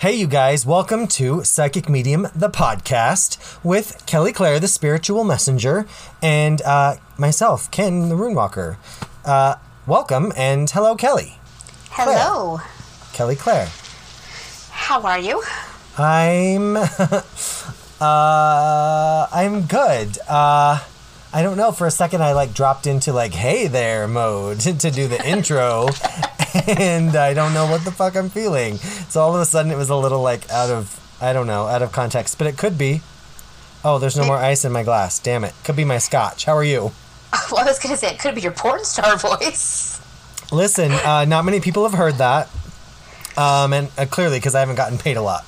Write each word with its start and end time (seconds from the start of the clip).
Hey, 0.00 0.14
you 0.14 0.28
guys, 0.28 0.64
welcome 0.64 1.08
to 1.08 1.42
Psychic 1.42 1.88
Medium, 1.88 2.28
the 2.32 2.48
podcast, 2.48 3.58
with 3.64 4.06
Kelli 4.06 4.32
Clair, 4.32 4.60
the 4.60 4.68
spiritual 4.68 5.24
messenger, 5.24 5.88
and 6.22 6.62
uh, 6.62 6.98
myself, 7.18 7.68
Kenn, 7.72 8.08
the 8.08 8.14
Runewalker. 8.14 8.76
Uh, 9.24 9.56
welcome, 9.88 10.32
and 10.36 10.70
hello, 10.70 10.96
Kelli. 10.96 11.32
Hello. 11.90 12.60
Kelli 13.12 13.36
Clair. 13.36 13.68
How 14.70 15.02
are 15.02 15.18
you? 15.18 15.42
I'm. 15.98 16.76
uh, 18.00 19.26
I'm 19.32 19.62
good. 19.62 20.16
Uh, 20.28 20.78
I 21.32 21.42
don't 21.42 21.56
know. 21.56 21.72
For 21.72 21.88
a 21.88 21.90
second, 21.90 22.22
I 22.22 22.34
like 22.34 22.54
dropped 22.54 22.86
into 22.86 23.12
like 23.12 23.34
"Hey 23.34 23.66
there" 23.66 24.06
mode 24.06 24.60
to 24.80 24.92
do 24.92 25.08
the 25.08 25.20
intro, 25.28 25.88
and 26.68 27.16
I 27.16 27.34
don't 27.34 27.54
know 27.54 27.66
what 27.66 27.84
the 27.84 27.90
fuck 27.90 28.16
I'm 28.16 28.28
feeling. 28.28 28.76
So 28.76 29.20
all 29.20 29.34
of 29.34 29.40
a 29.40 29.44
sudden, 29.44 29.70
it 29.72 29.76
was 29.76 29.90
a 29.90 29.96
little 29.96 30.22
like 30.22 30.48
out 30.50 30.70
of 30.70 30.98
I 31.20 31.32
don't 31.32 31.46
know, 31.46 31.66
out 31.66 31.82
of 31.82 31.92
context. 31.92 32.38
But 32.38 32.46
it 32.46 32.56
could 32.56 32.78
be. 32.78 33.02
Oh, 33.84 33.98
there's 33.98 34.16
no 34.16 34.24
more 34.24 34.36
ice 34.36 34.64
in 34.64 34.72
my 34.72 34.82
glass. 34.82 35.18
Damn 35.18 35.44
it. 35.44 35.54
Could 35.64 35.76
be 35.76 35.84
my 35.84 35.98
scotch. 35.98 36.44
How 36.44 36.56
are 36.56 36.64
you? 36.64 36.92
Well, 37.52 37.60
I 37.60 37.64
was 37.64 37.78
going 37.78 37.94
to 37.94 37.98
say 37.98 38.10
it 38.10 38.18
could 38.18 38.34
be 38.34 38.40
your 38.40 38.52
porn 38.52 38.84
star 38.84 39.16
voice. 39.18 40.00
Listen, 40.50 40.90
uh, 40.92 41.26
not 41.26 41.44
many 41.44 41.60
people 41.60 41.82
have 41.84 41.92
heard 41.92 42.14
that, 42.14 42.48
um, 43.36 43.74
and 43.74 43.88
uh, 43.98 44.06
clearly 44.06 44.38
because 44.38 44.54
I 44.54 44.60
haven't 44.60 44.76
gotten 44.76 44.96
paid 44.96 45.18
a 45.18 45.22
lot. 45.22 45.44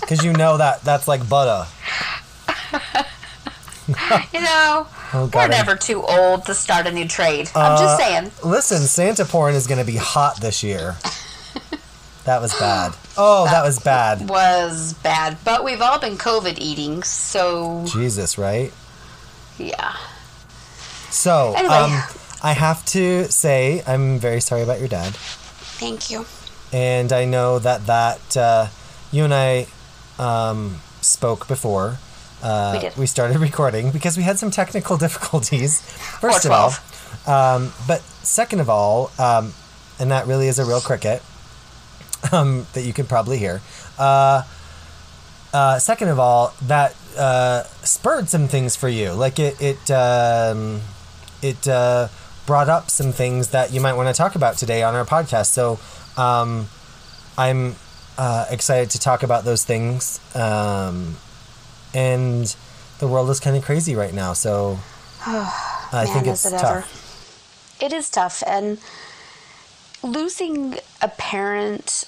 Because 0.00 0.24
you 0.24 0.32
know 0.32 0.56
that 0.56 0.82
that's 0.82 1.06
like 1.06 1.28
butter. 1.28 1.66
You 4.32 4.40
know, 4.40 4.86
Oh, 5.14 5.30
we're 5.34 5.48
never 5.48 5.76
too 5.76 6.02
old 6.02 6.46
to 6.46 6.54
start 6.54 6.86
a 6.86 6.92
new 6.92 7.06
trade. 7.06 7.50
I'm 7.54 7.78
just 7.78 7.98
saying. 7.98 8.30
Listen, 8.44 8.78
Santa 8.80 9.24
porn 9.24 9.54
is 9.54 9.66
going 9.66 9.78
to 9.80 9.84
be 9.86 9.96
hot 9.96 10.40
this 10.40 10.62
year. 10.62 10.96
That 12.24 12.40
was 12.40 12.52
bad. 12.56 12.94
Oh, 13.18 13.46
that 13.46 13.64
was 13.64 13.80
bad. 13.80 14.28
Was 14.28 14.92
bad, 14.94 15.38
but 15.44 15.64
we've 15.64 15.80
all 15.80 15.98
been 15.98 16.16
COVID 16.16 16.56
eating, 16.60 17.02
so 17.02 17.84
Jesus, 17.84 18.38
right? 18.38 18.72
yeah. 19.58 19.96
So, 21.10 21.52
Anyway. 21.56 21.74
um, 21.74 22.02
I 22.44 22.52
have 22.52 22.84
to 22.86 23.24
say, 23.24 23.82
I'm 23.88 24.20
very 24.20 24.40
sorry 24.40 24.62
about 24.62 24.78
your 24.78 24.86
dad. 24.88 25.14
Thank 25.14 26.10
you. 26.12 26.24
And 26.72 27.12
I 27.12 27.24
know 27.24 27.58
that 27.58 27.86
that 27.86 28.36
uh, 28.36 28.68
you 29.10 29.24
and 29.24 29.34
I 29.34 29.66
um, 30.16 30.80
spoke 31.00 31.48
before 31.48 31.98
uh, 32.42 32.72
We 32.74 32.80
did. 32.80 32.96
we 32.96 33.06
started 33.06 33.38
recording 33.50 33.90
because 33.90 34.16
we 34.16 34.22
had 34.22 34.38
some 34.38 34.50
technical 34.50 34.96
difficulties. 35.06 35.80
First 36.20 36.44
of 36.44 36.50
all, 36.52 36.72
um, 37.26 37.72
but 37.86 38.00
second 38.22 38.60
of 38.60 38.68
all, 38.68 39.10
um, 39.18 39.52
and 39.98 40.10
that 40.10 40.26
really 40.26 40.48
is 40.48 40.58
a 40.58 40.64
real 40.64 40.80
cricket 40.80 41.22
um, 42.32 42.66
that 42.74 42.82
you 42.82 42.92
can 42.92 43.06
probably 43.06 43.38
hear. 43.38 43.60
Uh, 43.98 44.42
uh, 45.52 45.78
second 45.78 46.08
of 46.08 46.18
all, 46.18 46.54
that 46.62 46.94
uh, 47.18 47.62
spurred 47.82 48.28
some 48.28 48.48
things 48.48 48.74
for 48.74 48.88
you. 48.88 49.12
Like 49.12 49.38
it, 49.38 49.60
it, 49.60 49.90
um, 49.90 50.80
it 51.42 51.68
uh, 51.68 52.08
brought 52.46 52.68
up 52.68 52.90
some 52.90 53.12
things 53.12 53.48
that 53.50 53.72
you 53.72 53.80
might 53.80 53.92
want 53.94 54.08
to 54.08 54.14
talk 54.14 54.34
about 54.34 54.56
today 54.56 54.82
on 54.82 54.94
our 54.94 55.04
podcast. 55.04 55.46
So 55.46 55.78
um, 56.20 56.68
I'm 57.36 57.76
uh, 58.16 58.46
excited 58.50 58.90
to 58.90 58.98
talk 58.98 59.22
about 59.22 59.44
those 59.44 59.64
things. 59.64 60.20
Um, 60.34 61.16
and 61.94 62.54
the 62.98 63.08
world 63.08 63.28
is 63.30 63.40
kind 63.40 63.56
of 63.56 63.64
crazy 63.64 63.94
right 63.96 64.14
now. 64.14 64.32
So 64.32 64.78
I 65.26 66.04
Man, 66.04 66.06
think 66.06 66.26
it's 66.26 66.46
it 66.46 66.50
tough. 66.50 66.64
ever. 66.64 67.84
It 67.86 67.92
is 67.92 68.10
tough, 68.10 68.42
and 68.46 68.78
losing 70.02 70.76
a 71.00 71.08
parent 71.08 72.04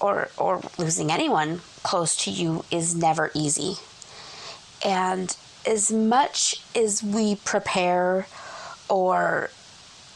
or 0.00 0.28
or 0.36 0.60
losing 0.78 1.10
anyone 1.10 1.60
close 1.82 2.16
to 2.24 2.30
you 2.30 2.64
is 2.70 2.94
never 2.94 3.30
easy. 3.34 3.76
And 4.84 5.36
as 5.66 5.92
much 5.92 6.60
as 6.74 7.02
we 7.02 7.36
prepare 7.36 8.26
or 8.88 9.50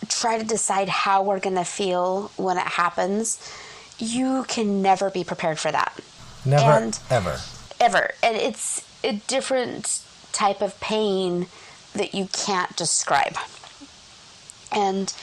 try 0.08 0.38
to 0.38 0.44
decide 0.44 0.88
how 0.88 1.22
we're 1.22 1.38
going 1.40 1.56
to 1.56 1.64
feel 1.64 2.30
when 2.36 2.56
it 2.56 2.66
happens, 2.66 3.38
you 3.98 4.44
can 4.48 4.82
never 4.82 5.08
be 5.10 5.22
prepared 5.24 5.58
for 5.58 5.70
that 5.72 5.98
Never, 6.44 6.70
And- 6.84 6.98
ever. 7.10 7.40
ever 7.80 8.10
and 8.22 8.36
it's 8.36 8.82
a 9.06 9.12
different 9.26 10.00
type 10.32 10.60
of 10.60 10.78
pain 10.80 11.46
that 11.94 12.14
you 12.14 12.28
can't 12.32 12.76
describe 12.76 13.36
and 14.72 15.14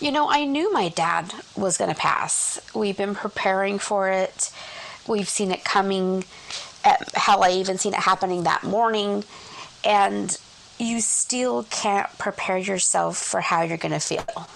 you 0.00 0.10
know 0.10 0.28
i 0.28 0.44
knew 0.44 0.72
my 0.72 0.88
dad 0.88 1.32
was 1.56 1.78
going 1.78 1.90
to 1.90 1.96
pass 1.96 2.60
we've 2.74 2.96
been 2.96 3.14
preparing 3.14 3.78
for 3.78 4.08
it 4.10 4.52
we've 5.06 5.28
seen 5.28 5.50
it 5.50 5.64
coming 5.64 6.24
at, 6.84 7.10
hell 7.14 7.44
i 7.44 7.50
even 7.50 7.78
seen 7.78 7.94
it 7.94 8.00
happening 8.00 8.42
that 8.42 8.62
morning 8.64 9.24
and 9.84 10.38
you 10.78 11.00
still 11.00 11.64
can't 11.70 12.18
prepare 12.18 12.58
yourself 12.58 13.16
for 13.16 13.40
how 13.40 13.62
you're 13.62 13.78
going 13.78 13.92
to 13.92 14.00
feel 14.00 14.48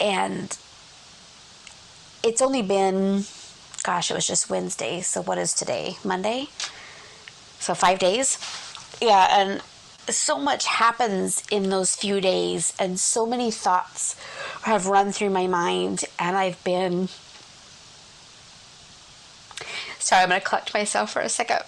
and 0.00 0.58
it's 2.24 2.42
only 2.42 2.62
been 2.62 3.22
gosh, 3.86 4.10
it 4.10 4.14
was 4.14 4.26
just 4.26 4.50
Wednesday. 4.50 5.00
So 5.00 5.22
what 5.22 5.38
is 5.38 5.54
today? 5.54 5.96
Monday? 6.04 6.48
So 7.58 7.74
five 7.74 7.98
days? 7.98 8.38
Yeah, 9.00 9.28
and 9.40 9.62
so 10.08 10.38
much 10.38 10.66
happens 10.66 11.42
in 11.50 11.70
those 11.70 11.96
few 11.96 12.20
days, 12.20 12.72
and 12.78 12.98
so 12.98 13.26
many 13.26 13.50
thoughts 13.50 14.16
have 14.62 14.86
run 14.86 15.12
through 15.12 15.30
my 15.30 15.46
mind, 15.46 16.04
and 16.18 16.36
I've 16.36 16.62
been. 16.64 17.08
Sorry, 19.98 20.22
I'm 20.22 20.28
going 20.28 20.40
to 20.40 20.46
collect 20.46 20.72
myself 20.72 21.12
for 21.12 21.20
a 21.20 21.28
second. 21.28 21.62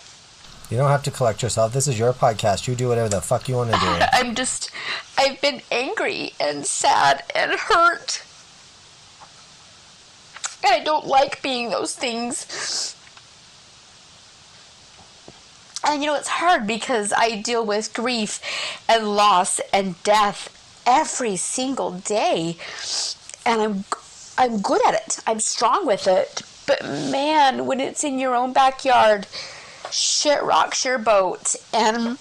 You 0.70 0.76
don't 0.76 0.90
have 0.90 1.02
to 1.04 1.10
collect 1.10 1.42
yourself. 1.42 1.72
This 1.72 1.88
is 1.88 1.98
your 1.98 2.12
podcast. 2.12 2.68
You 2.68 2.74
do 2.74 2.88
whatever 2.88 3.08
the 3.08 3.22
fuck 3.22 3.48
you 3.48 3.56
want 3.56 3.72
to 3.72 3.80
do. 3.80 3.86
I'm 4.12 4.34
just. 4.34 4.70
I've 5.16 5.40
been 5.40 5.62
angry 5.72 6.32
and 6.38 6.64
sad 6.66 7.24
and 7.34 7.52
hurt. 7.52 8.22
And 10.62 10.74
I 10.74 10.84
don't 10.84 11.06
like 11.06 11.40
being 11.42 11.70
those 11.70 11.94
things. 11.94 12.94
And 15.84 16.02
you 16.02 16.08
know, 16.08 16.16
it's 16.16 16.28
hard 16.28 16.66
because 16.66 17.12
I 17.12 17.40
deal 17.40 17.64
with 17.64 17.94
grief 17.94 18.40
and 18.88 19.14
loss 19.14 19.60
and 19.72 20.00
death 20.02 20.54
every 20.86 21.36
single 21.36 21.92
day. 21.92 22.56
And 23.46 23.60
I'm 23.60 23.84
I'm 24.36 24.60
good 24.60 24.84
at 24.86 24.94
it. 24.94 25.18
I'm 25.26 25.40
strong 25.40 25.86
with 25.86 26.06
it. 26.06 26.42
But 26.66 26.84
man, 26.84 27.66
when 27.66 27.80
it's 27.80 28.04
in 28.04 28.18
your 28.18 28.34
own 28.34 28.52
backyard, 28.52 29.26
shit 29.90 30.42
rocks 30.42 30.84
your 30.84 30.98
boat. 30.98 31.56
And 31.72 32.18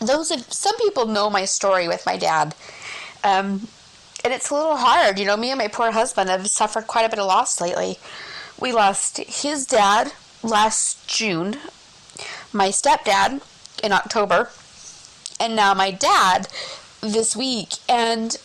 those 0.00 0.30
of 0.30 0.52
some 0.52 0.76
people 0.78 1.06
know 1.06 1.30
my 1.30 1.44
story 1.44 1.88
with 1.88 2.04
my 2.04 2.16
dad. 2.16 2.54
Um, 3.24 3.68
and 4.24 4.32
it's 4.32 4.50
a 4.50 4.54
little 4.54 4.76
hard. 4.76 5.18
You 5.18 5.26
know, 5.26 5.36
me 5.36 5.50
and 5.50 5.58
my 5.58 5.68
poor 5.68 5.92
husband 5.92 6.28
have 6.30 6.48
suffered 6.48 6.86
quite 6.86 7.04
a 7.04 7.08
bit 7.08 7.18
of 7.18 7.26
loss 7.26 7.60
lately. 7.60 7.98
We 8.60 8.72
lost 8.72 9.18
his 9.18 9.66
dad 9.66 10.12
last 10.42 11.08
June, 11.08 11.56
my 12.52 12.68
stepdad 12.68 13.42
in 13.82 13.92
October, 13.92 14.50
and 15.40 15.54
now 15.54 15.74
my 15.74 15.90
dad 15.90 16.48
this 17.00 17.36
week. 17.36 17.74
And, 17.88 18.36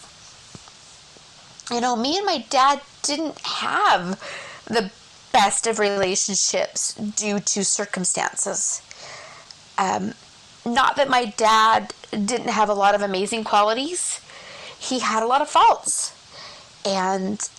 you 1.71 1.81
know, 1.81 1.95
me 1.95 2.17
and 2.17 2.25
my 2.25 2.45
dad 2.49 2.81
didn't 3.01 3.39
have 3.39 4.19
the 4.65 4.91
best 5.31 5.67
of 5.67 5.79
relationships 5.79 6.93
due 6.93 7.39
to 7.39 7.63
circumstances. 7.63 8.81
Um, 9.77 10.13
not 10.65 10.95
that 10.95 11.09
my 11.09 11.25
dad 11.25 11.93
didn't 12.11 12.49
have 12.49 12.69
a 12.69 12.73
lot 12.73 12.95
of 12.95 13.01
amazing 13.01 13.43
qualities 13.43 14.21
he 14.83 14.99
had 14.99 15.23
a 15.23 15.25
lot 15.25 15.41
of 15.41 15.49
faults. 15.49 16.13
And 16.85 17.49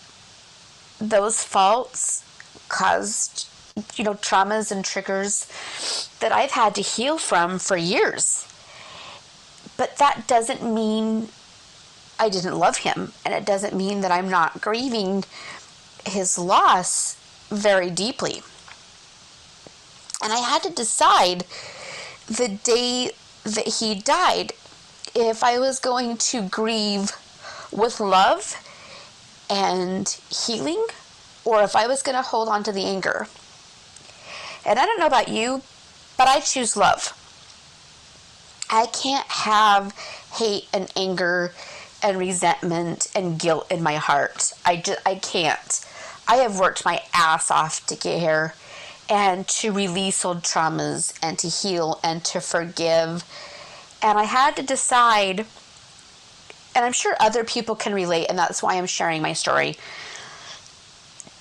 those 1.01 1.43
faults 1.43 2.23
caused, 2.69 3.49
you 3.97 4.05
know, 4.05 4.15
traumas 4.15 4.71
and 4.71 4.85
triggers 4.85 5.49
that 6.21 6.31
I've 6.31 6.53
had 6.53 6.77
to 6.77 6.81
heal 6.81 7.19
from 7.19 7.59
for 7.59 7.77
years. 7.77 8.47
But 9.77 9.97
that 9.99 10.29
doesn't 10.29 10.63
mean 10.63 11.29
I 12.19 12.29
didn't 12.29 12.57
love 12.57 12.79
him. 12.79 13.13
And 13.25 13.35
it 13.35 13.45
doesn't 13.45 13.75
mean 13.75 14.01
that 14.03 14.13
I'm 14.13 14.31
not 14.31 14.61
grieving 14.61 15.25
his 16.07 16.39
loss 16.39 17.17
very 17.51 17.91
deeply. 17.91 18.43
And 20.23 20.33
I 20.33 20.39
had 20.39 20.63
to 20.63 20.71
decide 20.71 21.45
the 22.29 22.49
day 22.63 23.11
that 23.43 23.81
he 23.81 23.97
died 23.97 24.53
if 25.17 25.43
I 25.43 25.59
was 25.59 25.81
going 25.81 26.17
to 26.17 26.43
grieve 26.49 27.11
with 27.73 27.99
love 27.99 28.57
and 29.51 30.09
healing, 30.31 30.87
or 31.45 31.63
if 31.63 31.75
I 31.75 31.89
was 31.89 32.03
going 32.03 32.17
to 32.17 32.23
hold 32.23 32.49
on 32.49 32.63
to 32.63 32.73
the 32.73 32.85
anger. 32.85 33.27
And 34.67 34.79
I 34.79 34.87
don't 34.87 34.99
know 34.99 35.07
about 35.07 35.29
you, 35.29 35.63
but 36.17 36.29
I 36.29 36.41
choose 36.41 36.77
love. 36.77 37.13
I 38.71 38.87
can't 38.87 39.27
have 39.29 39.93
hate 40.33 40.69
and 40.73 40.91
anger 40.97 41.53
and 42.03 42.19
resentment 42.19 43.09
and 43.15 43.39
guilt 43.39 43.67
in 43.71 43.83
my 43.83 43.97
heart. 43.97 44.53
I 44.65 44.77
just 44.77 45.01
I 45.07 45.17
can't. 45.17 45.85
I 46.27 46.37
have 46.37 46.59
worked 46.59 46.85
my 46.85 47.03
ass 47.13 47.51
off 47.51 47.85
to 47.87 47.97
get 47.97 48.21
here 48.21 48.55
and 49.09 49.47
to 49.49 49.73
release 49.73 50.25
old 50.25 50.43
traumas 50.43 51.19
and 51.23 51.39
to 51.39 51.49
heal 51.49 52.01
and 52.03 52.25
to 52.25 52.41
forgive. 52.41 53.25
And 54.03 54.19
I 54.19 54.25
had 54.25 54.57
to 54.57 54.63
decide, 54.63 55.41
and 56.75 56.85
I'm 56.85 56.93
sure 56.93 57.15
other 57.21 57.45
people 57.45 57.75
can 57.75 57.95
relate, 57.95 58.27
and 58.29 58.39
that's 58.39 58.63
why 58.63 58.77
I'm 58.77 58.87
sharing 58.87 59.23
my 59.23 59.35
story. 59.35 59.77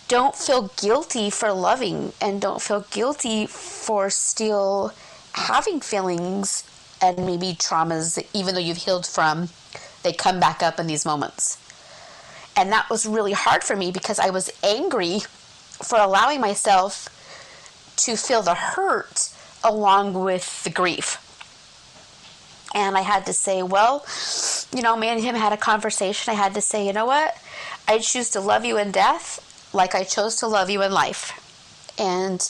Don't 0.08 0.36
feel 0.36 0.70
guilty 0.78 1.30
for 1.30 1.52
loving 1.54 2.14
and 2.22 2.42
don't 2.42 2.62
feel 2.62 2.86
guilty 2.92 3.46
for 3.46 4.10
still 4.10 4.94
having 5.34 5.80
feelings 5.80 6.64
and 7.02 7.26
maybe 7.26 7.54
traumas 7.54 8.16
that 8.16 8.28
even 8.34 8.54
though 8.54 8.62
you've 8.62 8.78
healed 8.78 9.06
from, 9.06 9.50
they 10.04 10.14
come 10.14 10.40
back 10.40 10.62
up 10.62 10.80
in 10.80 10.88
these 10.88 11.06
moments. 11.06 11.58
And 12.56 12.72
that 12.72 12.90
was 12.90 13.06
really 13.06 13.32
hard 13.32 13.64
for 13.64 13.76
me 13.76 13.92
because 13.92 14.20
I 14.20 14.30
was 14.30 14.52
angry 14.64 15.20
for 15.82 15.98
allowing 15.98 16.40
myself 16.40 17.10
to 17.98 18.16
feel 18.16 18.42
the 18.42 18.54
hurt 18.54 19.30
along 19.64 20.14
with 20.14 20.64
the 20.64 20.70
grief. 20.70 21.20
And 22.76 22.98
I 22.98 23.02
had 23.02 23.26
to 23.28 23.34
say, 23.34 23.64
well, 23.64 24.06
you 24.76 24.82
know, 24.82 24.98
me 24.98 25.08
and 25.08 25.22
him 25.22 25.36
had 25.36 25.54
a 25.54 25.58
conversation. 25.58 26.32
I 26.32 26.36
had 26.36 26.54
to 26.56 26.62
say, 26.62 26.86
you 26.86 26.94
know 26.94 27.06
what? 27.06 27.38
I 27.88 28.00
choose 28.00 28.30
to 28.32 28.40
love 28.40 28.66
you 28.66 28.78
in 28.78 28.92
death 28.92 29.50
like 29.74 29.96
I 29.96 30.04
chose 30.04 30.36
to 30.38 30.48
love 30.48 30.70
you 30.70 30.82
in 30.82 30.92
life. 30.92 31.40
And 32.00 32.42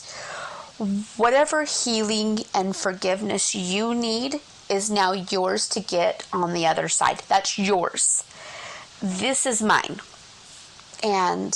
whatever 1.17 1.63
healing 1.63 2.39
and 2.53 2.75
forgiveness 2.75 3.55
you 3.55 3.95
need 3.95 4.41
is 4.69 4.89
now 4.89 5.11
yours 5.11 5.67
to 5.69 5.79
get 5.79 6.25
on 6.33 6.53
the 6.53 6.65
other 6.65 6.89
side. 6.89 7.21
That's 7.27 7.57
yours. 7.57 8.23
This 9.01 9.45
is 9.45 9.61
mine. 9.61 9.99
And 11.03 11.53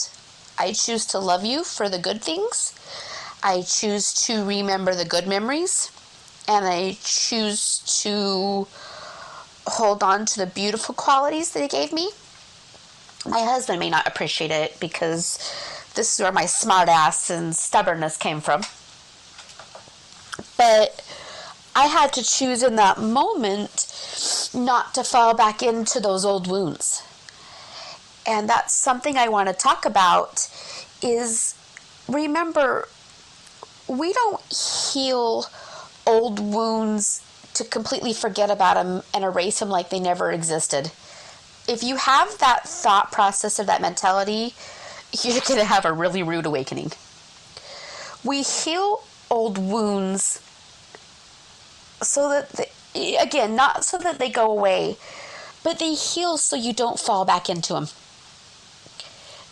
I 0.58 0.74
choose 0.74 1.06
to 1.08 1.20
love 1.20 1.46
you 1.46 1.64
for 1.64 1.90
the 1.90 2.00
good 2.00 2.22
things. 2.22 2.74
I 3.44 3.62
choose 3.62 4.14
to 4.26 4.44
remember 4.44 4.94
the 4.96 5.06
good 5.06 5.28
memories. 5.28 5.92
And 6.48 6.66
I 6.66 6.98
choose 7.04 7.80
to 8.04 8.68
hold 9.68 10.04
on 10.04 10.26
to 10.26 10.40
the 10.40 10.46
beautiful 10.46 10.96
qualities 10.96 11.52
that 11.52 11.64
it 11.64 11.72
gave 11.72 11.92
me. 11.92 12.10
My 13.26 13.40
husband 13.42 13.80
may 13.80 13.90
not 13.90 14.08
appreciate 14.08 14.52
it 14.52 14.80
because 14.80 15.38
this 15.96 16.14
is 16.14 16.20
where 16.22 16.32
my 16.32 16.46
smart 16.46 16.90
ass 16.90 17.30
and 17.30 17.56
stubbornness 17.56 18.18
came 18.18 18.40
from. 18.40 18.62
But 20.58 21.04
I 21.76 21.88
had 21.88 22.14
to 22.14 22.24
choose 22.24 22.64
in 22.64 22.76
that 22.78 23.00
moment 23.00 24.52
not 24.54 24.94
to 24.96 25.04
fall 25.04 25.36
back 25.36 25.62
into 25.62 26.00
those 26.00 26.26
old 26.26 26.48
wounds. 26.48 27.04
And 28.26 28.50
that's 28.50 28.74
something 28.74 29.18
I 29.18 29.30
want 29.30 29.48
to 29.50 29.54
talk 29.54 29.86
about 29.86 30.50
is 31.02 31.56
remember 32.08 32.88
we 33.88 34.12
don't 34.14 34.42
heal 34.92 35.46
old 36.06 36.40
wounds 36.40 37.22
to 37.54 37.64
completely 37.64 38.14
forget 38.14 38.50
about 38.50 38.76
them 38.76 39.04
and 39.14 39.24
erase 39.24 39.60
them 39.60 39.70
like 39.70 39.90
they 39.90 40.00
never 40.00 40.32
existed. 40.32 40.92
If 41.68 41.84
you 41.84 41.98
have 41.98 42.38
that 42.40 42.68
thought 42.68 43.12
process 43.12 43.60
or 43.60 43.64
that 43.66 43.82
mentality, 43.82 44.54
you're 45.12 45.42
going 45.42 45.60
to 45.60 45.66
have 45.66 45.86
a 45.86 45.92
really 45.92 46.24
rude 46.24 46.46
awakening. 46.46 46.92
We 48.24 48.42
heal 48.42 49.04
old 49.30 49.58
wounds 49.58 50.42
so 52.02 52.30
that, 52.30 52.52
they, 52.94 53.18
again, 53.18 53.56
not 53.56 53.84
so 53.84 53.98
that 53.98 54.20
they 54.20 54.30
go 54.30 54.50
away, 54.50 54.98
but 55.64 55.80
they 55.80 55.94
heal 55.94 56.38
so 56.38 56.56
you 56.56 56.74
don't 56.74 57.00
fall 57.00 57.26
back 57.26 57.50
into 57.50 57.74
them. 57.74 57.88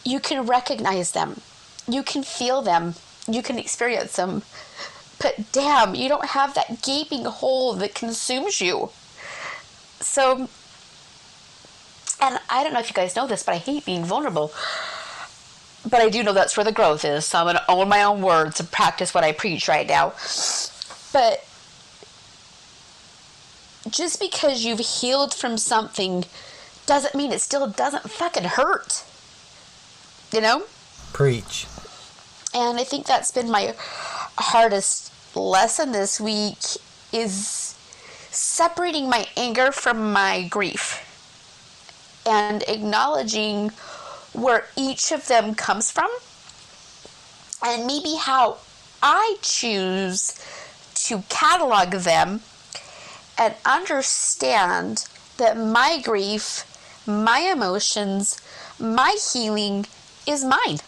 You 0.03 0.19
can 0.19 0.45
recognize 0.45 1.12
them, 1.12 1.41
you 1.88 2.03
can 2.03 2.23
feel 2.23 2.62
them, 2.62 2.95
you 3.27 3.41
can 3.41 3.57
experience 3.57 4.15
them. 4.15 4.44
But 5.19 5.51
damn, 5.51 5.95
you 5.95 6.07
don't 6.09 6.27
have 6.27 6.53
that 6.53 6.81
gaping 6.83 7.25
hole 7.25 7.73
that 7.73 7.95
consumes 7.95 8.62
you. 8.62 8.91
So, 10.00 10.50
and 12.21 12.39
I 12.50 12.63
don't 12.63 12.73
know 12.73 12.79
if 12.79 12.89
you 12.89 12.94
guys 12.94 13.15
know 13.15 13.27
this, 13.27 13.44
but 13.44 13.56
I 13.56 13.57
hate 13.57 13.85
being 13.85 14.03
vulnerable. 14.03 14.51
But 15.89 16.01
I 16.01 16.09
do 16.09 16.23
know 16.23 16.33
that's 16.33 16.57
where 16.57 16.63
the 16.63 16.71
growth 16.71 17.06
is. 17.06 17.25
So 17.25 17.39
I'm 17.39 17.45
going 17.45 17.56
to 17.56 17.71
own 17.71 17.89
my 17.89 18.03
own 18.03 18.21
words 18.21 18.59
and 18.59 18.71
practice 18.71 19.13
what 19.13 19.23
I 19.23 19.31
preach 19.31 19.67
right 19.67 19.88
now. 19.88 20.13
But 21.13 21.45
just 23.89 24.19
because 24.19 24.65
you've 24.65 24.79
healed 24.79 25.33
from 25.33 25.57
something 25.57 26.25
doesn't 26.88 27.15
mean 27.15 27.31
it 27.31 27.41
still 27.41 27.67
doesn't 27.67 28.09
fucking 28.09 28.44
hurt. 28.44 29.03
You 30.33 30.41
know? 30.41 30.63
Preach. 31.13 31.67
And 32.53 32.79
I 32.79 32.83
think 32.83 33.06
that's 33.06 33.31
been 33.31 33.51
my 33.51 33.75
hardest 33.77 35.12
lesson 35.35 35.91
this 35.91 36.19
week 36.19 36.57
is 37.12 37.75
separating 38.31 39.09
my 39.09 39.27
anger 39.38 39.71
from 39.71 40.12
my 40.12 40.47
grief 40.47 41.05
and 42.25 42.63
acknowledging 42.68 43.69
where 44.33 44.68
each 44.75 45.12
of 45.12 45.27
them 45.27 45.56
comes 45.56 45.92
from 45.92 46.10
and 47.63 47.86
maybe 47.86 48.16
how 48.19 48.57
I 49.01 49.38
choose 49.42 50.33
to 50.95 51.24
catalog 51.30 51.92
them 51.92 52.42
and 53.38 53.54
understand 53.66 55.07
that 55.38 55.57
my 55.57 56.01
grief, 56.04 56.63
my 57.06 57.39
emotions, 57.39 58.39
my 58.80 59.18
healing 59.33 59.86
is 60.27 60.44
mine. 60.44 60.80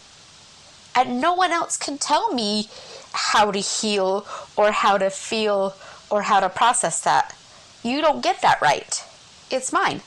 And 0.94 1.20
no 1.20 1.34
one 1.34 1.52
else 1.52 1.76
can 1.76 1.98
tell 1.98 2.32
me 2.32 2.68
how 3.12 3.50
to 3.50 3.58
heal 3.58 4.26
or 4.56 4.72
how 4.72 4.98
to 4.98 5.10
feel 5.10 5.74
or 6.10 6.22
how 6.22 6.40
to 6.40 6.48
process 6.48 7.00
that. 7.02 7.36
You 7.82 8.00
don't 8.00 8.22
get 8.22 8.42
that 8.42 8.60
right. 8.60 9.04
It's 9.50 9.72
mine. 9.72 10.00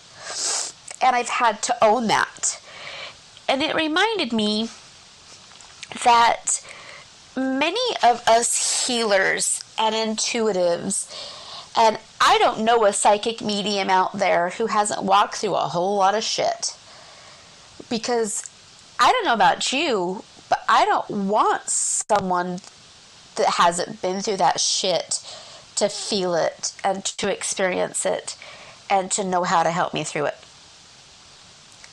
And 1.01 1.15
I've 1.15 1.29
had 1.29 1.61
to 1.63 1.83
own 1.83 2.07
that. 2.07 2.61
And 3.47 3.61
it 3.61 3.75
reminded 3.75 4.31
me 4.31 4.69
that 6.03 6.65
many 7.35 7.95
of 8.03 8.25
us 8.27 8.87
healers 8.87 9.63
and 9.77 9.95
intuitives, 9.95 11.09
and 11.77 11.97
I 12.19 12.37
don't 12.37 12.63
know 12.63 12.85
a 12.85 12.93
psychic 12.93 13.41
medium 13.41 13.89
out 13.89 14.17
there 14.17 14.49
who 14.51 14.67
hasn't 14.67 15.03
walked 15.03 15.35
through 15.35 15.55
a 15.55 15.67
whole 15.67 15.97
lot 15.97 16.15
of 16.15 16.23
shit. 16.23 16.75
Because 17.89 18.49
I 18.99 19.11
don't 19.11 19.25
know 19.25 19.33
about 19.33 19.73
you, 19.73 20.23
but 20.49 20.63
I 20.69 20.85
don't 20.85 21.27
want 21.27 21.69
someone 21.69 22.59
that 23.35 23.55
hasn't 23.55 24.01
been 24.01 24.21
through 24.21 24.37
that 24.37 24.59
shit 24.59 25.19
to 25.75 25.89
feel 25.89 26.35
it 26.35 26.73
and 26.83 27.03
to 27.03 27.31
experience 27.31 28.05
it 28.05 28.35
and 28.89 29.09
to 29.11 29.23
know 29.23 29.43
how 29.43 29.63
to 29.63 29.71
help 29.71 29.93
me 29.93 30.03
through 30.03 30.25
it. 30.25 30.37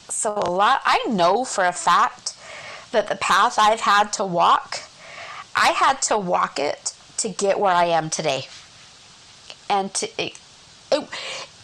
So 0.08 0.32
a 0.34 0.50
lot 0.50 0.82
I 0.84 1.04
know 1.08 1.44
for 1.44 1.64
a 1.64 1.72
fact 1.72 2.34
that 2.92 3.08
the 3.08 3.16
path 3.16 3.58
I've 3.58 3.80
had 3.80 4.12
to 4.14 4.24
walk, 4.24 4.80
I 5.54 5.68
had 5.68 6.00
to 6.02 6.16
walk 6.16 6.58
it 6.58 6.94
to 7.18 7.28
get 7.28 7.60
where 7.60 7.74
I 7.74 7.84
am 7.84 8.10
today. 8.10 8.48
And 9.68 9.92
to 9.94 10.06
it, 10.20 10.38
it, 10.90 11.08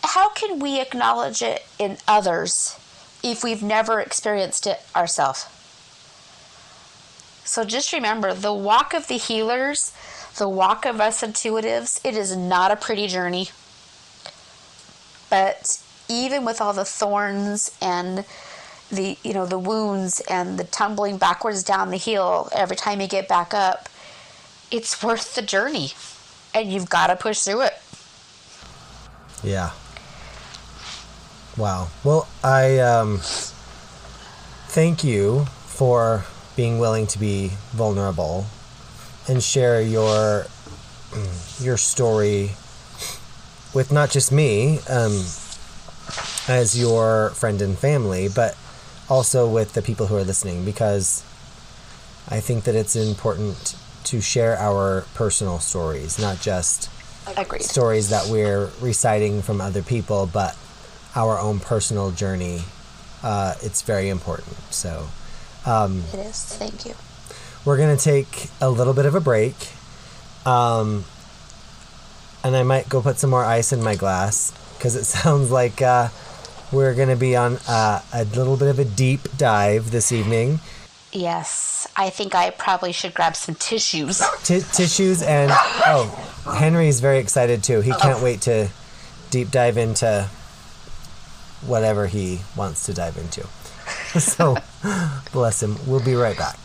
how 0.02 0.28
can 0.30 0.58
we 0.58 0.80
acknowledge 0.80 1.42
it 1.42 1.66
in 1.78 1.96
others 2.06 2.78
if 3.22 3.42
we've 3.42 3.62
never 3.62 4.00
experienced 4.00 4.66
it 4.66 4.82
ourselves? 4.94 5.46
So 7.44 7.64
just 7.64 7.92
remember 7.92 8.34
the 8.34 8.52
walk 8.52 8.94
of 8.94 9.08
the 9.08 9.16
healers, 9.16 9.92
the 10.36 10.48
walk 10.48 10.84
of 10.84 11.00
us 11.00 11.22
intuitives, 11.22 12.00
it 12.04 12.14
is 12.14 12.36
not 12.36 12.70
a 12.70 12.76
pretty 12.76 13.06
journey. 13.06 13.48
But 15.30 15.80
even 16.08 16.44
with 16.44 16.60
all 16.60 16.72
the 16.72 16.84
thorns 16.84 17.76
and 17.80 18.24
the 18.90 19.16
you 19.22 19.32
know 19.32 19.46
the 19.46 19.58
wounds 19.58 20.20
and 20.28 20.58
the 20.58 20.64
tumbling 20.64 21.16
backwards 21.16 21.62
down 21.62 21.90
the 21.90 21.96
hill 21.96 22.48
every 22.52 22.76
time 22.76 23.00
you 23.00 23.08
get 23.08 23.28
back 23.28 23.54
up, 23.54 23.88
it's 24.70 25.02
worth 25.02 25.34
the 25.34 25.42
journey. 25.42 25.92
And 26.54 26.72
you've 26.72 26.88
got 26.88 27.08
to 27.08 27.16
push 27.16 27.40
through 27.40 27.62
it. 27.62 27.74
Yeah. 29.42 29.72
Wow. 31.56 31.88
Well, 32.04 32.28
I 32.42 32.78
um 32.78 33.18
thank 34.68 35.02
you 35.02 35.46
for 35.66 36.24
being 36.56 36.78
willing 36.78 37.06
to 37.08 37.18
be 37.18 37.50
vulnerable 37.72 38.46
and 39.28 39.42
share 39.42 39.80
your 39.80 40.46
your 41.60 41.76
story 41.76 42.50
with 43.74 43.90
not 43.90 44.10
just 44.10 44.30
me 44.30 44.78
um, 44.88 45.24
as 46.48 46.78
your 46.78 47.30
friend 47.30 47.60
and 47.62 47.78
family, 47.78 48.28
but 48.28 48.56
also 49.08 49.48
with 49.48 49.72
the 49.74 49.82
people 49.82 50.06
who 50.06 50.16
are 50.16 50.24
listening 50.24 50.64
because 50.64 51.22
I 52.28 52.40
think 52.40 52.64
that 52.64 52.74
it's 52.74 52.96
important 52.96 53.76
to 54.04 54.20
share 54.20 54.58
our 54.58 55.04
personal 55.14 55.58
stories, 55.58 56.18
not 56.18 56.40
just 56.40 56.90
Agreed. 57.36 57.62
stories 57.62 58.10
that 58.10 58.26
we're 58.28 58.70
reciting 58.80 59.40
from 59.42 59.60
other 59.60 59.82
people, 59.82 60.28
but 60.30 60.56
our 61.16 61.38
own 61.38 61.60
personal 61.60 62.10
journey. 62.10 62.62
Uh, 63.22 63.54
it's 63.62 63.82
very 63.82 64.08
important. 64.08 64.56
So 64.70 65.08
Um, 65.66 66.04
It 66.12 66.18
is. 66.20 66.36
Thank 66.44 66.84
you. 66.84 66.94
we're 67.64 67.78
gonna 67.78 67.96
take 67.96 68.50
a 68.60 68.68
little 68.68 68.92
bit 68.92 69.06
of 69.06 69.14
a 69.14 69.20
break, 69.20 69.54
um, 70.44 71.06
and 72.42 72.54
I 72.54 72.62
might 72.62 72.90
go 72.90 73.00
put 73.00 73.18
some 73.18 73.30
more 73.30 73.44
ice 73.44 73.72
in 73.72 73.82
my 73.82 73.94
glass 73.94 74.52
because 74.76 74.96
it 74.96 75.04
sounds 75.04 75.50
like 75.50 75.82
uh, 75.82 76.08
we're 76.72 76.94
gonna 76.94 77.16
be 77.16 77.36
on 77.36 77.58
uh, 77.68 78.00
a 78.12 78.24
little 78.24 78.56
bit 78.56 78.68
of 78.68 78.78
a 78.78 78.84
deep 78.84 79.20
dive 79.36 79.90
this 79.90 80.12
evening. 80.12 80.60
Yes, 81.12 81.86
I 81.96 82.10
think 82.10 82.34
I 82.34 82.50
probably 82.50 82.92
should 82.92 83.14
grab 83.14 83.36
some 83.36 83.54
tissues. 83.54 84.20
T- 84.42 84.60
tissues 84.72 85.22
and 85.22 85.50
oh, 85.52 86.06
Henry's 86.58 87.00
very 87.00 87.18
excited 87.18 87.62
too. 87.62 87.80
He 87.80 87.92
can't 87.92 88.22
wait 88.22 88.40
to 88.42 88.68
deep 89.30 89.50
dive 89.50 89.76
into 89.76 90.28
whatever 91.66 92.06
he 92.06 92.40
wants 92.56 92.86
to 92.86 92.94
dive 92.94 93.16
into. 93.16 93.46
so 94.20 94.56
bless 95.32 95.62
him. 95.62 95.76
We'll 95.86 96.04
be 96.04 96.14
right 96.14 96.36
back. 96.36 96.63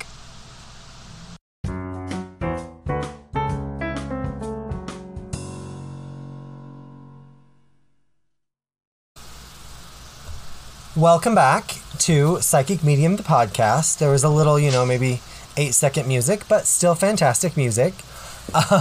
Welcome 10.99 11.33
back 11.33 11.77
to 11.99 12.41
Psychic 12.41 12.83
Medium, 12.83 13.15
the 13.15 13.23
podcast. 13.23 13.99
There 13.99 14.11
was 14.11 14.25
a 14.25 14.29
little, 14.29 14.59
you 14.59 14.69
know, 14.69 14.85
maybe 14.85 15.21
eight 15.55 15.73
second 15.73 16.09
music, 16.09 16.43
but 16.49 16.65
still 16.65 16.93
fantastic 16.93 17.55
music. 17.55 17.93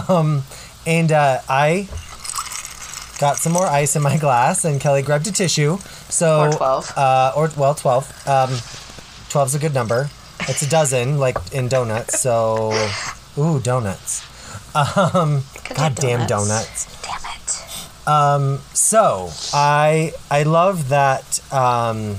Um, 0.09 0.43
and 0.85 1.13
uh, 1.13 1.41
I 1.49 1.87
got 3.21 3.37
some 3.37 3.53
more 3.53 3.67
ice 3.67 3.95
in 3.95 4.03
my 4.03 4.17
glass, 4.17 4.65
and 4.65 4.81
Kelli 4.81 5.05
grabbed 5.05 5.29
a 5.29 5.33
tissue. 5.33 5.77
So, 6.09 6.47
Or 6.47 6.53
12. 6.53 6.93
Uh, 6.97 7.33
or 7.37 7.51
well, 7.57 7.75
twelve. 7.75 8.11
Um, 8.27 8.51
12's 9.31 9.55
a 9.55 9.59
good 9.61 9.75
number. 9.75 10.11
It's 10.41 10.63
a 10.63 10.69
dozen, 10.69 11.19
like 11.19 11.37
in 11.53 11.69
donuts. 11.69 12.19
So, 12.21 12.73
ooh, 13.37 13.61
donuts. 13.61 14.25
Um, 14.75 15.43
Could 15.65 15.69
be 15.69 15.75
goddamn 15.75 16.27
donuts. 16.27 16.98
It. 18.09 18.61
So 18.75 19.31
I 19.53 20.13
I 20.31 20.43
love 20.45 20.89
that 20.89 21.41
um, 21.53 22.17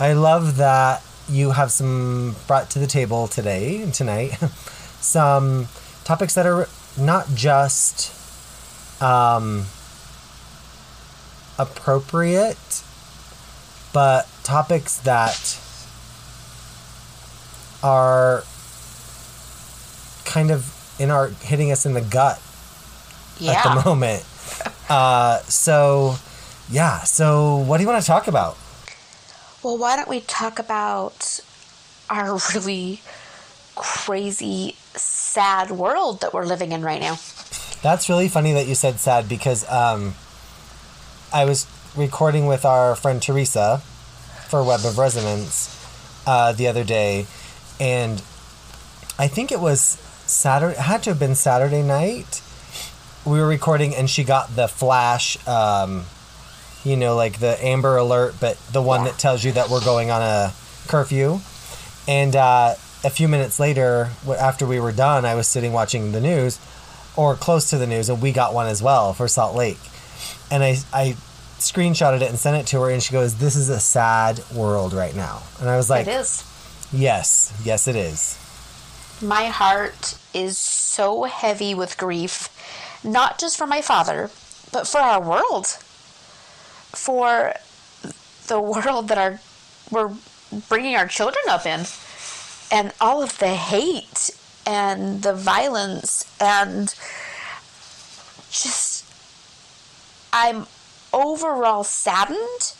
I 0.00 0.12
love 0.14 0.56
that 0.56 1.02
you 1.28 1.52
have 1.52 1.70
some 1.70 2.36
brought 2.46 2.70
to 2.70 2.78
the 2.78 2.86
table 2.86 3.28
today 3.28 3.82
and 3.82 3.94
tonight 3.94 4.32
some 5.00 5.68
topics 6.04 6.34
that 6.34 6.46
are 6.46 6.68
not 6.98 7.26
just 7.34 8.12
um, 9.02 9.64
appropriate 11.58 12.82
but 13.92 14.28
topics 14.42 14.98
that 14.98 15.58
are 17.82 18.44
kind 20.24 20.50
of 20.50 20.70
in 20.98 21.10
our 21.10 21.28
hitting 21.28 21.70
us 21.70 21.86
in 21.86 21.94
the 21.94 22.00
gut 22.00 22.40
at 23.42 23.62
the 23.62 23.82
moment. 23.84 24.24
Uh, 24.88 25.38
so, 25.40 26.16
yeah. 26.70 27.00
So, 27.00 27.56
what 27.56 27.78
do 27.78 27.82
you 27.82 27.88
want 27.88 28.02
to 28.02 28.06
talk 28.06 28.28
about? 28.28 28.56
Well, 29.62 29.78
why 29.78 29.96
don't 29.96 30.08
we 30.08 30.20
talk 30.20 30.58
about 30.58 31.40
our 32.10 32.38
really 32.54 33.00
crazy, 33.74 34.76
sad 34.94 35.70
world 35.70 36.20
that 36.20 36.32
we're 36.32 36.44
living 36.44 36.72
in 36.72 36.82
right 36.82 37.00
now? 37.00 37.16
That's 37.82 38.08
really 38.08 38.28
funny 38.28 38.52
that 38.52 38.66
you 38.66 38.74
said 38.74 38.98
sad 38.98 39.28
because 39.28 39.68
um, 39.70 40.14
I 41.32 41.44
was 41.44 41.66
recording 41.96 42.46
with 42.46 42.64
our 42.64 42.94
friend 42.94 43.20
Teresa 43.20 43.78
for 44.48 44.62
Web 44.62 44.84
of 44.84 44.98
Resonance 44.98 45.70
uh, 46.26 46.52
the 46.52 46.66
other 46.66 46.84
day, 46.84 47.26
and 47.78 48.22
I 49.18 49.28
think 49.28 49.52
it 49.52 49.60
was 49.60 49.80
Saturday. 50.26 50.74
It 50.74 50.82
had 50.82 51.02
to 51.04 51.10
have 51.10 51.18
been 51.18 51.34
Saturday 51.34 51.82
night. 51.82 52.40
We 53.24 53.40
were 53.40 53.46
recording, 53.46 53.94
and 53.94 54.08
she 54.08 54.22
got 54.22 54.54
the 54.54 54.68
flash. 54.68 55.36
Um, 55.48 56.04
you 56.84 56.96
know, 56.96 57.16
like 57.16 57.38
the 57.40 57.56
Amber 57.64 57.96
Alert, 57.96 58.34
but 58.38 58.58
the 58.70 58.82
one 58.82 59.04
Yeah. 59.04 59.12
that 59.12 59.18
tells 59.18 59.42
you 59.42 59.52
that 59.52 59.70
we're 59.70 59.80
going 59.84 60.10
on 60.10 60.20
a 60.20 60.52
curfew. 60.86 61.40
And 62.06 62.36
uh, 62.36 62.74
a 63.02 63.08
few 63.10 63.26
minutes 63.28 63.58
later, 63.58 64.10
after 64.38 64.66
we 64.66 64.78
were 64.78 64.92
done, 64.92 65.24
I 65.24 65.34
was 65.34 65.48
sitting 65.48 65.72
watching 65.72 66.12
the 66.12 66.20
news, 66.20 66.58
or 67.16 67.34
close 67.36 67.70
to 67.70 67.78
the 67.78 67.86
news, 67.86 68.10
and 68.10 68.20
we 68.20 68.32
got 68.32 68.52
one 68.52 68.66
as 68.66 68.82
well 68.82 69.14
for 69.14 69.26
Salt 69.26 69.56
Lake. 69.56 69.78
And 70.50 70.62
I, 70.62 70.76
I 70.92 71.16
screenshotted 71.58 72.20
it 72.20 72.28
and 72.28 72.38
sent 72.38 72.58
it 72.58 72.66
to 72.68 72.80
her, 72.82 72.90
and 72.90 73.02
she 73.02 73.12
goes, 73.12 73.36
"This 73.36 73.56
is 73.56 73.70
a 73.70 73.80
sad 73.80 74.42
world 74.54 74.92
right 74.92 75.16
now." 75.16 75.42
And 75.60 75.70
I 75.70 75.78
was 75.78 75.88
like, 75.88 76.06
it 76.06 76.10
is. 76.10 76.44
"Yes, 76.92 77.58
yes, 77.64 77.88
it 77.88 77.96
is." 77.96 78.38
My 79.22 79.46
heart 79.46 80.18
is 80.34 80.58
so 80.58 81.22
heavy 81.22 81.74
with 81.74 81.96
grief, 81.96 82.50
not 83.04 83.38
just 83.38 83.56
for 83.56 83.66
my 83.66 83.82
father, 83.82 84.30
but 84.72 84.86
for 84.86 84.98
our 84.98 85.20
world. 85.20 85.66
For 86.92 87.54
the 88.46 88.60
world 88.60 89.08
that 89.08 89.18
our 89.18 89.40
we're 89.90 90.12
bringing 90.68 90.96
our 90.96 91.06
children 91.06 91.42
up 91.48 91.66
in 91.66 91.84
and 92.72 92.92
all 93.00 93.22
of 93.22 93.38
the 93.38 93.54
hate 93.54 94.30
and 94.66 95.22
the 95.22 95.34
violence 95.34 96.24
and 96.40 96.94
just 98.50 99.04
I'm 100.32 100.66
overall 101.12 101.84
saddened 101.84 102.74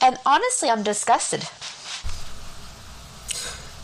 and 0.00 0.18
honestly 0.26 0.68
I'm 0.68 0.82
disgusted. 0.82 1.48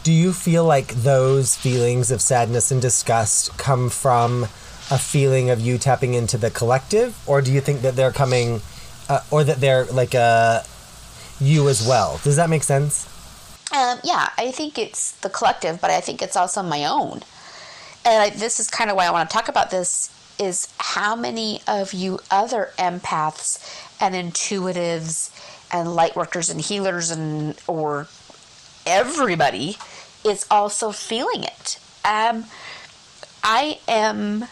Do 0.02 0.12
you 0.12 0.32
feel 0.32 0.64
like 0.64 0.88
those 0.88 1.54
feelings 1.56 2.10
of 2.10 2.20
sadness 2.20 2.70
and 2.70 2.82
disgust 2.82 3.56
come 3.56 3.88
from 3.88 4.48
a 4.92 4.98
feeling 4.98 5.48
of 5.48 5.58
you 5.58 5.78
tapping 5.78 6.12
into 6.12 6.36
the 6.36 6.50
collective, 6.50 7.16
or 7.26 7.40
do 7.40 7.50
you 7.50 7.62
think 7.62 7.80
that 7.80 7.96
they're 7.96 8.12
coming, 8.12 8.60
uh, 9.08 9.20
or 9.30 9.42
that 9.42 9.58
they're 9.58 9.86
like 9.86 10.12
a 10.12 10.62
you 11.40 11.70
as 11.70 11.86
well? 11.86 12.20
Does 12.22 12.36
that 12.36 12.50
make 12.50 12.62
sense? 12.62 13.08
Um, 13.72 13.98
yeah, 14.04 14.28
I 14.36 14.50
think 14.50 14.78
it's 14.78 15.12
the 15.12 15.30
collective, 15.30 15.80
but 15.80 15.90
I 15.90 16.02
think 16.02 16.20
it's 16.20 16.36
also 16.36 16.62
my 16.62 16.84
own. 16.84 17.22
And 18.04 18.22
I, 18.22 18.28
this 18.28 18.60
is 18.60 18.68
kind 18.68 18.90
of 18.90 18.96
why 18.96 19.06
I 19.06 19.10
want 19.10 19.30
to 19.30 19.32
talk 19.34 19.48
about 19.48 19.70
this 19.70 20.10
is 20.38 20.68
how 20.76 21.16
many 21.16 21.62
of 21.66 21.94
you 21.94 22.18
other 22.30 22.72
empaths 22.78 23.58
and 23.98 24.14
intuitives 24.14 25.30
and 25.72 25.94
light 25.94 26.14
workers 26.14 26.50
and 26.50 26.60
healers 26.60 27.10
and 27.10 27.58
or 27.66 28.08
everybody 28.84 29.78
is 30.22 30.46
also 30.50 30.92
feeling 30.92 31.44
it. 31.44 31.78
Um, 32.04 32.44
I 33.42 33.78
am 33.88 34.44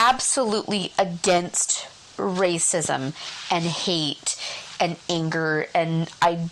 absolutely 0.00 0.92
against 0.98 1.86
racism 2.16 3.12
and 3.52 3.64
hate 3.64 4.36
and 4.80 4.96
anger 5.08 5.66
and 5.74 6.10
I 6.22 6.48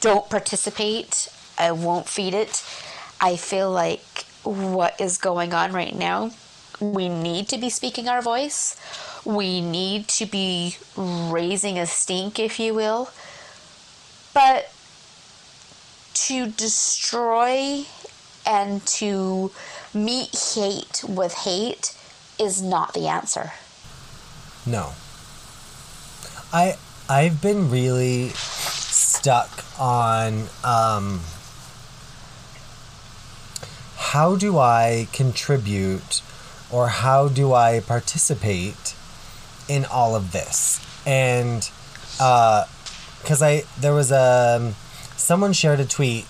don't 0.00 0.28
participate. 0.28 1.28
I 1.58 1.70
won't 1.72 2.08
feed 2.08 2.34
it. 2.34 2.64
I 3.20 3.36
feel 3.36 3.70
like 3.70 4.24
what 4.42 4.98
is 5.00 5.18
going 5.18 5.52
on 5.52 5.72
right 5.72 5.94
now, 5.94 6.30
we 6.80 7.08
need 7.08 7.48
to 7.48 7.58
be 7.58 7.70
speaking 7.70 8.08
our 8.08 8.22
voice. 8.22 8.76
We 9.24 9.60
need 9.60 10.08
to 10.08 10.26
be 10.26 10.76
raising 10.96 11.78
a 11.78 11.86
stink, 11.86 12.38
if 12.38 12.58
you 12.60 12.74
will. 12.74 13.10
But 14.32 14.72
to 16.14 16.48
destroy 16.48 17.84
and 18.46 18.84
to 18.86 19.50
meet 19.92 20.54
hate 20.54 21.02
with 21.06 21.34
hate 21.34 21.95
is 22.38 22.62
not 22.62 22.92
the 22.94 23.08
answer. 23.08 23.52
No. 24.64 24.92
I 26.52 26.76
I've 27.08 27.40
been 27.40 27.70
really 27.70 28.30
stuck 28.30 29.64
on 29.78 30.46
um, 30.64 31.20
how 33.96 34.36
do 34.36 34.58
I 34.58 35.08
contribute 35.12 36.22
or 36.70 36.88
how 36.88 37.28
do 37.28 37.52
I 37.52 37.80
participate 37.80 38.94
in 39.68 39.84
all 39.84 40.16
of 40.16 40.32
this? 40.32 40.80
And 41.06 41.68
because 42.16 43.42
I 43.42 43.64
there 43.78 43.94
was 43.94 44.10
a 44.10 44.74
someone 45.16 45.52
shared 45.52 45.80
a 45.80 45.84
tweet 45.84 46.26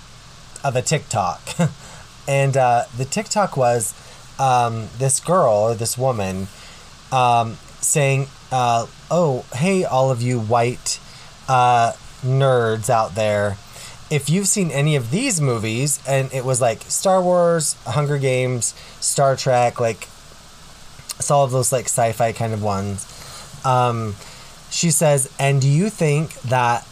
of 0.65 0.77
a 0.77 0.83
TikTok, 0.83 1.41
and 2.29 2.57
uh, 2.57 2.85
the 2.97 3.05
TikTok 3.05 3.57
was 3.57 3.95
um, 4.39 4.89
this 4.99 5.21
girl 5.21 5.53
or 5.53 5.75
this 5.75 5.97
woman 5.97 6.49
um, 7.13 7.59
saying, 7.81 8.29
uh, 8.53 8.87
"Oh, 9.11 9.45
hey, 9.55 9.85
all 9.85 10.11
of 10.11 10.23
you 10.23 10.41
white 10.41 11.01
uh, 11.49 11.93
nerds 12.23 12.91
out 12.91 13.15
there." 13.15 13.57
If 14.09 14.31
you've 14.31 14.47
seen 14.47 14.71
any 14.71 14.95
of 14.95 15.11
these 15.11 15.41
movies, 15.41 16.01
and 16.07 16.33
it 16.33 16.45
was 16.45 16.61
like 16.61 16.83
Star 16.83 17.21
Wars, 17.21 17.75
Hunger 17.85 18.19
Games, 18.19 18.73
Star 19.01 19.35
Trek, 19.35 19.81
like 19.81 20.09
it's 21.19 21.31
all 21.31 21.45
of 21.45 21.51
those 21.51 21.73
like 21.73 21.87
sci-fi 21.87 22.33
kind 22.33 22.53
of 22.53 22.63
ones. 22.63 23.05
Um, 23.65 24.15
she 24.71 24.91
says, 24.91 25.33
and 25.39 25.61
do 25.61 25.69
you 25.69 25.91
think 25.91 26.35
that 26.43 26.87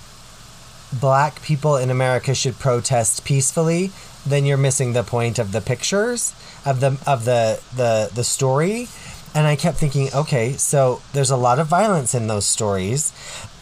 black 0.93 1.43
people 1.43 1.77
in 1.77 1.91
America 1.91 2.35
should 2.35 2.59
protest 2.59 3.25
peacefully, 3.25 3.91
then 4.27 4.45
you're 4.45 4.57
missing 4.57 4.93
the 4.93 5.03
point 5.03 5.39
of 5.39 5.53
the 5.53 5.61
pictures 5.61 6.35
of 6.65 6.81
the 6.81 6.99
of 7.07 7.25
the 7.25 7.61
the 7.75 8.11
the 8.15 8.25
story. 8.25 8.89
And 9.35 9.49
I 9.49 9.57
kept 9.57 9.79
thinking, 9.79 10.11
okay, 10.15 10.53
so 10.53 11.03
there's 11.13 11.33
a 11.33 11.37
lot 11.37 11.59
of 11.59 11.67
violence 11.67 12.15
in 12.15 12.29
those 12.29 12.47
stories, 12.47 13.13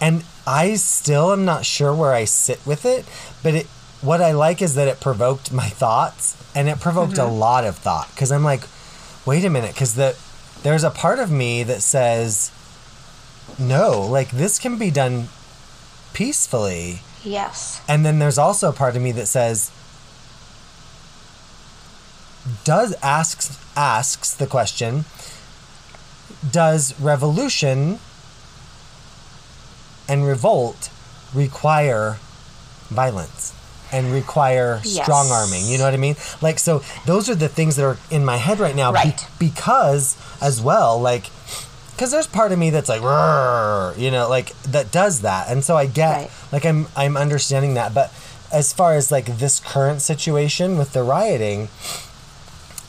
and 0.03 0.23
I 0.47 0.75
still 0.75 1.33
am 1.33 1.47
not 1.47 1.65
sure 1.65 1.95
where 1.95 2.13
I 2.13 2.27
sit 2.27 2.61
with 2.67 2.85
it. 2.85 3.07
But 3.43 3.55
it, 3.55 3.67
what 4.03 4.21
I 4.21 4.33
like 4.33 4.61
is 4.61 4.75
that 4.75 4.87
it 4.87 5.01
provoked 5.01 5.51
my 5.51 5.69
thoughts, 5.69 6.37
and 6.55 6.69
it 6.69 6.79
provoked 6.79 7.17
a 7.17 7.23
mm-hmm. 7.23 7.39
lot 7.39 7.65
of 7.65 7.79
thought 7.79 8.11
because 8.11 8.31
I'm 8.31 8.45
like, 8.45 8.65
wait 9.25 9.47
a 9.47 9.51
minute, 9.51 9.73
because 9.73 9.95
the 9.95 10.15
there's 10.63 10.85
a 10.85 10.91
part 10.91 11.19
of 11.19 11.31
me 11.31 11.63
that 11.63 11.83
says, 11.83 12.53
no, 13.59 14.03
like 14.03 14.31
this 14.31 14.59
can 14.59 14.79
be 14.79 14.91
done 14.91 15.29
peacefully. 16.13 17.01
Yes. 17.25 17.81
And 17.89 18.05
then 18.05 18.19
there's 18.19 18.39
also 18.39 18.69
a 18.69 18.73
part 18.73 18.97
of 18.97 19.03
me 19.03 19.13
that 19.13 19.27
says 19.27 19.71
does 22.65 22.95
asks 23.03 23.59
asks 23.77 24.35
the 24.35 24.47
question 24.47 25.05
does 26.51 26.99
revolution 27.01 27.99
and 30.09 30.27
revolt 30.27 30.91
require 31.35 32.17
violence 32.89 33.55
and 33.93 34.13
require 34.13 34.81
Yes. 34.85 35.05
strong 35.05 35.31
arming 35.31 35.67
you 35.67 35.79
know 35.79 35.85
what 35.85 35.95
i 35.95 35.99
mean 35.99 36.17
like 36.41 36.59
so 36.59 36.83
those 37.07 37.29
are 37.31 37.35
the 37.35 37.49
things 37.49 37.77
that 37.77 37.85
are 37.85 37.99
in 38.11 38.25
my 38.25 38.37
head 38.37 38.59
right 38.59 38.75
now 38.77 38.91
be- 38.93 38.97
Right. 38.99 39.27
because 39.39 40.17
as 40.41 40.61
well 40.61 41.01
like 41.01 41.31
because 41.93 42.11
there's 42.11 42.27
part 42.27 42.53
of 42.53 42.59
me 42.59 42.71
that's 42.71 42.89
like 42.89 43.03
you 43.99 44.11
know 44.11 44.27
like 44.29 44.53
that 44.63 44.91
does 44.91 45.21
that 45.21 45.49
and 45.49 45.63
so 45.63 45.77
i 45.77 45.87
get 45.87 46.17
Right. 46.23 46.31
like 46.51 46.67
i'm 46.67 46.89
i'm 46.97 47.17
understanding 47.17 47.75
that 47.75 47.95
but 47.95 48.13
as 48.53 48.73
far 48.73 48.95
as 48.95 49.11
like 49.13 49.27
this 49.39 49.61
current 49.61 50.03
situation 50.03 50.77
with 50.77 50.93
the 50.93 51.03
rioting 51.03 51.69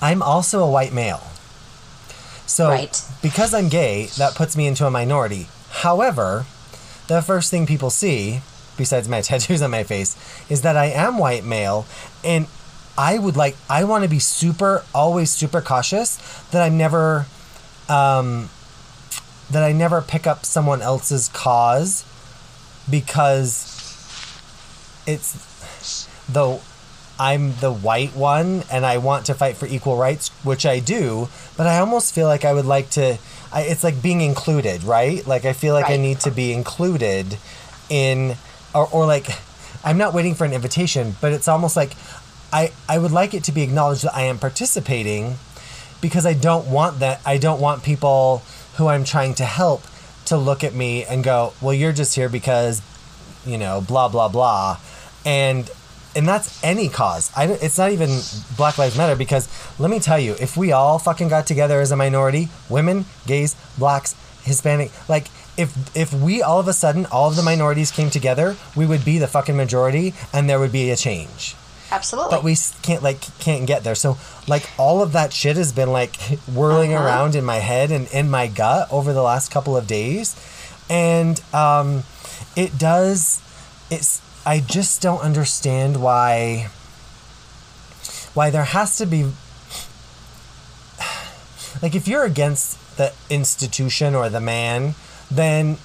i'm 0.03 0.21
also 0.21 0.63
a 0.63 0.69
white 0.69 0.93
male 0.93 1.23
so 2.45 2.69
Right. 2.69 3.01
because 3.21 3.53
i'm 3.53 3.69
gay 3.69 4.05
that 4.17 4.35
puts 4.35 4.55
me 4.55 4.67
into 4.67 4.85
a 4.85 4.91
minority 4.91 5.47
however 5.83 6.45
the 7.07 7.21
first 7.21 7.49
thing 7.49 7.65
people 7.65 7.89
see 7.89 8.41
besides 8.77 9.07
my 9.09 9.21
tattoos 9.27 9.61
on 9.61 9.71
my 9.71 9.83
face 9.83 10.15
is 10.49 10.61
that 10.61 10.75
i 10.77 10.85
am 10.85 11.17
white 11.17 11.43
male 11.45 11.85
and 12.23 12.47
i 12.97 13.17
would 13.17 13.35
like 13.37 13.55
i 13.69 13.83
want 13.83 14.03
to 14.03 14.09
be 14.09 14.19
super 14.19 14.83
always 14.93 15.31
super 15.31 15.61
cautious 15.61 16.17
that 16.51 16.61
i'm 16.61 16.77
never 16.77 17.25
um 17.89 18.49
that 19.49 19.63
i 19.63 19.71
never 19.71 20.01
pick 20.01 20.25
up 20.27 20.45
someone 20.45 20.81
else's 20.81 21.29
cause 21.29 22.03
because 22.89 23.69
it's 25.05 26.07
though 26.29 26.61
I'm 27.19 27.55
the 27.57 27.71
white 27.71 28.15
one 28.15 28.63
and 28.71 28.85
I 28.85 28.97
want 28.97 29.27
to 29.27 29.33
fight 29.33 29.55
for 29.55 29.67
equal 29.67 29.97
rights, 29.97 30.29
which 30.43 30.65
I 30.65 30.79
do, 30.79 31.29
but 31.55 31.67
I 31.67 31.79
almost 31.79 32.13
feel 32.15 32.27
like 32.27 32.43
I 32.43 32.53
would 32.53 32.65
like 32.65 32.89
to 32.91 33.17
I, 33.51 33.61
it's 33.61 33.83
like 33.83 34.01
being 34.01 34.21
included, 34.21 34.83
right? 34.83 35.25
Like 35.27 35.45
I 35.45 35.53
feel 35.53 35.73
like 35.73 35.89
I 35.89 35.97
need 35.97 36.19
to 36.21 36.31
be 36.31 36.51
included 36.51 37.37
in 37.89 38.35
or, 38.73 38.87
or 38.91 39.05
like 39.05 39.27
I'm 39.83 39.97
not 39.97 40.13
waiting 40.13 40.33
for 40.33 40.45
an 40.45 40.53
invitation, 40.53 41.15
but 41.21 41.33
it's 41.33 41.47
almost 41.47 41.75
like 41.75 41.93
I 42.51 42.71
I 42.89 42.97
would 42.97 43.11
like 43.11 43.33
it 43.33 43.43
to 43.45 43.51
be 43.51 43.61
acknowledged 43.61 44.03
that 44.03 44.15
I 44.15 44.23
am 44.23 44.39
participating 44.39 45.35
because 46.01 46.25
I 46.25 46.33
don't 46.33 46.67
want 46.67 46.99
that 46.99 47.21
I 47.25 47.37
don't 47.37 47.61
want 47.61 47.83
people 47.83 48.41
who 48.77 48.87
I'm 48.87 49.03
trying 49.03 49.35
to 49.35 49.45
help 49.45 49.83
to 50.25 50.37
look 50.37 50.63
at 50.63 50.73
me 50.73 51.03
and 51.05 51.23
go, 51.23 51.53
"Well, 51.61 51.73
you're 51.73 51.93
just 51.93 52.15
here 52.15 52.29
because 52.29 52.81
you 53.45 53.57
know, 53.57 53.81
blah 53.81 54.07
blah 54.07 54.29
blah," 54.29 54.77
and 55.25 55.69
and 56.15 56.27
that's 56.27 56.63
any 56.63 56.89
cause. 56.89 57.31
I 57.35 57.45
it's 57.47 57.77
not 57.77 57.91
even 57.91 58.19
Black 58.57 58.77
Lives 58.77 58.97
Matter 58.97 59.15
because 59.15 59.47
let 59.79 59.89
me 59.91 59.99
tell 59.99 60.19
you, 60.19 60.35
if 60.39 60.55
we 60.57 60.71
all 60.71 60.99
fucking 60.99 61.27
got 61.29 61.47
together 61.47 61.81
as 61.81 61.91
a 61.91 61.95
minority, 61.95 62.49
women, 62.69 63.05
gays, 63.25 63.55
blacks, 63.77 64.15
Hispanic, 64.43 64.91
like 65.09 65.27
if 65.57 65.75
if 65.95 66.13
we 66.13 66.41
all 66.41 66.59
of 66.59 66.67
a 66.67 66.73
sudden 66.73 67.05
all 67.07 67.29
of 67.29 67.35
the 67.35 67.43
minorities 67.43 67.91
came 67.91 68.09
together, 68.09 68.55
we 68.75 68.85
would 68.85 69.05
be 69.05 69.17
the 69.17 69.27
fucking 69.27 69.55
majority 69.55 70.13
and 70.33 70.49
there 70.49 70.59
would 70.59 70.71
be 70.71 70.89
a 70.91 70.95
change 70.95 71.55
Absolutely. 71.91 72.31
but 72.31 72.43
we 72.43 72.55
can't 72.81 73.03
like 73.03 73.21
can't 73.39 73.67
get 73.67 73.83
there 73.83 73.93
so 73.93 74.17
like 74.47 74.67
all 74.79 75.03
of 75.03 75.11
that 75.13 75.31
shit 75.31 75.57
has 75.57 75.71
been 75.71 75.91
like 75.91 76.15
whirling 76.51 76.93
Uh-huh. 76.95 77.05
around 77.05 77.35
in 77.35 77.45
my 77.45 77.57
head 77.57 77.91
and 77.91 78.07
in 78.11 78.31
my 78.31 78.47
gut 78.47 78.87
over 78.91 79.13
the 79.13 79.21
last 79.21 79.51
couple 79.51 79.77
of 79.77 79.85
days 79.85 80.35
and 80.89 81.39
um 81.53 82.01
it 82.55 82.77
does 82.79 83.41
it's 83.91 84.21
i 84.45 84.59
just 84.59 85.01
don't 85.01 85.21
understand 85.21 86.01
why 86.01 86.69
why 88.33 88.49
there 88.49 88.63
has 88.63 88.97
to 88.97 89.05
be 89.05 89.31
like 91.81 91.95
if 91.95 92.07
you're 92.07 92.25
against 92.25 92.97
the 92.97 93.13
institution 93.29 94.15
or 94.15 94.29
the 94.29 94.41
man 94.41 94.95
then 95.29 95.77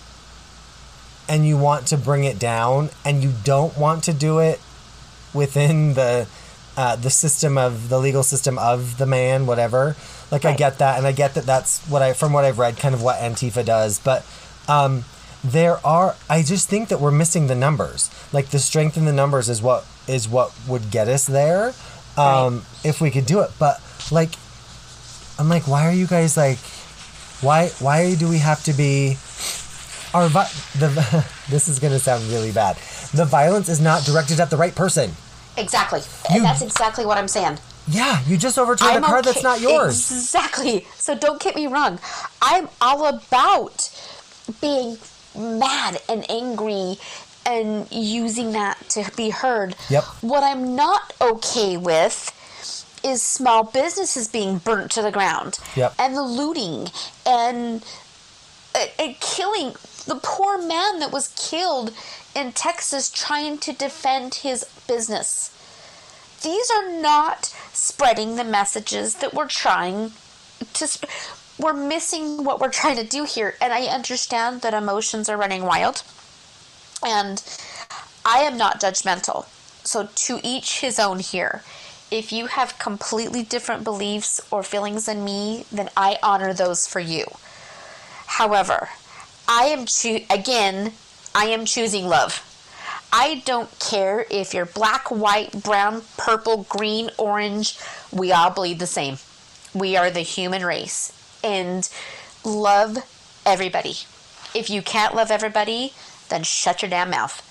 and 1.28 1.46
you 1.46 1.58
want 1.58 1.86
to 1.86 1.96
bring 1.96 2.24
it 2.24 2.38
down 2.38 2.90
and 3.04 3.22
you 3.22 3.32
don't 3.44 3.76
want 3.76 4.02
to 4.04 4.12
do 4.12 4.38
it 4.38 4.60
within 5.34 5.94
the 5.94 6.26
uh, 6.76 6.94
the 6.94 7.10
system 7.10 7.58
of 7.58 7.88
the 7.88 7.98
legal 7.98 8.22
system 8.22 8.56
of 8.56 8.98
the 8.98 9.06
man, 9.06 9.46
whatever. 9.46 9.96
Like 10.30 10.44
I 10.44 10.54
get 10.54 10.78
that, 10.78 10.96
and 10.96 11.06
I 11.06 11.12
get 11.12 11.34
that 11.34 11.44
that's 11.44 11.84
what 11.88 12.02
I 12.02 12.12
from 12.12 12.32
what 12.32 12.44
I've 12.44 12.58
read, 12.58 12.76
kind 12.76 12.94
of 12.94 13.02
what 13.02 13.18
Antifa 13.18 13.64
does. 13.64 13.98
But 13.98 14.24
um, 14.68 15.04
there 15.44 15.84
are, 15.86 16.16
I 16.28 16.42
just 16.42 16.68
think 16.68 16.88
that 16.88 17.00
we're 17.00 17.10
missing 17.12 17.46
the 17.46 17.54
numbers. 17.54 18.10
Like 18.32 18.48
the 18.48 18.58
strength 18.58 18.96
in 18.96 19.04
the 19.04 19.12
numbers 19.12 19.48
is 19.48 19.62
what 19.62 19.86
is 20.06 20.28
what 20.28 20.52
would 20.66 20.90
get 20.90 21.08
us 21.08 21.26
there, 21.26 21.72
um, 22.16 22.64
if 22.84 23.00
we 23.00 23.10
could 23.10 23.26
do 23.26 23.40
it. 23.40 23.50
But 23.58 23.80
like, 24.10 24.30
I'm 25.38 25.48
like, 25.48 25.68
why 25.68 25.86
are 25.86 25.92
you 25.92 26.06
guys 26.06 26.36
like, 26.36 26.58
why 27.40 27.68
why 27.78 28.14
do 28.16 28.28
we 28.28 28.38
have 28.38 28.62
to 28.64 28.72
be? 28.72 29.16
Our 30.14 30.28
vi- 30.28 30.50
the 30.78 31.24
this 31.50 31.68
is 31.68 31.78
gonna 31.78 31.98
sound 31.98 32.24
really 32.24 32.50
bad. 32.52 32.76
The 33.14 33.24
violence 33.24 33.68
is 33.68 33.80
not 33.80 34.04
directed 34.04 34.40
at 34.40 34.50
the 34.50 34.56
right 34.56 34.74
person. 34.74 35.12
exactly. 35.56 36.00
You- 36.30 36.36
and 36.36 36.44
that's 36.44 36.62
exactly 36.62 37.04
what 37.06 37.18
I'm 37.18 37.28
saying. 37.28 37.58
Yeah, 37.90 38.22
you 38.26 38.36
just 38.36 38.58
overturned 38.58 38.96
a 38.98 39.00
car 39.00 39.22
that's 39.22 39.42
not 39.42 39.60
yours. 39.62 40.10
Exactly. 40.10 40.86
So 40.96 41.14
don't 41.14 41.40
get 41.40 41.56
me 41.56 41.66
wrong. 41.68 41.98
I'm 42.42 42.68
all 42.82 43.06
about 43.06 43.88
being 44.60 44.98
mad 45.38 46.00
and 46.08 46.28
angry 46.30 46.96
and 47.46 47.90
using 47.90 48.52
that 48.52 48.88
to 48.90 49.10
be 49.16 49.30
heard. 49.30 49.74
Yep. 49.88 50.04
What 50.20 50.42
I'm 50.42 50.74
not 50.76 51.14
okay 51.20 51.76
with 51.76 52.34
is 53.04 53.22
small 53.22 53.62
businesses 53.64 54.28
being 54.28 54.58
burnt 54.58 54.90
to 54.92 55.02
the 55.02 55.12
ground. 55.12 55.58
Yep. 55.76 55.94
And 55.98 56.16
the 56.16 56.22
looting 56.22 56.88
and 57.24 57.84
and- 58.74 58.90
and 58.98 59.20
killing 59.20 59.74
the 60.06 60.16
poor 60.22 60.58
man 60.58 60.98
that 61.00 61.10
was 61.10 61.28
killed 61.36 61.92
in 62.34 62.52
Texas 62.52 63.08
trying 63.10 63.58
to 63.58 63.72
defend 63.72 64.34
his 64.36 64.64
business. 64.86 65.50
These 66.42 66.70
are 66.70 66.88
not 66.90 67.52
spreading 67.72 68.36
the 68.36 68.44
messages 68.44 69.16
that 69.16 69.32
we're 69.34 69.48
trying 69.48 70.12
to. 70.74 70.86
Sp- 70.86 71.08
we're 71.58 71.72
missing 71.72 72.44
what 72.44 72.60
we're 72.60 72.70
trying 72.70 72.96
to 72.96 73.04
do 73.04 73.24
here, 73.24 73.56
and 73.60 73.72
I 73.72 73.86
understand 73.86 74.62
that 74.62 74.74
emotions 74.74 75.28
are 75.28 75.36
running 75.36 75.64
wild, 75.64 76.02
and 77.04 77.42
I 78.24 78.38
am 78.40 78.56
not 78.56 78.80
judgmental. 78.80 79.46
So 79.84 80.08
to 80.14 80.40
each 80.42 80.80
his 80.80 80.98
own 80.98 81.18
here. 81.18 81.62
If 82.10 82.32
you 82.32 82.46
have 82.46 82.78
completely 82.78 83.42
different 83.42 83.84
beliefs 83.84 84.40
or 84.50 84.62
feelings 84.62 85.06
than 85.06 85.24
me, 85.24 85.66
then 85.70 85.90
I 85.94 86.18
honor 86.22 86.54
those 86.54 86.86
for 86.86 87.00
you. 87.00 87.26
However, 88.26 88.88
I 89.46 89.64
am 89.64 89.84
choo- 89.84 90.24
again, 90.30 90.92
I 91.34 91.46
am 91.46 91.66
choosing 91.66 92.06
love. 92.06 92.44
I 93.12 93.42
don't 93.44 93.78
care 93.78 94.26
if 94.30 94.54
you're 94.54 94.66
black, 94.66 95.10
white, 95.10 95.62
brown, 95.62 96.02
purple, 96.16 96.66
green, 96.68 97.10
orange. 97.18 97.78
We 98.10 98.32
all 98.32 98.50
bleed 98.50 98.78
the 98.78 98.86
same. 98.86 99.18
We 99.74 99.96
are 99.96 100.10
the 100.10 100.20
human 100.20 100.64
race. 100.64 101.12
And 101.48 101.88
love 102.44 102.98
everybody. 103.46 103.96
If 104.54 104.68
you 104.68 104.82
can't 104.82 105.14
love 105.14 105.30
everybody, 105.30 105.94
then 106.28 106.42
shut 106.42 106.82
your 106.82 106.90
damn 106.90 107.10
mouth. 107.10 107.42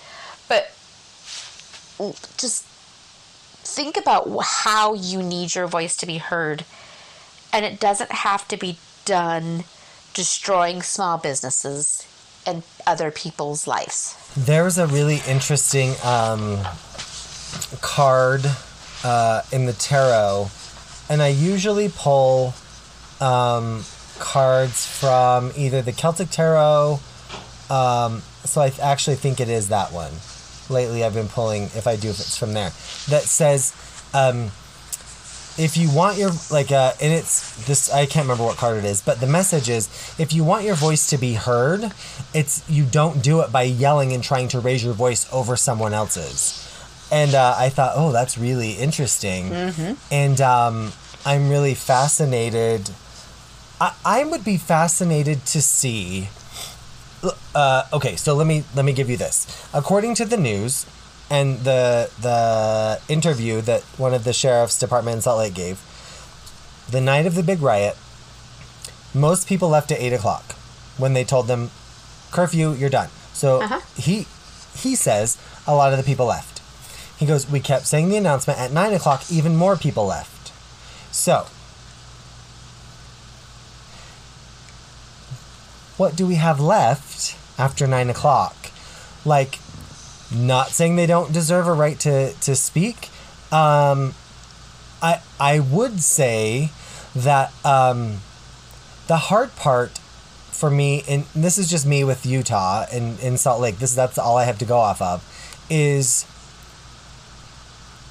But 0.47 0.71
just 2.37 2.63
think 3.65 3.97
about 3.97 4.29
how 4.43 4.93
you 4.93 5.23
need 5.23 5.55
your 5.55 5.65
voice 5.65 5.97
to 5.97 6.05
be 6.05 6.17
heard. 6.17 6.63
And 7.51 7.65
it 7.65 7.79
doesn't 7.79 8.11
have 8.11 8.47
to 8.49 8.57
be 8.57 8.77
done 9.05 9.63
destroying 10.13 10.83
small 10.83 11.17
businesses 11.17 12.07
and 12.45 12.61
other 12.85 13.09
people's 13.09 13.65
lives. 13.65 14.15
There's 14.37 14.77
a 14.77 14.85
really 14.85 15.21
interesting 15.27 15.95
um, 16.03 16.59
card 17.81 18.45
uh, 19.03 19.41
in 19.51 19.65
the 19.65 19.73
tarot, 19.73 20.49
and 21.09 21.21
I 21.21 21.29
usually 21.29 21.89
pull 21.89 22.53
um, 23.21 23.83
cards 24.19 24.85
from 24.85 25.51
either 25.55 25.81
the 25.81 25.91
Celtic 25.93 26.29
Tarot. 26.29 26.99
Um, 27.69 28.21
so 28.45 28.61
I 28.61 28.69
th- 28.69 28.79
actually 28.79 29.15
think 29.17 29.39
it 29.39 29.49
is 29.49 29.69
that 29.69 29.91
one. 29.91 30.11
lately 30.69 31.03
I've 31.03 31.13
been 31.13 31.27
pulling, 31.27 31.63
if 31.63 31.85
I 31.87 31.95
do, 31.95 32.09
if 32.09 32.19
it's 32.19 32.37
from 32.37 32.53
there, 32.53 32.69
that 33.09 33.23
says, 33.23 33.73
um, 34.13 34.51
if 35.59 35.75
you 35.75 35.89
want 35.93 36.17
your 36.19 36.29
like 36.51 36.71
uh 36.71 36.91
and 37.01 37.11
it's 37.11 37.65
this 37.65 37.91
i 37.91 38.05
can't 38.05 38.25
remember 38.25 38.43
what 38.43 38.57
card 38.57 38.77
it 38.77 38.85
is 38.85 39.01
but 39.01 39.19
the 39.19 39.25
message 39.25 39.69
is 39.69 39.87
if 40.19 40.31
you 40.31 40.43
want 40.43 40.63
your 40.63 40.75
voice 40.75 41.09
to 41.09 41.17
be 41.17 41.33
heard 41.33 41.91
it's 42.31 42.63
you 42.69 42.85
don't 42.85 43.23
do 43.23 43.41
it 43.41 43.51
by 43.51 43.63
yelling 43.63 44.13
and 44.13 44.23
trying 44.23 44.47
to 44.47 44.59
raise 44.59 44.83
your 44.83 44.93
voice 44.93 45.27
over 45.33 45.55
someone 45.55 45.95
else's 45.95 46.63
and 47.11 47.33
uh, 47.33 47.55
i 47.57 47.69
thought 47.69 47.93
oh 47.95 48.11
that's 48.11 48.37
really 48.37 48.73
interesting 48.73 49.49
and 50.11 50.39
um, 50.41 50.91
i'm 51.25 51.49
really 51.49 51.73
fascinated 51.73 52.91
I, 53.79 53.93
I 54.05 54.23
would 54.23 54.43
be 54.43 54.57
fascinated 54.57 55.45
to 55.47 55.61
see 55.61 56.29
uh, 57.55 57.83
okay 57.93 58.15
so 58.15 58.33
let 58.35 58.47
me 58.47 58.63
let 58.75 58.85
me 58.85 58.93
give 58.93 59.09
you 59.09 59.17
this 59.17 59.47
according 59.73 60.15
to 60.15 60.25
the 60.25 60.37
news 60.37 60.85
and 61.29 61.59
the 61.59 62.09
the 62.21 63.01
interview 63.11 63.59
that 63.61 63.81
one 63.97 64.13
of 64.13 64.23
the 64.23 64.33
sheriff's 64.33 64.79
department 64.79 65.15
in 65.15 65.21
Salt 65.21 65.39
Lake 65.39 65.53
gave, 65.53 65.81
the 66.89 67.01
night 67.01 67.25
of 67.25 67.35
the 67.35 67.43
big 67.43 67.61
riot, 67.61 67.97
most 69.13 69.45
people 69.47 69.67
left 69.67 69.91
at 69.91 69.99
eight 69.99 70.13
o'clock 70.13 70.53
when 70.97 71.13
they 71.13 71.25
told 71.25 71.47
them 71.47 71.69
curfew, 72.31 72.71
you're 72.71 72.89
done. 72.89 73.09
So 73.33 73.61
Uh-huh. 73.61 73.81
he 73.97 74.25
he 74.73 74.95
says 74.95 75.37
a 75.67 75.75
lot 75.75 75.91
of 75.91 75.97
the 75.97 76.03
people 76.05 76.27
left. 76.27 76.61
He 77.19 77.25
goes, 77.25 77.49
we 77.49 77.59
kept 77.59 77.87
saying 77.87 78.07
the 78.09 78.15
announcement 78.15 78.57
at 78.59 78.71
nine 78.71 78.93
o'clock, 78.93 79.23
even 79.29 79.55
more 79.57 79.75
people 79.75 80.05
left. 80.05 80.51
So 81.11 81.47
what 85.97 86.15
do 86.15 86.25
we 86.25 86.35
have 86.35 86.59
left 86.59 87.35
after 87.59 87.87
nine 87.87 88.09
o'clock? 88.09 88.55
Like 89.25 89.59
not 90.33 90.69
saying 90.69 90.95
they 90.95 91.05
don't 91.05 91.33
deserve 91.33 91.67
a 91.67 91.73
right 91.73 91.99
to 92.01 92.33
to 92.33 92.55
speak. 92.55 93.09
Um, 93.51 94.13
I 95.01 95.21
I 95.39 95.59
would 95.59 95.99
say 96.01 96.71
that 97.15 97.51
um, 97.65 98.17
the 99.07 99.17
hard 99.17 99.55
part 99.55 99.99
for 100.51 100.69
me, 100.69 101.03
and 101.07 101.23
this 101.35 101.57
is 101.57 101.69
just 101.69 101.85
me 101.85 102.03
with 102.03 102.25
Utah 102.25 102.85
and 102.91 103.19
in 103.19 103.37
Salt 103.37 103.61
Lake. 103.61 103.79
This 103.79 103.95
that's 103.95 104.17
all 104.17 104.37
I 104.37 104.45
have 104.45 104.57
to 104.59 104.65
go 104.65 104.77
off 104.77 105.01
of, 105.01 105.23
is 105.69 106.25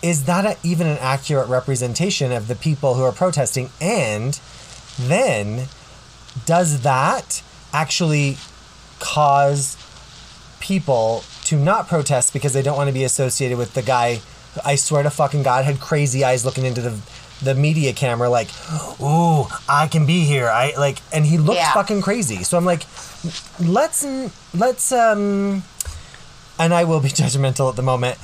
is 0.02 0.24
that 0.24 0.44
a, 0.44 0.56
even 0.62 0.86
an 0.86 0.98
accurate 0.98 1.48
representation 1.48 2.30
of 2.32 2.48
the 2.48 2.54
people 2.54 2.94
who 2.94 3.02
are 3.02 3.12
protesting? 3.12 3.70
And 3.80 4.38
then 4.98 5.66
does 6.44 6.82
that 6.82 7.42
actually 7.80 8.36
cause 8.98 9.76
people 10.60 11.22
to 11.44 11.56
not 11.56 11.86
protest 11.88 12.32
because 12.32 12.52
they 12.52 12.62
don't 12.62 12.76
want 12.76 12.88
to 12.88 12.94
be 12.94 13.04
associated 13.04 13.56
with 13.58 13.74
the 13.74 13.82
guy 13.82 14.16
who, 14.54 14.60
I 14.64 14.76
swear 14.76 15.02
to 15.02 15.10
fucking 15.10 15.42
God 15.42 15.64
had 15.64 15.78
crazy 15.80 16.24
eyes 16.24 16.44
looking 16.44 16.64
into 16.64 16.80
the 16.80 16.94
the 17.42 17.54
media 17.54 17.92
camera 17.92 18.30
like, 18.30 18.48
"Ooh, 19.00 19.44
I 19.68 19.88
can 19.88 20.06
be 20.06 20.20
here." 20.24 20.48
I 20.48 20.72
like 20.78 20.98
and 21.12 21.26
he 21.26 21.36
looked 21.36 21.58
Yeah. 21.58 21.74
fucking 21.74 22.00
crazy. 22.00 22.42
So 22.44 22.56
I'm 22.56 22.64
like, 22.64 22.84
"Let's 23.60 24.06
let's 24.54 24.90
um 24.92 25.62
and 26.58 26.72
I 26.72 26.84
will 26.84 27.00
be 27.00 27.08
judgmental 27.22 27.68
at 27.68 27.76
the 27.76 27.82
moment. 27.82 28.16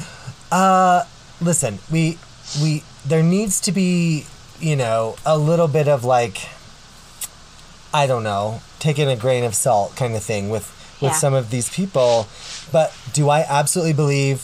Uh 0.51 1.05
listen, 1.43 1.79
we 1.91 2.19
we 2.63 2.83
there 3.05 3.23
needs 3.23 3.61
to 3.67 3.73
be, 3.73 4.25
you 4.61 4.77
know, 4.77 5.17
a 5.27 5.37
little 5.37 5.69
bit 5.69 5.89
of 5.89 6.05
like 6.05 6.39
I 7.93 8.07
don't 8.07 8.25
know, 8.25 8.63
taking 8.83 9.09
a 9.09 9.17
grain 9.17 9.45
of 9.45 9.55
salt 9.55 9.95
kind 9.97 10.15
of 10.15 10.23
thing 10.23 10.51
with 10.51 10.67
with 11.01 11.13
Yeah. 11.13 11.19
some 11.25 11.35
of 11.35 11.51
these 11.51 11.69
people. 11.79 12.27
But 12.71 12.93
do 13.13 13.29
I 13.31 13.41
absolutely 13.49 13.93
believe 13.95 14.39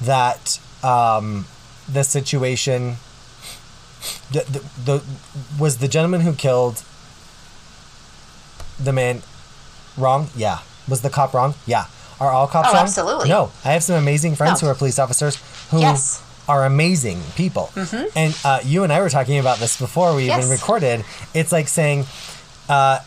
that 0.00 0.58
um, 0.82 1.46
the 1.96 2.02
situation 2.04 2.96
the, 4.32 4.40
the, 4.54 4.60
the 4.86 5.02
was 5.58 5.78
the 5.78 5.88
gentleman 5.88 6.20
who 6.22 6.32
killed 6.32 6.82
the 8.78 8.92
man 8.92 9.22
wrong? 9.96 10.28
Yeah. 10.36 10.58
Was 10.88 11.02
the 11.02 11.10
cop 11.10 11.34
wrong? 11.34 11.54
Yeah. 11.66 11.86
Are 12.20 12.30
all 12.30 12.46
cops 12.46 12.68
Oh, 12.70 12.74
wrong? 12.74 12.82
absolutely. 12.82 13.28
No. 13.28 13.50
I 13.64 13.72
have 13.72 13.82
some 13.82 13.96
amazing 13.96 14.34
friends 14.36 14.60
No. 14.62 14.66
who 14.68 14.72
are 14.72 14.76
police 14.76 14.98
officers 14.98 15.36
who 15.70 15.80
Yes. 15.80 16.18
Mm-hmm. 16.18 16.50
are 16.52 16.64
amazing 16.66 17.20
people. 17.36 17.70
And 18.16 18.36
uh, 18.44 18.60
you 18.64 18.82
and 18.84 18.92
I 18.92 19.00
were 19.00 19.10
talking 19.10 19.38
about 19.38 19.58
this 19.58 19.78
before 19.78 20.14
we 20.14 20.26
Yes. 20.26 20.38
even 20.38 20.50
recorded. 20.50 21.04
It's 21.34 21.52
like 21.52 21.68
saying, 21.68 22.06
uh, 22.68 22.98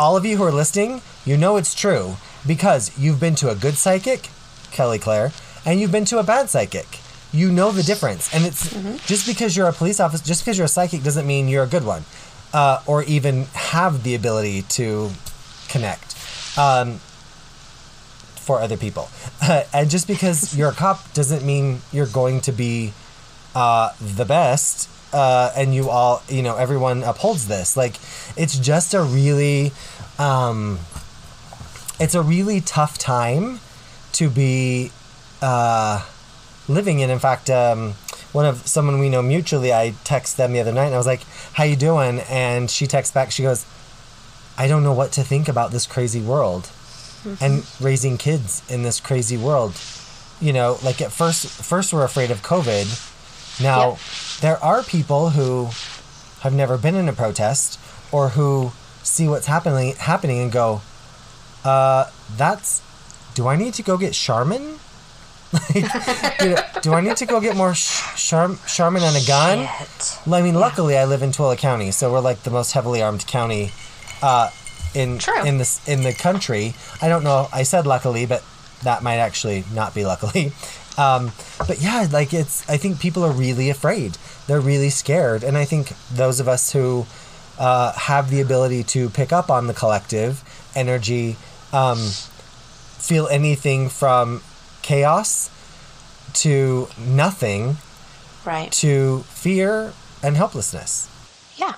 all 0.00 0.16
of 0.16 0.24
you 0.24 0.38
who 0.38 0.42
are 0.42 0.50
listening, 0.50 1.02
you 1.26 1.36
know 1.36 1.58
it's 1.58 1.74
true 1.74 2.16
because 2.46 2.98
you've 2.98 3.20
been 3.20 3.34
to 3.34 3.50
a 3.50 3.54
good 3.54 3.74
psychic, 3.74 4.30
Kelli 4.72 4.98
Clair, 4.98 5.30
and 5.66 5.78
you've 5.78 5.92
been 5.92 6.06
to 6.06 6.18
a 6.18 6.22
bad 6.22 6.48
psychic. 6.48 6.98
You 7.32 7.52
know 7.52 7.70
the 7.70 7.82
difference. 7.82 8.34
And 8.34 8.46
it's 8.46 8.70
just 9.06 9.26
because 9.26 9.56
you're 9.56 9.68
a 9.68 9.74
police 9.74 10.00
officer, 10.00 10.24
just 10.24 10.42
because 10.42 10.56
you're 10.56 10.64
a 10.64 10.68
psychic 10.68 11.02
doesn't 11.02 11.26
mean 11.26 11.48
you're 11.48 11.64
a 11.64 11.68
good 11.68 11.84
one 11.84 12.04
uh, 12.54 12.80
or 12.86 13.04
even 13.04 13.44
have 13.52 14.02
the 14.02 14.14
ability 14.14 14.62
to 14.62 15.10
connect 15.68 16.16
um, 16.58 16.94
for 18.36 18.58
other 18.60 18.78
people. 18.78 19.10
and 19.74 19.90
just 19.90 20.08
because 20.08 20.56
you're 20.56 20.70
a 20.70 20.74
cop 20.74 21.12
doesn't 21.12 21.44
mean 21.44 21.82
you're 21.92 22.06
going 22.06 22.40
to 22.40 22.52
be 22.52 22.94
uh, 23.54 23.92
the 24.00 24.24
best. 24.24 24.88
Uh, 25.12 25.52
and 25.56 25.74
you 25.74 25.90
all, 25.90 26.22
you 26.28 26.42
know, 26.42 26.56
everyone 26.56 27.02
upholds 27.02 27.48
this. 27.48 27.76
Like, 27.76 27.96
it's 28.36 28.58
just 28.58 28.94
a 28.94 29.02
really, 29.02 29.72
um, 30.18 30.78
it's 31.98 32.14
a 32.14 32.22
really 32.22 32.60
tough 32.60 32.96
time 32.96 33.58
to 34.12 34.30
be 34.30 34.92
uh, 35.42 36.06
living 36.68 37.00
in. 37.00 37.10
In 37.10 37.18
fact, 37.18 37.50
um, 37.50 37.94
one 38.32 38.46
of 38.46 38.66
someone 38.66 39.00
we 39.00 39.08
know 39.08 39.22
mutually, 39.22 39.72
I 39.72 39.94
text 40.04 40.36
them 40.36 40.52
the 40.52 40.60
other 40.60 40.72
night, 40.72 40.86
and 40.86 40.94
I 40.94 40.98
was 40.98 41.06
like, 41.06 41.22
"How 41.54 41.64
you 41.64 41.76
doing?" 41.76 42.20
And 42.30 42.70
she 42.70 42.86
texts 42.86 43.12
back. 43.12 43.32
She 43.32 43.42
goes, 43.42 43.66
"I 44.56 44.68
don't 44.68 44.84
know 44.84 44.92
what 44.92 45.12
to 45.12 45.22
think 45.24 45.48
about 45.48 45.72
this 45.72 45.86
crazy 45.86 46.20
world, 46.20 46.68
and 47.40 47.64
raising 47.80 48.18
kids 48.18 48.62
in 48.68 48.82
this 48.82 49.00
crazy 49.00 49.36
world." 49.36 49.74
You 50.40 50.52
know, 50.52 50.78
like 50.82 51.00
at 51.02 51.12
first, 51.12 51.48
first 51.48 51.92
we're 51.92 52.04
afraid 52.04 52.30
of 52.30 52.42
COVID. 52.42 53.09
Now, 53.60 53.90
Yep. 53.90 53.98
there 54.40 54.64
are 54.64 54.82
people 54.82 55.30
who 55.30 55.66
have 56.40 56.52
never 56.54 56.78
been 56.78 56.94
in 56.94 57.08
a 57.08 57.12
protest 57.12 57.78
or 58.12 58.30
who 58.30 58.72
see 59.02 59.28
what's 59.28 59.46
happening 59.46 59.94
happening 59.96 60.38
and 60.40 60.50
go, 60.52 60.80
uh, 61.64 62.06
that's 62.36 62.82
do 63.34 63.46
I 63.48 63.56
need 63.56 63.74
to 63.74 63.82
go 63.82 63.96
get 63.96 64.12
Charmin? 64.12 64.78
like, 65.52 65.74
know, 66.40 66.56
do 66.82 66.92
I 66.94 67.00
need 67.00 67.16
to 67.16 67.26
go 67.26 67.40
get 67.40 67.56
more 67.56 67.74
sh- 67.74 68.28
Char- 68.28 68.56
Charmin 68.68 69.02
and 69.02 69.16
a 69.16 69.26
gun? 69.26 69.68
Shit. 69.78 70.18
I 70.32 70.42
mean, 70.42 70.54
luckily 70.54 70.96
I 70.96 71.04
live 71.04 71.22
in 71.22 71.30
Tooele 71.30 71.58
County, 71.58 71.90
so 71.90 72.12
we're 72.12 72.20
like 72.20 72.44
the 72.44 72.50
most 72.50 72.72
heavily 72.72 73.02
armed 73.02 73.26
county 73.26 73.72
uh, 74.22 74.50
in 74.94 75.18
True. 75.18 75.44
in 75.44 75.58
this 75.58 75.86
in 75.88 76.02
the 76.02 76.12
country. 76.12 76.74
I 77.02 77.08
don't 77.08 77.24
know. 77.24 77.48
I 77.52 77.64
said 77.64 77.84
luckily, 77.86 78.26
but 78.26 78.44
that 78.84 79.02
might 79.02 79.16
actually 79.16 79.64
not 79.74 79.92
be 79.94 80.04
luckily. 80.04 80.52
Um, 80.98 81.32
but 81.66 81.80
yeah, 81.80 82.06
like 82.10 82.32
it's. 82.34 82.68
I 82.68 82.76
think 82.76 83.00
people 83.00 83.24
are 83.24 83.32
really 83.32 83.70
afraid. 83.70 84.18
They're 84.46 84.60
really 84.60 84.90
scared, 84.90 85.42
and 85.44 85.56
I 85.56 85.64
think 85.64 85.92
those 86.12 86.40
of 86.40 86.48
us 86.48 86.72
who 86.72 87.06
uh, 87.58 87.92
have 87.92 88.30
the 88.30 88.40
ability 88.40 88.82
to 88.84 89.08
pick 89.10 89.32
up 89.32 89.50
on 89.50 89.66
the 89.66 89.74
collective 89.74 90.42
energy, 90.74 91.36
um, 91.72 91.98
feel 92.98 93.28
anything 93.28 93.88
from 93.88 94.42
chaos 94.82 95.50
to 96.32 96.88
nothing 96.98 97.76
Right. 98.44 98.72
to 98.72 99.20
fear 99.28 99.92
and 100.22 100.36
helplessness. 100.36 101.08
Yeah. 101.56 101.74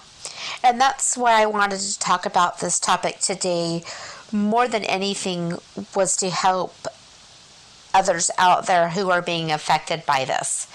And 0.63 0.81
that's 0.81 1.17
why 1.17 1.43
I 1.43 1.47
wanted 1.47 1.81
to 1.81 1.99
talk 1.99 2.25
about 2.25 2.61
this 2.61 2.79
topic 2.79 3.19
today 3.19 3.83
more 4.31 4.69
than 4.69 4.85
anything 4.85 5.59
was 5.95 6.17
to 6.19 6.31
help 6.31 6.75
others 7.95 8.31
out 8.39 8.67
there 8.67 8.91
who 8.91 9.11
are 9.11 9.23
being 9.23 9.51
affected 9.51 10.05
by 10.07 10.25
this. 10.25 10.67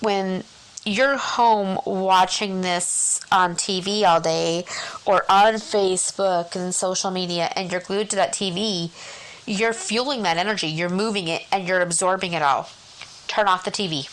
When 0.00 0.44
you're 0.84 1.16
home 1.16 1.80
watching 1.84 2.60
this 2.60 3.20
on 3.32 3.54
TV 3.54 4.04
all 4.04 4.20
day 4.20 4.64
or 5.04 5.24
on 5.28 5.54
Facebook 5.54 6.54
and 6.54 6.74
social 6.74 7.10
media 7.10 7.50
and 7.56 7.70
you're 7.72 7.80
glued 7.80 8.08
to 8.10 8.16
that 8.16 8.32
TV, 8.32 8.90
you're 9.46 9.72
fueling 9.72 10.22
that 10.22 10.36
energy, 10.36 10.68
you're 10.68 10.88
moving 10.88 11.28
it 11.28 11.42
and 11.50 11.66
you're 11.66 11.80
absorbing 11.80 12.32
it 12.34 12.42
all. 12.42 12.68
Turn 13.26 13.48
off 13.48 13.64
the 13.64 13.70
TV. 13.70 14.04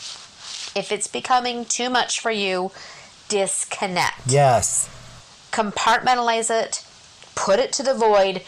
If 0.75 0.91
it's 0.91 1.07
becoming 1.07 1.65
too 1.65 1.89
much 1.89 2.19
for 2.19 2.31
you, 2.31 2.71
disconnect 3.29 4.21
Yes. 4.27 4.89
compartmentalize 5.51 6.49
it, 6.49 6.83
put 7.35 7.59
it 7.59 7.71
to 7.73 7.83
the 7.83 7.93
void, 7.93 8.41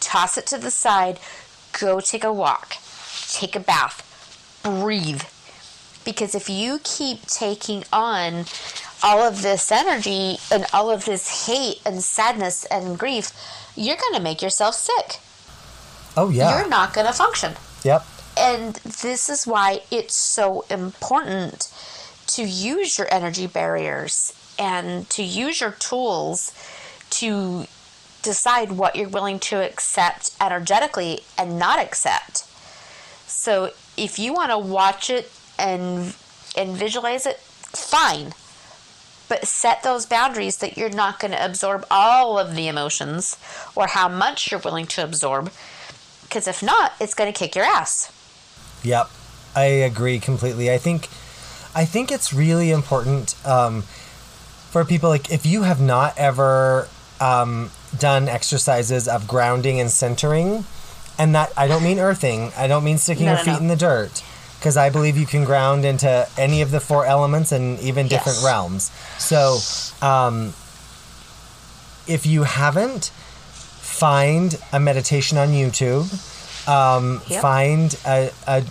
toss 0.00 0.38
it 0.38 0.46
to 0.46 0.58
the 0.58 0.70
side, 0.70 1.18
go 1.78 2.00
take 2.00 2.24
a 2.24 2.32
walk, 2.32 2.76
take 3.30 3.56
a 3.56 3.60
bath, 3.60 4.60
breathe. 4.62 5.22
Because 6.04 6.34
if 6.34 6.48
you 6.48 6.80
keep 6.82 7.26
taking 7.26 7.84
on 7.92 8.46
all 9.02 9.20
of 9.20 9.42
this 9.42 9.70
energy 9.70 10.38
and 10.50 10.66
all 10.72 10.90
of 10.90 11.04
this 11.04 11.46
hate 11.46 11.80
and 11.84 12.02
sadness 12.02 12.64
and 12.66 12.98
grief, 12.98 13.30
you're 13.76 13.96
going 13.96 14.14
to 14.14 14.20
make 14.20 14.42
yourself 14.42 14.74
sick. 14.74 15.18
Oh 16.16 16.28
yeah. 16.28 16.58
You're 16.58 16.68
not 16.68 16.92
going 16.92 17.06
to 17.06 17.12
function. 17.12 17.54
Yep. 17.84 18.04
And 18.36 18.74
this 18.76 19.28
is 19.28 19.46
why 19.46 19.82
it's 19.90 20.14
so 20.14 20.64
important 20.70 21.72
to 22.28 22.42
use 22.42 22.98
your 22.98 23.12
energy 23.12 23.46
barriers 23.46 24.32
and 24.58 25.08
to 25.10 25.22
use 25.22 25.60
your 25.60 25.72
tools 25.72 26.52
to 27.10 27.66
decide 28.22 28.72
what 28.72 28.96
you're 28.96 29.08
willing 29.08 29.38
to 29.38 29.56
accept 29.56 30.30
energetically 30.40 31.20
and 31.36 31.58
not 31.58 31.78
accept. 31.78 32.44
So 33.32 33.72
if 33.96 34.18
you 34.18 34.32
want 34.32 34.50
to 34.50 34.58
watch 34.58 35.10
it 35.10 35.30
and 35.58 36.14
and 36.56 36.76
visualize 36.76 37.26
it, 37.26 37.38
fine. 37.38 38.34
But 39.28 39.46
set 39.46 39.82
those 39.82 40.04
boundaries 40.04 40.58
that 40.58 40.76
you're 40.76 40.90
not 40.90 41.18
going 41.18 41.30
to 41.32 41.44
absorb 41.44 41.86
all 41.90 42.38
of 42.38 42.54
the 42.54 42.68
emotions 42.68 43.36
or 43.74 43.88
how 43.88 44.08
much 44.08 44.50
you're 44.50 44.60
willing 44.60 44.86
to 44.88 45.02
absorb. 45.02 45.50
Because 46.22 46.46
if 46.46 46.62
not, 46.62 46.92
it's 47.00 47.14
going 47.14 47.32
to 47.32 47.36
kick 47.36 47.54
your 47.56 47.64
ass. 47.64 48.12
Yep, 48.84 49.10
I 49.56 49.64
agree 49.64 50.18
completely. 50.18 50.70
I 50.70 50.76
think, 50.76 51.08
I 51.74 51.86
think 51.86 52.12
it's 52.12 52.32
really 52.32 52.70
important 52.70 53.34
um, 53.46 53.82
for 54.70 54.84
people 54.84 55.08
like 55.08 55.32
if 55.32 55.46
you 55.46 55.62
have 55.62 55.80
not 55.80 56.16
ever 56.18 56.88
um, 57.20 57.70
done 57.98 58.28
exercises 58.28 59.08
of 59.08 59.26
grounding 59.26 59.80
and 59.80 59.90
centering, 59.90 60.64
and 61.18 61.34
that 61.34 61.52
I 61.56 61.66
don't 61.68 61.82
mean 61.84 61.98
earthing. 61.98 62.52
I 62.56 62.66
don't 62.66 62.84
mean 62.84 62.98
sticking 62.98 63.26
No, 63.26 63.32
your 63.32 63.38
no, 63.38 63.44
feet 63.44 63.52
no. 63.54 63.58
in 63.58 63.68
the 63.68 63.76
dirt. 63.76 64.22
Because 64.58 64.76
I 64.76 64.90
believe 64.90 65.16
you 65.16 65.26
can 65.26 65.44
ground 65.44 65.84
into 65.84 66.28
any 66.38 66.62
of 66.62 66.70
the 66.70 66.78
four 66.78 67.04
elements 67.04 67.50
and 67.50 67.80
even 67.80 68.06
different 68.06 68.38
Yes. 68.38 68.44
realms. 68.44 68.90
So, 69.18 69.58
um, 70.06 70.54
if 72.06 72.26
you 72.26 72.44
haven't, 72.44 73.06
find 73.50 74.58
a 74.72 74.78
meditation 74.80 75.36
on 75.38 75.48
YouTube. 75.48 76.06
Um, 76.68 77.22
Yep. 77.26 77.42
Find 77.42 77.96
a, 78.06 78.30
a 78.46 78.62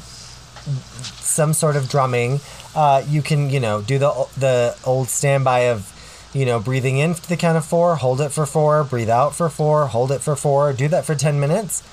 some 1.19 1.54
sort 1.54 1.75
of 1.75 1.89
drumming. 1.89 2.39
Uh, 2.75 3.04
you 3.10 3.21
can, 3.21 3.49
you 3.49 3.60
know, 3.60 3.82
do 3.82 3.97
the 3.99 4.12
the 4.38 4.75
old 4.86 5.10
standby 5.10 5.60
of, 5.71 5.91
you 6.34 6.45
know, 6.45 6.60
breathing 6.60 6.97
in 6.99 7.15
to 7.15 7.30
the 7.30 7.36
count 7.36 7.58
of 7.58 7.65
four, 7.65 7.95
hold 7.97 8.21
it 8.21 8.30
for 8.32 8.45
four, 8.45 8.84
breathe 8.86 9.10
out 9.10 9.36
for 9.36 9.49
four, 9.49 9.88
hold 9.88 10.12
it 10.12 10.21
for 10.21 10.36
four. 10.38 10.71
Do 10.71 10.88
that 10.88 11.04
for 11.06 11.15
ten 11.15 11.39
minutes 11.39 11.84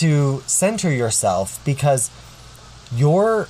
to 0.00 0.42
center 0.46 0.90
yourself 0.90 1.62
because 1.64 2.10
you're 2.94 3.48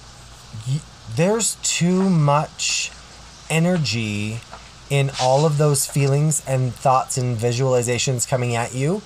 y- 0.69 0.81
there's 1.15 1.57
too 1.63 2.09
much 2.09 2.91
energy 3.51 4.41
in 4.91 5.11
all 5.21 5.45
of 5.45 5.59
those 5.59 5.87
feelings 5.87 6.43
and 6.47 6.75
thoughts 6.75 7.17
and 7.19 7.37
visualizations 7.37 8.29
coming 8.29 8.55
at 8.55 8.75
you 8.75 9.03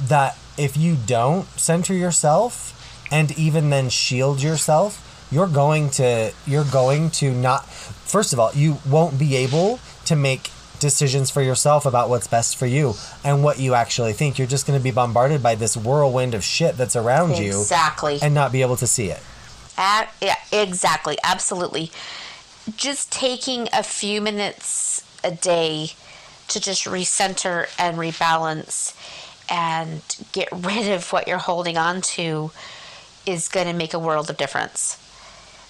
that 0.00 0.36
if 0.56 0.76
you 0.76 0.96
don't 1.06 1.46
center 1.58 1.94
yourself 1.94 2.74
and 3.10 3.36
even 3.38 3.70
then 3.70 3.88
shield 3.88 4.42
yourself 4.42 5.04
you're 5.30 5.46
going 5.48 5.90
to 5.90 6.32
you're 6.46 6.64
going 6.64 7.10
to 7.10 7.32
not 7.32 7.66
first 7.68 8.32
of 8.32 8.40
all 8.40 8.52
you 8.54 8.78
won't 8.88 9.18
be 9.18 9.36
able 9.36 9.78
to 10.04 10.16
make 10.16 10.50
decisions 10.78 11.30
for 11.30 11.42
yourself 11.42 11.86
about 11.86 12.08
what's 12.08 12.26
best 12.26 12.56
for 12.56 12.66
you 12.66 12.94
and 13.24 13.42
what 13.42 13.58
you 13.58 13.74
actually 13.74 14.12
think 14.12 14.38
you're 14.38 14.46
just 14.48 14.66
going 14.66 14.78
to 14.78 14.82
be 14.82 14.90
bombarded 14.90 15.42
by 15.42 15.54
this 15.54 15.76
whirlwind 15.76 16.34
of 16.34 16.42
shit 16.44 16.76
that's 16.76 16.96
around 16.96 17.36
you 17.38 17.48
Exactly. 17.60 18.18
and 18.22 18.34
not 18.34 18.52
be 18.52 18.62
able 18.62 18.76
to 18.76 18.86
see 18.86 19.10
it 19.10 19.20
yeah, 20.20 20.36
exactly. 20.52 21.16
Absolutely. 21.22 21.90
Just 22.76 23.12
taking 23.12 23.68
a 23.72 23.82
few 23.82 24.20
minutes 24.20 25.04
a 25.24 25.30
day 25.30 25.90
to 26.48 26.60
just 26.60 26.84
recenter 26.84 27.66
and 27.78 27.96
rebalance 27.96 28.94
and 29.50 30.02
get 30.32 30.48
rid 30.52 30.90
of 30.90 31.12
what 31.12 31.28
you're 31.28 31.38
holding 31.38 31.76
on 31.76 32.00
to 32.00 32.50
is 33.26 33.48
going 33.48 33.66
to 33.66 33.72
make 33.72 33.94
a 33.94 33.98
world 33.98 34.30
of 34.30 34.36
difference. 34.36 34.98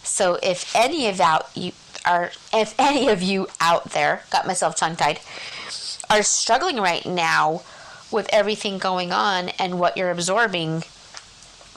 So 0.03 0.39
if 0.43 0.75
any 0.75 1.09
of 1.09 1.19
that 1.19 1.49
you 1.55 1.73
are 2.09 2.33
if 2.53 2.75
any 2.79 3.09
of 3.09 3.23
you 3.23 3.49
out 3.61 3.91
there, 3.91 4.23
got 4.31 4.47
myself 4.47 4.77
tongue 4.77 4.97
tied, 4.97 5.21
are 6.11 6.23
struggling 6.23 6.79
right 6.79 7.05
now 7.05 7.63
with 8.11 8.29
everything 8.33 8.79
going 8.79 9.13
on 9.13 9.51
and 9.51 9.79
what 9.79 9.97
you're 9.97 10.11
absorbing, 10.11 10.83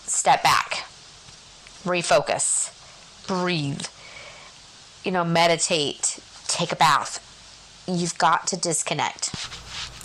step 0.05 0.41
back 0.41 0.85
refocus, 1.83 2.69
breathe, 3.27 3.85
you 5.03 5.11
know, 5.11 5.23
meditate, 5.23 6.19
take 6.47 6.71
a 6.71 6.75
bath. 6.75 7.27
You've 7.87 8.17
got 8.17 8.47
to 8.47 8.57
disconnect. 8.57 9.33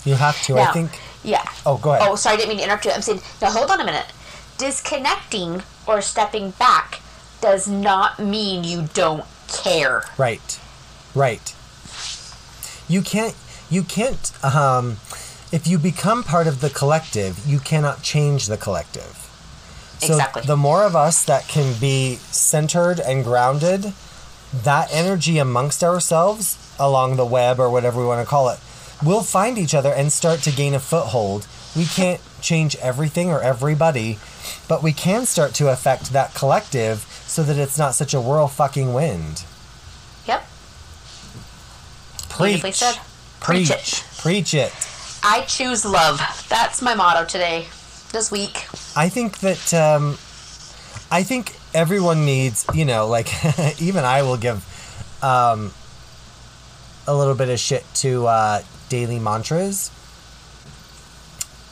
you 0.05 0.15
have 0.15 0.41
to 0.43 0.57
i 0.57 0.71
think 0.71 0.99
Yeah. 1.23 1.45
Oh, 1.65 1.77
go 1.77 1.93
ahead. 1.93 2.07
Oh, 2.07 2.15
sorry, 2.15 2.35
I 2.35 2.37
didn't 2.37 2.49
mean 2.49 2.57
to 2.59 2.63
interrupt 2.63 2.85
you. 2.85 2.91
I'm 2.91 3.01
saying, 3.01 3.21
now 3.41 3.51
hold 3.51 3.69
on 3.69 3.79
a 3.79 3.85
minute. 3.85 4.07
Disconnecting 4.57 5.61
or 5.87 6.01
stepping 6.01 6.51
back 6.51 7.01
does 7.41 7.67
not 7.67 8.17
mean 8.19 8.63
you 8.63 8.87
don't 8.93 9.23
care. 9.47 10.03
Right. 10.17 10.59
Right. 11.15 11.53
You 12.87 13.01
can't 13.01 13.35
you 13.69 13.83
can't 13.83 14.31
um 14.43 14.97
if 15.51 15.65
you 15.65 15.77
become 15.77 16.23
part 16.23 16.47
of 16.47 16.61
the 16.61 16.69
collective, 16.69 17.45
you 17.45 17.59
cannot 17.59 18.01
change 18.03 18.47
the 18.47 18.57
collective. 18.57 19.23
So 19.99 20.13
Exactly. 20.13 20.41
the 20.43 20.57
more 20.57 20.83
of 20.83 20.95
us 20.95 21.23
that 21.25 21.47
can 21.47 21.79
be 21.79 22.15
centered 22.31 22.99
and 22.99 23.23
grounded, 23.23 23.93
that 24.53 24.89
energy 24.91 25.37
amongst 25.39 25.83
ourselves 25.83 26.57
along 26.79 27.15
the 27.15 27.25
web 27.25 27.59
or 27.59 27.69
whatever 27.69 27.99
we 27.99 28.05
want 28.05 28.21
to 28.21 28.29
call 28.29 28.49
it, 28.49 28.59
we'll 29.03 29.23
find 29.23 29.57
each 29.57 29.73
other 29.73 29.91
and 29.91 30.11
start 30.11 30.41
to 30.41 30.51
gain 30.51 30.73
a 30.75 30.79
foothold. 30.79 31.47
We 31.75 31.85
can't 31.85 32.21
change 32.41 32.75
everything 32.77 33.29
or 33.29 33.41
everybody, 33.41 34.19
but 34.67 34.83
we 34.83 34.93
can 34.93 35.25
start 35.25 35.53
to 35.55 35.69
affect 35.69 36.11
that 36.13 36.33
collective 36.33 36.99
so 37.25 37.43
that 37.43 37.57
it's 37.57 37.77
not 37.77 37.95
such 37.95 38.13
a 38.13 38.21
whirl 38.21 38.47
fucking 38.47 38.93
wind. 38.93 39.43
Yep. 40.27 40.45
Preach. 42.29 42.61
Beautifully 42.61 42.71
said. 42.71 42.99
Preach 43.39 43.69
Preach. 43.69 43.71
it. 43.71 44.03
Preach 44.17 44.53
it. 44.53 44.73
I 45.23 45.41
choose 45.41 45.83
love. 45.85 46.19
That's 46.49 46.81
my 46.81 46.93
motto 46.95 47.25
today, 47.25 47.67
this 48.11 48.31
week. 48.31 48.65
I 48.95 49.09
think 49.09 49.39
that 49.39 49.73
um, 49.73 50.17
I 51.11 51.23
think 51.23 51.53
everyone 51.73 52.25
needs, 52.25 52.65
you 52.73 52.85
know, 52.85 53.07
like 53.07 53.29
even 53.81 54.03
I 54.03 54.21
will 54.21 54.37
give 54.37 54.63
um, 55.23 55.73
a 57.07 57.15
little 57.15 57.35
bit 57.35 57.49
of 57.49 57.59
shit 57.59 57.83
to 57.95 58.27
uh, 58.27 58.61
daily 58.89 59.19
mantras. 59.19 59.91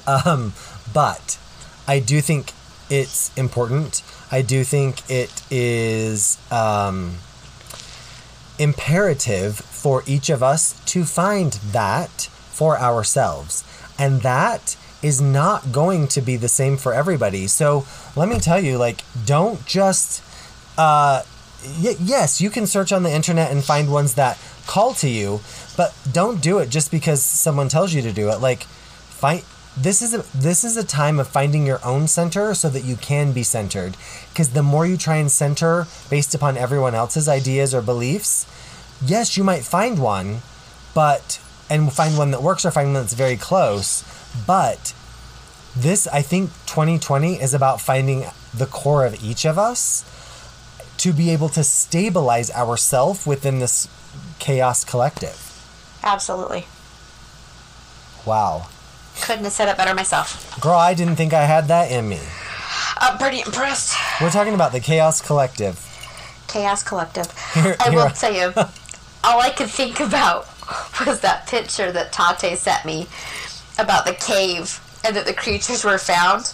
Um, 0.07 0.53
but 0.93 1.37
I 1.87 1.99
do 1.99 2.21
think 2.21 2.51
it's 2.89 3.35
important. 3.37 4.03
I 4.31 4.41
do 4.41 4.63
think 4.63 5.09
it 5.09 5.41
is 5.51 6.37
um, 6.51 7.15
imperative 8.59 9.57
for 9.57 10.03
each 10.05 10.29
of 10.29 10.41
us 10.43 10.79
to 10.85 11.03
find 11.03 11.53
that 11.71 12.29
for 12.51 12.77
ourselves. 12.77 13.63
And 13.97 14.21
that 14.21 14.77
is 15.01 15.21
not 15.21 15.71
going 15.71 16.07
to 16.09 16.21
be 16.21 16.35
the 16.35 16.47
same 16.47 16.77
for 16.77 16.93
everybody. 16.93 17.47
So 17.47 17.85
let 18.15 18.27
me 18.27 18.39
tell 18.39 18.59
you, 18.59 18.77
like, 18.77 19.01
don't 19.25 19.63
just, 19.65 20.23
uh, 20.77 21.23
yes, 21.77 22.41
you 22.41 22.49
can 22.49 22.65
search 22.65 22.91
on 22.91 23.03
the 23.03 23.11
internet 23.11 23.51
and 23.51 23.63
find 23.63 23.91
ones 23.91 24.15
that 24.15 24.39
call 24.65 24.93
to 24.95 25.09
you, 25.09 25.41
but 25.77 25.95
don't 26.11 26.41
do 26.41 26.57
it 26.59 26.69
just 26.69 26.89
because 26.91 27.23
someone 27.23 27.69
tells 27.69 27.93
you 27.93 28.01
to 28.01 28.11
do 28.11 28.29
it. 28.29 28.41
Like, 28.41 28.63
find 28.63 29.43
this 29.77 30.01
is 30.01 30.13
a 30.13 30.37
this 30.37 30.63
is 30.63 30.77
a 30.77 30.83
time 30.85 31.19
of 31.19 31.27
finding 31.27 31.65
your 31.65 31.79
own 31.85 32.07
center 32.07 32.53
so 32.53 32.69
that 32.69 32.83
you 32.83 32.95
can 32.95 33.33
be 33.33 33.43
centered. 33.43 33.97
Because 34.29 34.49
the 34.49 34.63
more 34.63 34.85
you 34.85 34.97
try 34.97 35.17
and 35.17 35.31
center 35.31 35.87
based 36.09 36.33
upon 36.33 36.57
everyone 36.57 36.95
else's 36.95 37.27
ideas 37.27 37.73
or 37.73 37.81
beliefs 37.81 38.45
yes 39.03 39.37
you 39.37 39.43
might 39.43 39.63
find 39.63 39.99
one 39.99 40.39
but 40.93 41.39
and 41.69 41.91
find 41.91 42.17
one 42.17 42.31
that 42.31 42.41
works 42.41 42.65
or 42.65 42.71
find 42.71 42.89
one 42.89 42.93
that's 42.93 43.13
very 43.13 43.35
close 43.35 44.03
but 44.45 44.93
this 45.75 46.07
i 46.07 46.21
think 46.21 46.49
2020 46.67 47.41
is 47.41 47.53
about 47.53 47.81
finding 47.81 48.25
the 48.53 48.65
core 48.65 49.05
of 49.05 49.21
each 49.23 49.45
of 49.45 49.57
us 49.57 50.03
to 50.97 51.11
be 51.11 51.29
able 51.29 51.49
to 51.49 51.63
stabilize 51.63 52.49
ourself 52.51 53.27
within 53.27 53.59
this 53.59 53.89
chaos 54.39 54.85
collective. 54.85 55.41
Absolutely. 56.01 56.65
wow 58.25 58.67
Couldn't 59.21 59.43
have 59.45 59.53
said 59.53 59.67
it 59.69 59.77
better 59.77 59.93
myself. 59.95 60.59
girl 60.61 60.73
i 60.75 60.93
didn't 60.93 61.15
think 61.15 61.33
i 61.33 61.45
had 61.45 61.67
that 61.67 61.91
in 61.91 62.07
me 62.07 62.19
I'm 62.97 63.17
pretty 63.17 63.39
impressed. 63.41 63.93
We're 64.21 64.29
talking 64.31 64.53
about 64.53 64.71
the 64.71 64.79
Chaos 64.79 65.21
Collective. 65.21 65.79
Chaos 66.47 66.81
Collective. 66.83 67.27
Here- 67.53 67.75
I 67.79 67.89
here- 67.89 67.93
will 67.99 68.09
tell 68.09 68.33
you, 68.33 68.53
all 69.23 69.39
I 69.41 69.49
could 69.49 69.69
think 69.69 69.99
about 69.99 70.47
was 71.05 71.19
that 71.21 71.45
picture 71.47 71.91
that 71.91 72.11
Tate 72.13 72.57
sent 72.57 72.85
me 72.85 73.07
about 73.77 74.05
the 74.05 74.13
cave 74.13 74.79
and 75.05 75.15
that 75.15 75.25
the 75.25 75.33
creatures 75.33 75.83
were 75.83 75.97
found. 75.97 76.53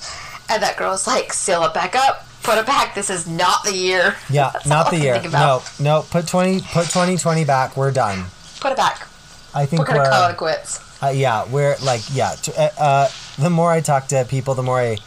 And 0.50 0.62
that 0.64 0.78
girl's 0.78 1.06
like, 1.08 1.32
seal 1.32 1.64
it 1.64 1.74
back 1.76 1.96
up, 1.96 2.26
put 2.44 2.58
it 2.58 2.66
back. 2.66 2.96
This 2.96 3.10
is 3.10 3.28
not 3.28 3.64
the 3.64 3.76
year. 3.76 4.16
Yeah, 4.30 4.50
That's 4.54 4.66
not 4.68 4.90
the 4.92 4.98
year. 5.00 5.22
No, 5.32 5.62
no. 5.80 6.02
Put 6.10 6.28
twenty. 6.28 6.62
Put 6.62 6.90
twenty 6.90 7.18
twenty 7.18 7.46
back. 7.46 7.78
We're 7.78 7.92
done. 7.92 8.26
Put 8.60 8.72
it 8.72 8.78
back. 8.78 9.08
I 9.54 9.66
think 9.66 9.80
We're 9.80 9.86
gonna 9.86 10.00
we're. 10.00 10.10
call 10.10 10.30
it 10.30 10.38
quits. 10.38 10.80
Uh, 11.02 11.10
yeah, 11.10 11.46
we're 11.50 11.76
like 11.84 12.02
yeah. 12.14 12.36
T- 12.42 12.54
uh, 12.56 12.70
uh, 12.78 13.10
the 13.40 13.50
more 13.50 13.72
I 13.72 13.82
talk 13.82 14.08
to 14.10 14.24
people, 14.26 14.54
the 14.54 14.64
more 14.64 14.80
I, 14.80 14.98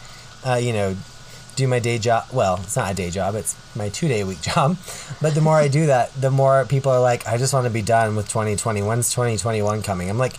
uh, 0.45 0.55
you 0.55 0.73
know, 0.73 0.95
do 1.55 1.67
my 1.67 1.79
day 1.79 1.97
job. 1.99 2.25
Well, 2.33 2.59
it's 2.63 2.75
not 2.75 2.91
a 2.91 2.95
day 2.95 3.09
job; 3.09 3.35
it's 3.35 3.55
my 3.75 3.89
two 3.89 4.07
day 4.07 4.21
a 4.21 4.25
week 4.25 4.41
job. 4.53 4.77
But 5.21 5.35
the 5.35 5.41
more 5.41 5.55
I 5.55 5.67
do 5.69 5.85
that, 5.85 6.13
the 6.19 6.31
more 6.31 6.65
people 6.65 6.91
are 6.91 6.99
like, 6.99 7.25
"I 7.27 7.37
just 7.37 7.53
want 7.53 7.65
to 7.65 7.69
be 7.69 7.81
done 7.81 8.15
with 8.15 8.27
2020. 8.27 8.81
When's 8.81 9.09
2021 9.11 9.83
coming?" 9.83 10.09
I'm 10.09 10.17
like, 10.17 10.37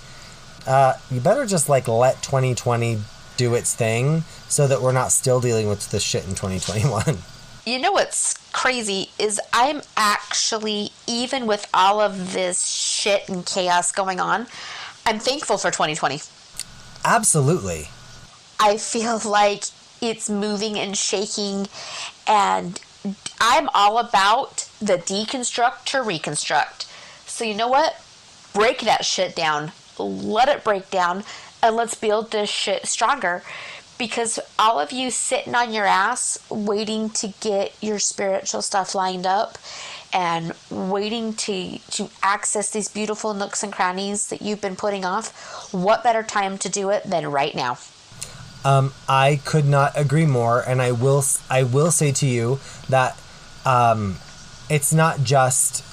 uh, 0.67 0.95
"You 1.11 1.21
better 1.21 1.47
just 1.47 1.69
like 1.69 1.89
let 1.89 2.23
2020 2.23 2.99
do 3.39 3.55
its 3.55 3.75
thing, 3.75 4.25
so 4.49 4.67
that 4.67 4.83
we're 4.83 4.93
not 4.93 5.11
still 5.11 5.41
dealing 5.41 5.69
with 5.69 5.91
this 5.91 6.03
shit 6.03 6.25
in 6.25 6.35
2021." 6.35 7.19
You 7.69 7.81
know 7.81 7.91
what's 7.91 8.35
crazy 8.53 9.11
is 9.19 9.41
I'm 9.53 9.83
actually 9.97 10.91
even 11.09 11.49
with 11.49 11.67
all 11.75 12.01
of 12.01 12.33
this 12.33 12.65
shit 12.69 13.29
and 13.29 13.45
chaos 13.45 13.91
going 13.91 14.21
on, 14.21 14.47
I'm 15.07 15.21
thankful 15.21 15.57
for 15.57 15.71
2020. 15.71 16.21
Absolutely. 17.05 17.89
I 18.59 18.77
feel 18.77 19.21
like 19.25 19.65
it's 20.03 20.29
moving 20.29 20.77
and 20.77 20.97
shaking 20.97 21.69
and 22.27 22.81
I'm 23.41 23.69
all 23.73 23.99
about 23.99 24.69
the 24.81 24.99
deconstruct 24.99 25.85
to 25.87 26.03
reconstruct. 26.03 26.87
So 27.25 27.45
you 27.45 27.55
know 27.55 27.69
what? 27.69 28.03
Break 28.53 28.81
that 28.81 29.05
shit 29.05 29.37
down. 29.37 29.71
Let 29.97 30.49
it 30.49 30.65
break 30.65 30.91
down 30.91 31.23
and 31.63 31.77
let's 31.77 31.95
build 31.95 32.33
this 32.33 32.51
shit 32.51 32.87
stronger. 32.87 33.45
Because 33.99 34.41
all 34.59 34.81
of 34.81 34.91
you 34.91 35.11
sitting 35.13 35.55
on 35.55 35.73
your 35.73 35.87
ass 35.87 36.39
waiting 36.51 37.11
to 37.11 37.33
get 37.41 37.75
your 37.81 38.01
spiritual 38.01 38.61
stuff 38.61 38.95
lined 38.95 39.25
up 39.25 39.57
and 40.13 40.53
waiting 40.71 41.35
to 41.35 41.79
to 41.79 42.11
access 42.23 42.71
these 42.71 42.89
beautiful 42.89 43.35
nooks 43.35 43.63
and 43.63 43.73
crannies 43.73 44.29
that 44.29 44.43
you've 44.43 44.61
been 44.61 44.77
putting 44.77 45.05
off, 45.05 45.73
what 45.73 46.03
better 46.03 46.23
time 46.23 46.59
to 46.59 46.69
do 46.69 46.91
it 46.91 47.05
than 47.05 47.27
right 47.31 47.55
now? 47.55 47.79
Um, 48.65 48.93
I 49.09 49.41
could 49.45 49.67
not 49.67 49.93
agree 49.95 50.27
more, 50.27 50.61
and 50.61 50.83
I 50.83 50.93
will 50.93 51.25
I 51.49 51.63
will 51.63 51.91
say 51.91 52.13
to 52.13 52.27
you 52.27 52.59
that 52.89 53.21
um, 53.65 54.17
it's 54.69 54.93
not 54.93 55.23
just 55.23 55.85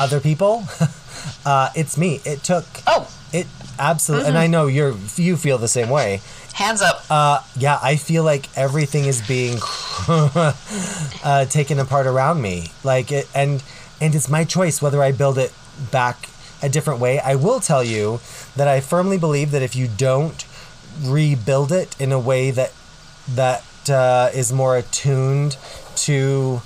other 0.00 0.20
people. 0.20 0.64
uh, 1.46 1.70
it's 1.74 1.98
me. 1.98 2.20
It 2.24 2.42
took. 2.42 2.64
Oh. 2.86 3.10
It 3.32 3.48
absolutely, 3.80 4.28
and 4.28 4.38
I 4.38 4.46
know 4.46 4.68
you're 4.68 4.94
you 5.16 5.36
feel 5.36 5.58
the 5.58 5.66
same 5.66 5.90
way. 5.90 6.20
Hands 6.54 6.80
up. 6.80 7.04
Uh, 7.10 7.42
yeah, 7.56 7.80
I 7.82 7.96
feel 7.96 8.22
like 8.22 8.46
everything 8.56 9.06
is 9.06 9.26
being 9.26 9.58
uh, 11.24 11.44
taken 11.46 11.78
apart 11.78 12.06
around 12.06 12.42
me. 12.42 12.70
Like 12.82 13.12
it, 13.12 13.28
and 13.34 13.62
and 14.00 14.14
it's 14.14 14.28
my 14.28 14.44
choice 14.44 14.82
whether 14.82 15.02
I 15.02 15.12
build 15.12 15.38
it 15.38 15.52
back 15.90 16.28
a 16.62 16.68
different 16.68 17.00
way. 17.00 17.18
I 17.20 17.34
will 17.34 17.60
tell 17.60 17.82
you 17.84 18.20
that 18.56 18.68
I 18.68 18.80
firmly 18.80 19.18
believe 19.18 19.50
that 19.50 19.62
if 19.62 19.76
you 19.76 19.88
don't 19.88 20.44
rebuild 21.02 21.72
it 21.72 21.98
in 22.00 22.12
a 22.12 22.18
way 22.18 22.50
that 22.50 22.72
that 23.28 23.64
uh, 23.90 24.30
is 24.34 24.52
more 24.52 24.76
attuned 24.76 25.56
to 25.96 26.62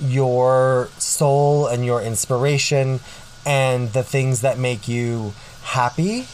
your 0.00 0.88
soul 0.98 1.66
and 1.66 1.84
your 1.84 2.00
inspiration 2.02 3.00
and 3.46 3.92
the 3.92 4.02
things 4.02 4.42
that 4.42 4.58
make 4.58 4.86
you 4.88 5.32
happy, 5.62 6.26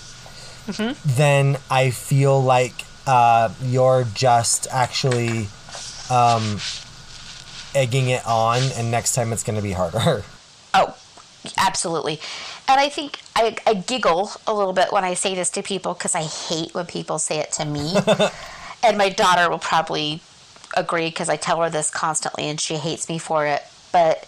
then 1.05 1.57
I 1.71 1.91
feel 1.91 2.43
like 2.43 2.73
uh, 3.07 3.51
you're 3.63 4.05
just 4.15 4.67
actually 4.71 5.49
um, 6.11 6.59
egging 7.75 8.09
it 8.11 8.27
on, 8.27 8.61
and 8.77 8.91
next 8.91 9.15
time 9.15 9.33
it's 9.33 9.43
going 9.43 9.57
to 9.57 9.63
be 9.63 9.73
harder. 9.73 10.25
Oh, 10.77 10.97
absolutely. 11.57 12.21
And 12.67 12.81
I 12.81 12.89
think 12.89 13.21
I, 13.37 13.57
I 13.65 13.75
giggle 13.75 14.33
a 14.45 14.53
little 14.53 14.73
bit 14.73 14.91
when 14.91 15.05
I 15.05 15.15
say 15.15 15.37
this 15.37 15.49
to 15.51 15.63
people 15.63 15.95
because 15.95 16.17
I 16.17 16.23
hate 16.23 16.75
when 16.75 16.87
people 16.87 17.21
say 17.21 17.39
it 17.39 17.53
to 17.53 17.65
me. 17.65 17.95
and 18.83 18.99
my 18.99 19.09
daughter 19.09 19.49
will 19.49 19.61
probably 19.61 20.21
agree 20.77 21.11
because 21.11 21.29
I 21.29 21.37
tell 21.37 21.63
her 21.63 21.71
this 21.71 21.91
constantly 21.91 22.49
and 22.49 22.61
she 22.61 22.75
hates 22.75 23.09
me 23.09 23.19
for 23.19 23.47
it. 23.47 23.63
But 23.93 24.27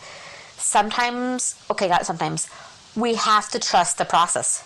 sometimes, 0.56 1.60
okay, 1.68 1.88
not 1.88 2.06
sometimes, 2.06 2.48
we 2.94 3.14
have 3.16 3.50
to 3.50 3.58
trust 3.58 3.98
the 3.98 4.04
process. 4.04 4.62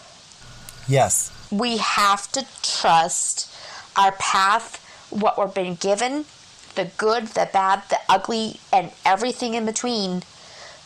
yes. 0.86 1.32
We 1.50 1.78
have 1.78 2.30
to 2.32 2.46
trust 2.62 3.52
our 3.96 4.12
path, 4.12 4.76
what 5.10 5.38
we're 5.38 5.48
being 5.48 5.76
given, 5.76 6.26
the 6.74 6.90
good, 6.96 7.28
the 7.28 7.48
bad, 7.52 7.82
the 7.88 7.98
ugly, 8.08 8.60
and 8.72 8.92
everything 9.04 9.54
in 9.54 9.66
between 9.66 10.22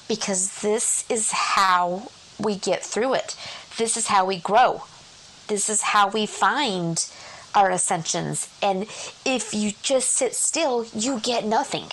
because 0.09 0.61
this 0.61 1.09
is 1.11 1.31
how 1.33 2.11
we 2.39 2.57
get 2.57 2.83
through 2.83 3.15
it. 3.15 3.37
This 3.77 3.97
is 3.97 4.09
how 4.09 4.25
we 4.25 4.39
grow. 4.39 4.83
This 5.49 5.69
is 5.69 5.83
how 5.83 6.09
we 6.09 6.27
find 6.27 7.07
our 7.55 7.71
ascensions. 7.71 8.49
And 8.63 8.85
if 9.25 9.55
you 9.55 9.73
just 9.83 10.11
sit 10.13 10.35
still, 10.35 10.87
you 10.95 11.21
get 11.21 11.45
nothing. 11.45 11.87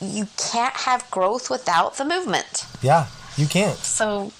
You 0.00 0.28
can't 0.36 0.74
have 0.74 1.10
growth 1.10 1.50
without 1.50 1.96
the 1.96 2.04
movement. 2.04 2.66
Yeah, 2.82 3.06
you 3.36 3.46
can't. 3.46 3.76
So 3.76 4.32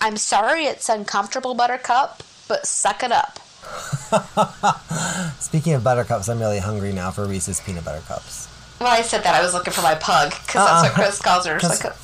I'm 0.00 0.16
sorry 0.16 0.64
it's 0.64 0.88
uncomfortable, 0.88 1.54
Buttercup, 1.54 2.22
but 2.46 2.66
suck 2.66 3.02
it 3.02 3.12
up. 3.12 3.38
Speaking 5.40 5.74
of 5.74 5.84
buttercups, 5.84 6.28
I'm 6.28 6.38
really 6.38 6.58
hungry 6.58 6.92
now 6.92 7.10
for 7.10 7.26
Reese's 7.26 7.60
peanut 7.60 7.84
butter 7.84 8.02
cups. 8.06 8.48
Well, 8.80 8.88
I 8.90 9.02
said 9.02 9.22
that 9.24 9.34
I 9.34 9.42
was 9.42 9.54
looking 9.54 9.72
for 9.72 9.82
my 9.82 9.94
pug 9.96 10.30
because 10.30 10.64
that's 10.66 10.82
what 10.84 10.92
Chris 10.94 11.20
calls 11.20 11.46
her. 11.46 11.56
Uh-uh. 11.56 11.68
like 11.68 11.84
a 11.84 11.96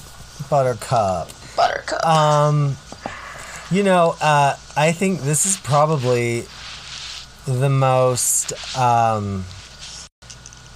Buttercup. 0.50 1.29
buttercup. 1.57 2.05
Um, 2.05 2.77
you 3.70 3.83
know, 3.83 4.16
uh, 4.20 4.57
I 4.77 4.92
think 4.92 5.20
this 5.20 5.46
is 5.46 5.57
probably 5.59 6.44
the 7.46 7.68
most, 7.70 8.53
um, 8.77 9.44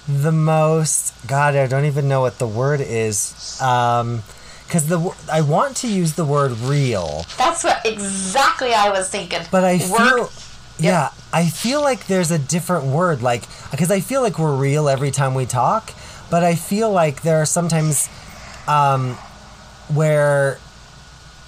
the 0.07 0.31
most. 0.31 1.13
God, 1.27 1.55
I 1.55 1.67
don't 1.67 1.85
even 1.85 2.07
know 2.07 2.21
what 2.21 2.39
the 2.39 2.47
word 2.47 2.81
is. 2.81 3.59
Um, 3.61 4.23
because 4.65 4.87
the 4.87 4.99
I 5.31 5.41
want 5.41 5.77
to 5.77 5.87
use 5.87 6.13
the 6.13 6.23
word 6.25 6.51
real, 6.59 7.25
that's 7.39 7.63
what 7.63 7.83
exactly 7.85 8.71
I 8.73 8.91
was 8.91 9.09
thinking. 9.09 9.41
but 9.51 9.63
I 9.63 9.77
Work- 9.91 10.29
feel, 10.29 10.31
yeah, 10.79 11.09
I 11.33 11.45
feel 11.49 11.81
like 11.81 12.07
there's 12.07 12.31
a 12.31 12.39
different 12.39 12.85
word, 12.85 13.21
like 13.21 13.43
because 13.71 13.91
I 13.91 13.99
feel 13.99 14.21
like 14.21 14.39
we're 14.39 14.55
real 14.55 14.87
every 14.89 15.11
time 15.11 15.33
we 15.35 15.45
talk, 15.45 15.91
but 16.31 16.43
I 16.43 16.55
feel 16.55 16.91
like 16.91 17.21
there 17.21 17.41
are 17.41 17.45
sometimes, 17.45 18.09
um, 18.67 19.15
where 19.93 20.57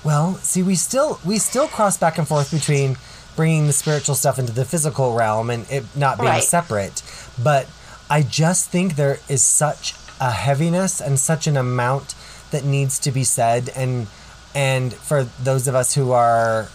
well 0.04 0.34
see 0.36 0.64
we 0.64 0.74
still 0.76 1.20
we 1.24 1.38
still 1.38 1.68
cross 1.68 1.96
back 1.98 2.18
and 2.18 2.28
forth 2.28 2.50
between 2.52 2.98
bringing 3.36 3.68
the 3.68 3.74
spiritual 3.74 4.16
stuff 4.16 4.40
into 4.40 4.52
the 4.52 4.66
physical 4.66 5.14
realm 5.14 5.50
and 5.52 5.70
it 5.72 5.86
not 5.96 6.18
being 6.18 6.28
Right. 6.30 6.44
separate 6.44 7.04
but 7.42 7.70
i 8.10 8.24
just 8.24 8.70
think 8.70 8.96
there 8.96 9.20
is 9.30 9.44
such 9.44 9.94
a 10.20 10.32
heaviness 10.32 11.00
and 11.00 11.20
such 11.20 11.46
an 11.46 11.56
amount 11.56 12.16
that 12.50 12.66
needs 12.66 12.98
to 12.98 13.12
be 13.12 13.24
said 13.24 13.70
and 13.76 14.08
and 14.56 14.92
for 14.92 15.26
those 15.44 15.68
of 15.68 15.76
us 15.76 15.94
who 15.94 16.12
are 16.12 16.70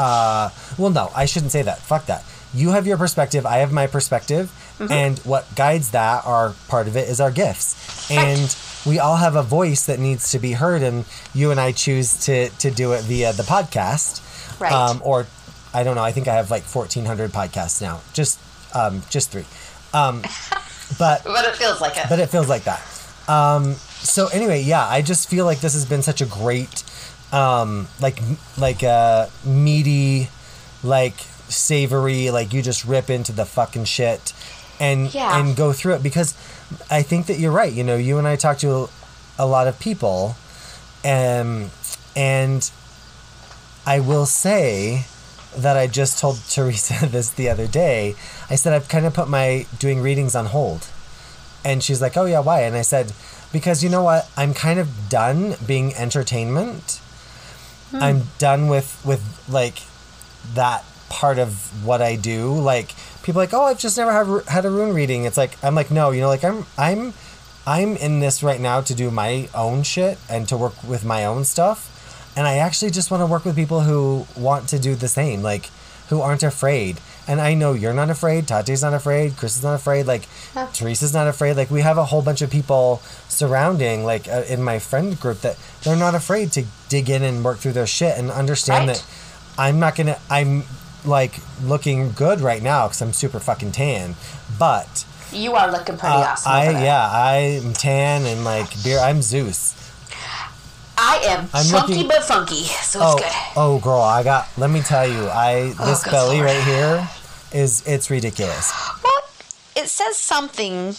uh 0.00 0.48
well 0.78 0.90
no 0.90 1.10
i 1.14 1.26
shouldn't 1.26 1.52
say 1.52 1.62
that. 1.62 1.78
Fuck 1.78 2.06
that. 2.06 2.24
You 2.54 2.70
have 2.70 2.86
your 2.86 2.96
perspective 2.96 3.44
i 3.46 3.58
have 3.58 3.72
my 3.72 3.86
perspective 3.86 4.50
and 4.80 5.18
what 5.20 5.44
guides 5.54 5.90
that 5.90 6.24
are 6.24 6.54
part 6.68 6.88
of 6.88 6.96
it 6.96 7.06
is 7.12 7.20
our 7.20 7.30
gifts. 7.30 8.10
And 8.10 8.48
we 8.86 8.98
all 8.98 9.16
have 9.16 9.36
a 9.36 9.42
voice 9.42 9.84
that 9.86 9.98
needs 9.98 10.32
to 10.32 10.38
be 10.38 10.52
heard 10.52 10.82
and 10.82 11.04
you 11.34 11.50
and 11.50 11.60
i 11.60 11.72
choose 11.72 12.24
to 12.26 12.48
to 12.62 12.70
do 12.70 12.92
it 12.96 13.02
via 13.04 13.32
the 13.34 13.42
podcast. 13.44 14.22
Right. 14.60 14.72
um 14.72 15.02
or 15.04 15.26
i 15.74 15.84
don't 15.84 15.96
know 15.96 16.02
i 16.10 16.12
think 16.12 16.26
i 16.28 16.34
have 16.40 16.50
like 16.50 16.64
1400 16.64 17.30
podcasts 17.30 17.80
now. 17.82 18.00
Just 18.14 18.40
um 18.74 19.02
just 19.10 19.30
three. 19.32 19.44
Um 19.92 20.22
but 20.98 21.22
but 21.24 21.44
it 21.44 21.56
feels 21.56 21.80
like 21.80 21.96
it. 21.96 22.06
but 22.08 22.18
it 22.18 22.28
feels 22.30 22.48
like 22.48 22.64
that. 22.64 22.80
Um, 23.28 23.74
so 23.74 24.26
anyway, 24.28 24.62
yeah, 24.62 24.84
I 24.88 25.02
just 25.02 25.28
feel 25.28 25.44
like 25.44 25.60
this 25.60 25.74
has 25.74 25.84
been 25.86 26.02
such 26.02 26.20
a 26.20 26.26
great, 26.26 26.82
um, 27.32 27.88
like 28.00 28.18
like 28.58 28.82
uh, 28.82 29.26
meaty, 29.44 30.28
like 30.82 31.14
savory, 31.48 32.30
like 32.30 32.52
you 32.52 32.62
just 32.62 32.84
rip 32.84 33.10
into 33.10 33.32
the 33.32 33.44
fucking 33.44 33.84
shit, 33.84 34.32
and 34.78 35.12
Yeah. 35.14 35.38
and 35.38 35.56
go 35.56 35.72
through 35.72 35.94
it 35.94 36.02
because 36.02 36.34
I 36.90 37.02
think 37.02 37.26
that 37.26 37.38
you're 37.38 37.52
right. 37.52 37.72
You 37.72 37.84
know, 37.84 37.96
you 37.96 38.18
and 38.18 38.26
I 38.26 38.36
talk 38.36 38.58
to 38.58 38.70
a, 38.72 38.88
a 39.38 39.46
lot 39.46 39.66
of 39.68 39.78
people, 39.80 40.36
and 41.04 41.70
and 42.16 42.70
I 43.86 44.00
will 44.00 44.26
say 44.26 45.04
that 45.56 45.76
I 45.76 45.86
just 45.86 46.18
told 46.20 46.38
Teresa 46.50 47.06
this 47.10 47.30
the 47.30 47.48
other 47.48 47.66
day. 47.66 48.14
I 48.48 48.54
said 48.56 48.72
I've 48.72 48.88
kind 48.88 49.06
of 49.06 49.14
put 49.14 49.28
my 49.28 49.66
doing 49.78 50.00
readings 50.00 50.34
on 50.34 50.46
hold. 50.46 50.88
And 51.62 51.82
she's 51.82 52.00
like, 52.00 52.16
"Oh 52.16 52.24
yeah, 52.24 52.40
why?" 52.40 52.62
And 52.62 52.74
I 52.74 52.80
said, 52.80 53.12
"Because 53.52 53.84
you 53.84 53.90
know 53.90 54.02
what? 54.02 54.30
I'm 54.34 54.54
kind 54.54 54.78
of 54.80 55.10
done 55.10 55.56
being 55.66 55.94
entertainment. 55.94 56.99
I'm 57.92 58.22
done 58.38 58.68
with 58.68 59.00
with 59.04 59.22
like 59.48 59.82
that 60.54 60.84
part 61.08 61.38
of 61.38 61.84
what 61.84 62.00
I 62.00 62.16
do. 62.16 62.54
Like 62.54 62.94
people 63.22 63.40
like, 63.40 63.52
"Oh, 63.52 63.64
I've 63.64 63.78
just 63.78 63.96
never 63.96 64.12
had 64.12 64.48
had 64.48 64.64
a 64.64 64.70
rune 64.70 64.94
reading." 64.94 65.24
It's 65.24 65.36
like 65.36 65.62
I'm 65.62 65.74
like, 65.74 65.90
"No, 65.90 66.10
you 66.10 66.20
know, 66.20 66.28
like 66.28 66.44
I'm 66.44 66.66
I'm 66.78 67.12
I'm 67.66 67.96
in 67.96 68.20
this 68.20 68.42
right 68.42 68.60
now 68.60 68.80
to 68.80 68.94
do 68.94 69.10
my 69.10 69.48
own 69.54 69.82
shit 69.82 70.18
and 70.28 70.48
to 70.48 70.56
work 70.56 70.82
with 70.82 71.04
my 71.04 71.24
own 71.24 71.44
stuff. 71.44 71.88
And 72.36 72.46
I 72.46 72.56
actually 72.56 72.90
just 72.90 73.10
want 73.10 73.20
to 73.22 73.26
work 73.26 73.44
with 73.44 73.56
people 73.56 73.80
who 73.82 74.26
want 74.36 74.68
to 74.70 74.78
do 74.78 74.94
the 74.94 75.08
same, 75.08 75.42
like 75.42 75.68
who 76.10 76.20
aren't 76.20 76.42
afraid. 76.42 77.00
And 77.26 77.40
I 77.40 77.54
know 77.54 77.72
you're 77.72 77.94
not 77.94 78.10
afraid. 78.10 78.46
Tati's 78.48 78.82
not 78.82 78.92
afraid. 78.94 79.36
Chris 79.36 79.56
is 79.56 79.62
not 79.62 79.74
afraid. 79.74 80.06
Like 80.06 80.28
No. 80.54 80.68
Teresa's 80.72 81.14
not 81.14 81.28
afraid. 81.28 81.56
Like 81.56 81.70
we 81.70 81.80
have 81.82 81.96
a 81.98 82.04
whole 82.06 82.22
bunch 82.22 82.42
of 82.42 82.50
people 82.50 83.00
surrounding, 83.28 84.04
like 84.04 84.28
uh, 84.28 84.42
in 84.48 84.62
my 84.62 84.78
friend 84.78 85.18
group, 85.18 85.40
that 85.40 85.56
they're 85.82 85.96
not 85.96 86.14
afraid 86.14 86.52
to 86.52 86.64
dig 86.88 87.08
in 87.08 87.22
and 87.22 87.44
work 87.44 87.58
through 87.58 87.72
their 87.72 87.86
shit 87.86 88.18
and 88.18 88.30
understand 88.30 88.88
Right. 88.88 88.96
that 88.96 89.06
I'm 89.58 89.78
not 89.78 89.96
gonna. 89.96 90.18
I'm 90.28 90.64
like 91.04 91.34
looking 91.62 92.12
good 92.12 92.40
right 92.40 92.62
now 92.62 92.86
because 92.88 93.00
I'm 93.02 93.12
super 93.12 93.40
fucking 93.40 93.72
tan, 93.72 94.16
but. 94.58 95.04
You 95.32 95.54
are 95.54 95.70
looking 95.70 95.96
pretty 95.96 96.12
Uh, 96.16 96.32
awesome. 96.32 96.50
I 96.52 96.70
yeah, 96.84 97.08
I'm 97.64 97.72
tan 97.72 98.26
and 98.26 98.44
like 98.44 98.66
beer. 98.82 98.98
I'm 98.98 99.22
Zeus. 99.22 99.74
I 101.02 101.16
am 101.28 101.48
I'm 101.54 101.64
chunky 101.66 101.92
looking- 101.94 102.08
but 102.08 102.24
funky, 102.24 102.64
so 102.64 103.00
Oh, 103.02 103.16
it's 103.16 103.22
good. 103.24 103.32
oh, 103.56 103.78
girl, 103.78 104.00
I 104.02 104.22
got. 104.22 104.48
Let 104.58 104.70
me 104.70 104.80
tell 104.82 105.06
you, 105.08 105.28
I 105.30 105.72
this 105.86 106.04
good 106.04 106.10
belly 106.10 106.36
lord. 106.36 106.46
right 106.50 106.62
here 106.64 107.08
is 107.52 107.82
it's 107.86 108.10
ridiculous. 108.10 108.70
Well, 109.02 109.22
it 109.76 109.88
says 109.88 110.16
something 110.16 110.94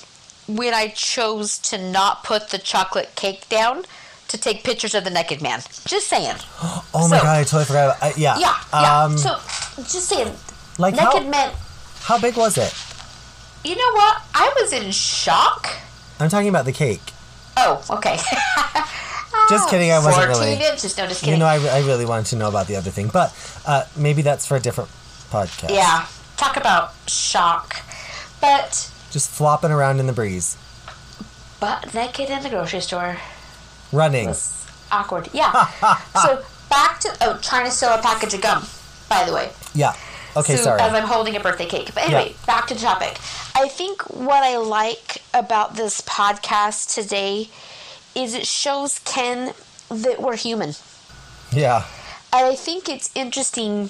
when 0.48 0.74
I 0.74 0.88
chose 0.90 1.58
to 1.70 1.78
not 1.78 2.24
put 2.24 2.50
the 2.50 2.58
chocolate 2.58 3.14
cake 3.16 3.48
down 3.48 3.84
to 4.30 4.38
take 4.38 4.64
pictures 4.64 4.96
of 4.96 5.04
the 5.04 5.10
naked 5.12 5.42
man. 5.42 5.62
Just 5.86 6.08
saying. 6.08 6.36
Oh 6.94 7.08
my 7.08 7.18
So- 7.18 7.24
god, 7.24 7.38
I 7.38 7.44
totally 7.44 7.66
forgot. 7.66 7.98
About, 7.98 8.12
uh, 8.12 8.14
yeah, 8.18 8.38
Yeah, 8.40 8.56
yeah. 8.74 9.04
Um, 9.04 9.18
so, 9.18 9.36
just 9.84 10.10
saying. 10.10 10.36
like 10.78 10.96
naked 10.96 11.24
how 11.24 11.30
man. 11.30 11.54
how 12.04 12.18
big 12.18 12.36
was 12.36 12.58
it? 12.58 12.74
You 13.64 13.76
know 13.76 13.92
what? 13.94 14.22
I 14.34 14.52
was 14.60 14.74
in 14.74 14.92
shock. 14.92 15.70
I'm 16.20 16.30
talking 16.30 16.50
about 16.50 16.66
the 16.66 16.74
cake. 16.74 17.02
Oh, 17.58 17.82
okay. 17.92 18.18
Just 19.50 19.70
kidding, 19.70 19.92
I 19.92 20.00
wasn't 20.00 20.28
really. 20.28 20.54
inches. 20.54 20.98
No, 20.98 21.08
just 21.08 21.22
kidding. 21.22 21.36
You 21.36 21.40
know, 21.40 21.46
I, 21.46 21.56
I 21.56 21.80
really 21.80 22.06
wanted 22.06 22.28
to 22.28 22.36
know 22.36 22.50
about 22.50 22.68
the 22.68 22.76
other 22.76 22.90
thing, 22.90 23.10
but 23.12 23.34
uh, 23.66 23.86
maybe 23.98 24.22
that's 24.22 24.46
for 24.46 24.56
a 24.56 24.60
different 24.60 24.90
podcast. 25.30 25.74
yeah. 25.74 26.08
Talk 26.38 26.58
about 26.58 26.94
shock. 27.08 27.76
But, 28.40 28.92
just 29.12 29.30
flopping 29.30 29.72
around 29.72 30.00
in 30.00 30.08
the 30.08 30.14
breeze, 30.14 30.58
but 31.60 31.94
naked 31.94 32.30
in 32.30 32.42
the 32.42 32.50
grocery 32.50 32.80
store. 32.80 33.18
running. 33.92 34.28
was 34.28 34.66
awkward. 34.92 35.30
Yeah. 35.34 35.68
so 36.24 36.44
back 36.70 37.00
to 37.02 37.16
oh, 37.22 37.40
trying 37.42 37.66
to 37.66 37.72
sell 37.72 37.98
a 37.98 38.02
package 38.02 38.34
of 38.34 38.42
gum. 38.42 38.66
By 39.10 39.26
the 39.26 39.34
way, 39.34 39.52
Yeah. 39.76 39.94
Okay, 40.36 40.56
so, 40.56 40.64
sorry. 40.64 40.82
As 40.82 40.94
I'm 40.94 41.04
holding 41.04 41.36
a 41.36 41.42
birthday 41.42 41.66
cake. 41.66 41.94
But 41.94 42.06
anyway, 42.06 42.36
back 42.48 42.68
to 42.68 42.74
the 42.74 42.80
topic. 42.80 43.18
I 43.54 43.68
think 43.68 44.02
what 44.10 44.44
I 44.44 44.58
like 44.58 45.22
about 45.34 45.76
this 45.76 46.00
podcast 46.02 46.96
today 46.96 47.50
is 48.16 48.34
it 48.34 48.46
shows 48.48 49.00
Kenn 49.00 49.54
that 49.90 50.22
we're 50.22 50.36
human. 50.38 50.74
yeah. 51.52 51.86
And 52.34 52.46
I 52.46 52.56
think 52.56 52.88
it's 52.88 53.12
interesting, 53.14 53.90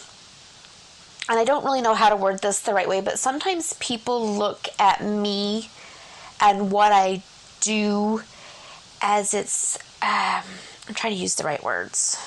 and 1.30 1.40
I 1.40 1.44
don't 1.44 1.64
really 1.64 1.82
know 1.82 1.94
how 1.94 2.10
to 2.10 2.16
word 2.16 2.42
this 2.42 2.60
the 2.62 2.74
right 2.74 2.90
way, 2.90 3.00
but 3.00 3.20
sometimes 3.20 3.74
people 3.74 4.36
look 4.36 4.68
at 4.80 5.04
me 5.04 5.70
and 6.42 6.72
what 6.72 6.92
I 6.92 7.22
do 7.60 8.24
as 9.00 9.36
it's, 9.36 9.78
um, 10.02 10.42
I'm 10.88 10.96
trying 10.96 11.14
to 11.14 11.20
use 11.20 11.36
the 11.36 11.44
right 11.44 11.64
words. 11.64 12.18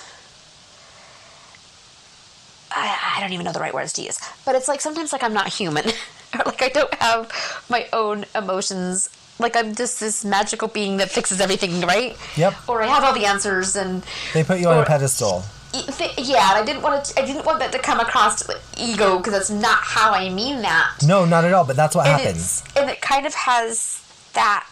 I, 2.70 3.16
I 3.16 3.20
don't 3.20 3.32
even 3.32 3.44
know 3.44 3.52
the 3.52 3.60
right 3.60 3.74
words 3.74 3.92
to 3.94 4.02
use, 4.02 4.18
but 4.44 4.54
it's 4.54 4.68
like 4.68 4.80
sometimes 4.80 5.12
like 5.12 5.22
I'm 5.22 5.34
not 5.34 5.48
human, 5.48 5.86
or 6.34 6.44
like 6.46 6.62
I 6.62 6.68
don't 6.68 6.94
have 6.94 7.64
my 7.68 7.88
own 7.92 8.24
emotions. 8.34 9.08
Like 9.38 9.56
I'm 9.56 9.74
just 9.74 9.98
this 10.00 10.24
magical 10.24 10.68
being 10.68 10.98
that 10.98 11.10
fixes 11.10 11.40
everything, 11.40 11.80
right? 11.82 12.16
Yep. 12.36 12.54
Or 12.68 12.82
I 12.82 12.86
have 12.86 13.02
all 13.04 13.12
the 13.14 13.26
answers 13.26 13.74
and 13.76 14.04
They 14.32 14.44
put 14.44 14.60
you 14.60 14.68
on 14.68 14.78
a 14.78 14.84
pedestal. 14.84 15.42
Th- 15.72 16.12
yeah, 16.18 16.50
and 16.54 16.62
I 16.62 16.64
didn't 16.64 16.82
want 16.82 17.04
to. 17.06 17.20
I 17.20 17.26
didn't 17.26 17.44
want 17.44 17.58
that 17.58 17.72
to 17.72 17.80
come 17.80 17.98
across 17.98 18.46
like 18.48 18.60
ego 18.78 19.18
because 19.18 19.32
that's 19.32 19.50
not 19.50 19.78
how 19.78 20.12
I 20.12 20.28
mean 20.28 20.62
that. 20.62 20.92
No, 21.04 21.24
not 21.24 21.44
at 21.44 21.52
all. 21.52 21.64
But 21.64 21.74
that's 21.74 21.96
what 21.96 22.06
and 22.06 22.20
happens. 22.20 22.62
and 22.76 22.88
it 22.88 23.00
kind 23.00 23.26
of 23.26 23.34
has 23.34 24.00
that. 24.34 24.68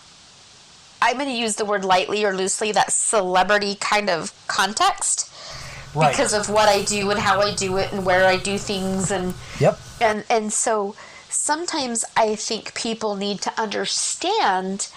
I'm 1.04 1.16
going 1.16 1.28
to 1.28 1.34
use 1.34 1.56
the 1.56 1.64
word 1.64 1.84
lightly 1.84 2.24
or 2.24 2.32
loosely. 2.32 2.70
That 2.70 2.92
celebrity 2.92 3.74
kind 3.80 4.08
of 4.08 4.32
context 4.46 5.28
Right. 5.92 6.12
because 6.12 6.32
of 6.32 6.48
what 6.48 6.68
I 6.68 6.82
do 6.82 7.10
and 7.10 7.18
how 7.18 7.40
I 7.40 7.52
do 7.52 7.76
it 7.78 7.92
and 7.92 8.06
where 8.06 8.24
I 8.24 8.36
do 8.36 8.56
things 8.56 9.10
and 9.10 9.34
Yep. 9.58 9.80
and 10.00 10.24
and 10.30 10.52
so 10.52 10.94
sometimes 11.32 12.04
I 12.16 12.34
think 12.36 12.74
people 12.74 13.16
need 13.16 13.40
to 13.42 13.60
understand 13.60 14.88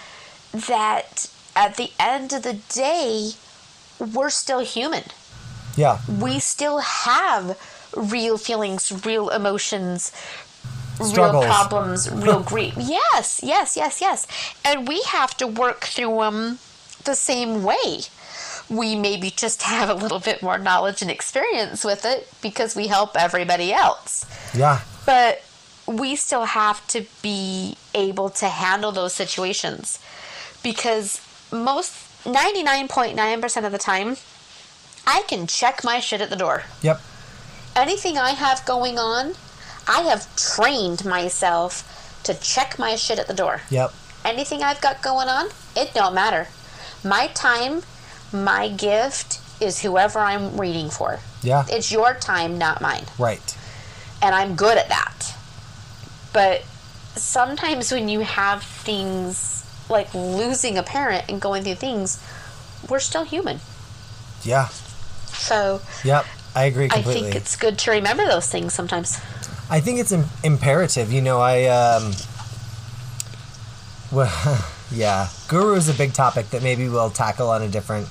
that 0.52 1.28
at 1.54 1.76
the 1.76 1.90
end 1.98 2.32
of 2.32 2.42
the 2.42 2.54
day, 2.72 3.30
we're 3.98 4.30
still 4.30 4.60
human 4.60 5.04
Yeah. 5.76 5.98
we 6.08 6.38
still 6.38 6.78
have 6.78 7.58
real 7.96 8.36
feelings, 8.38 8.92
real 9.06 9.30
emotions, 9.30 10.12
Struggles. 11.02 11.44
real 11.44 11.52
problems, 11.52 12.10
real 12.26 12.40
grief. 12.40 12.74
Yes, 12.76 13.40
yes, 13.42 13.76
yes, 13.76 14.00
yes. 14.00 14.26
And 14.64 14.86
we 14.86 15.02
have 15.02 15.34
to 15.38 15.46
work 15.46 15.84
through 15.84 16.16
them 16.20 16.58
the 17.04 17.14
same 17.14 17.62
way. 17.62 18.02
We 18.68 18.96
maybe 18.96 19.30
just 19.30 19.62
have 19.62 19.88
a 19.88 19.94
little 19.94 20.18
bit 20.18 20.42
more 20.42 20.58
knowledge 20.58 21.00
and 21.02 21.10
experience 21.10 21.84
with 21.84 22.04
it 22.04 22.28
because 22.42 22.74
we 22.76 22.88
help 22.88 23.16
everybody 23.16 23.72
else. 23.72 24.26
Yeah. 24.54 24.80
But 25.06 25.42
we 25.86 26.16
still 26.16 26.44
have 26.44 26.86
to 26.88 27.06
be 27.22 27.76
able 27.94 28.30
to 28.30 28.46
handle 28.48 28.92
those 28.92 29.14
situations 29.14 29.98
because 30.62 31.20
most 31.52 31.92
99.9% 32.24 33.64
of 33.64 33.72
the 33.72 33.78
time, 33.78 34.16
I 35.06 35.22
can 35.28 35.46
check 35.46 35.84
my 35.84 36.00
shit 36.00 36.20
at 36.20 36.30
the 36.30 36.36
door. 36.36 36.64
Yep. 36.82 37.00
Anything 37.76 38.18
I 38.18 38.30
have 38.30 38.64
going 38.66 38.98
on, 38.98 39.34
I 39.86 40.00
have 40.02 40.34
trained 40.36 41.04
myself 41.04 42.20
to 42.24 42.34
check 42.34 42.78
my 42.78 42.96
shit 42.96 43.18
at 43.18 43.28
the 43.28 43.34
door. 43.34 43.60
Yep. 43.70 43.92
Anything 44.24 44.62
I've 44.62 44.80
got 44.80 45.02
going 45.02 45.28
on, 45.28 45.50
it 45.76 45.92
don't 45.94 46.14
matter. 46.14 46.48
My 47.04 47.28
time, 47.28 47.82
my 48.32 48.68
gift 48.68 49.40
is 49.62 49.82
whoever 49.82 50.18
I'm 50.18 50.58
reading 50.60 50.90
for. 50.90 51.20
Yeah. 51.42 51.64
It's 51.68 51.92
your 51.92 52.14
time, 52.14 52.58
not 52.58 52.80
mine 52.82 53.04
Right. 53.18 53.56
and 54.20 54.34
I'm 54.34 54.56
good 54.56 54.76
at 54.76 54.88
that. 54.88 55.35
But 56.36 56.64
sometimes 57.14 57.90
when 57.90 58.10
you 58.10 58.20
have 58.20 58.62
things 58.62 59.64
like 59.88 60.12
losing 60.14 60.76
a 60.76 60.82
parent 60.82 61.24
and 61.30 61.40
going 61.40 61.62
through 61.62 61.76
things, 61.76 62.22
we're 62.90 62.98
still 63.00 63.24
human. 63.24 63.58
Yeah. 64.42 64.68
So 65.28 65.80
Yep. 66.04 66.26
I 66.54 66.64
agree 66.64 66.88
I 66.90 67.00
think 67.00 67.34
it's 67.34 67.56
good 67.56 67.78
to 67.78 67.90
remember 67.90 68.26
those 68.26 68.48
things 68.48 68.74
sometimes. 68.74 69.18
I 69.70 69.80
think 69.80 69.98
it's 69.98 70.12
Im- 70.12 70.28
imperative. 70.44 71.10
You 71.10 71.22
know, 71.22 71.40
I 71.40 71.64
um. 71.68 72.12
Well, 74.12 74.30
yeah, 74.92 75.28
guru 75.48 75.74
is 75.74 75.88
a 75.88 75.94
big 75.94 76.12
topic 76.12 76.50
that 76.50 76.62
maybe 76.62 76.86
we'll 76.88 77.08
tackle 77.10 77.48
on 77.48 77.62
a 77.62 77.68
different. 77.68 78.08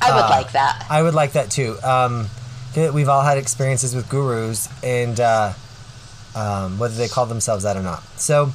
I 0.00 0.14
would 0.14 0.24
Uh, 0.24 0.30
like 0.30 0.52
that. 0.52 0.86
I 0.88 1.02
would 1.02 1.14
like 1.14 1.32
that 1.32 1.50
too. 1.50 1.76
Um, 1.82 2.28
we've 2.74 3.08
all 3.10 3.22
had 3.22 3.36
experiences 3.36 3.94
with 3.94 4.08
gurus, 4.08 4.68
and 4.82 5.20
uh, 5.20 5.52
um, 6.34 6.78
whether 6.78 6.94
they 6.94 7.08
call 7.08 7.26
themselves 7.26 7.64
that 7.64 7.76
or 7.76 7.82
not. 7.82 8.02
So, 8.18 8.52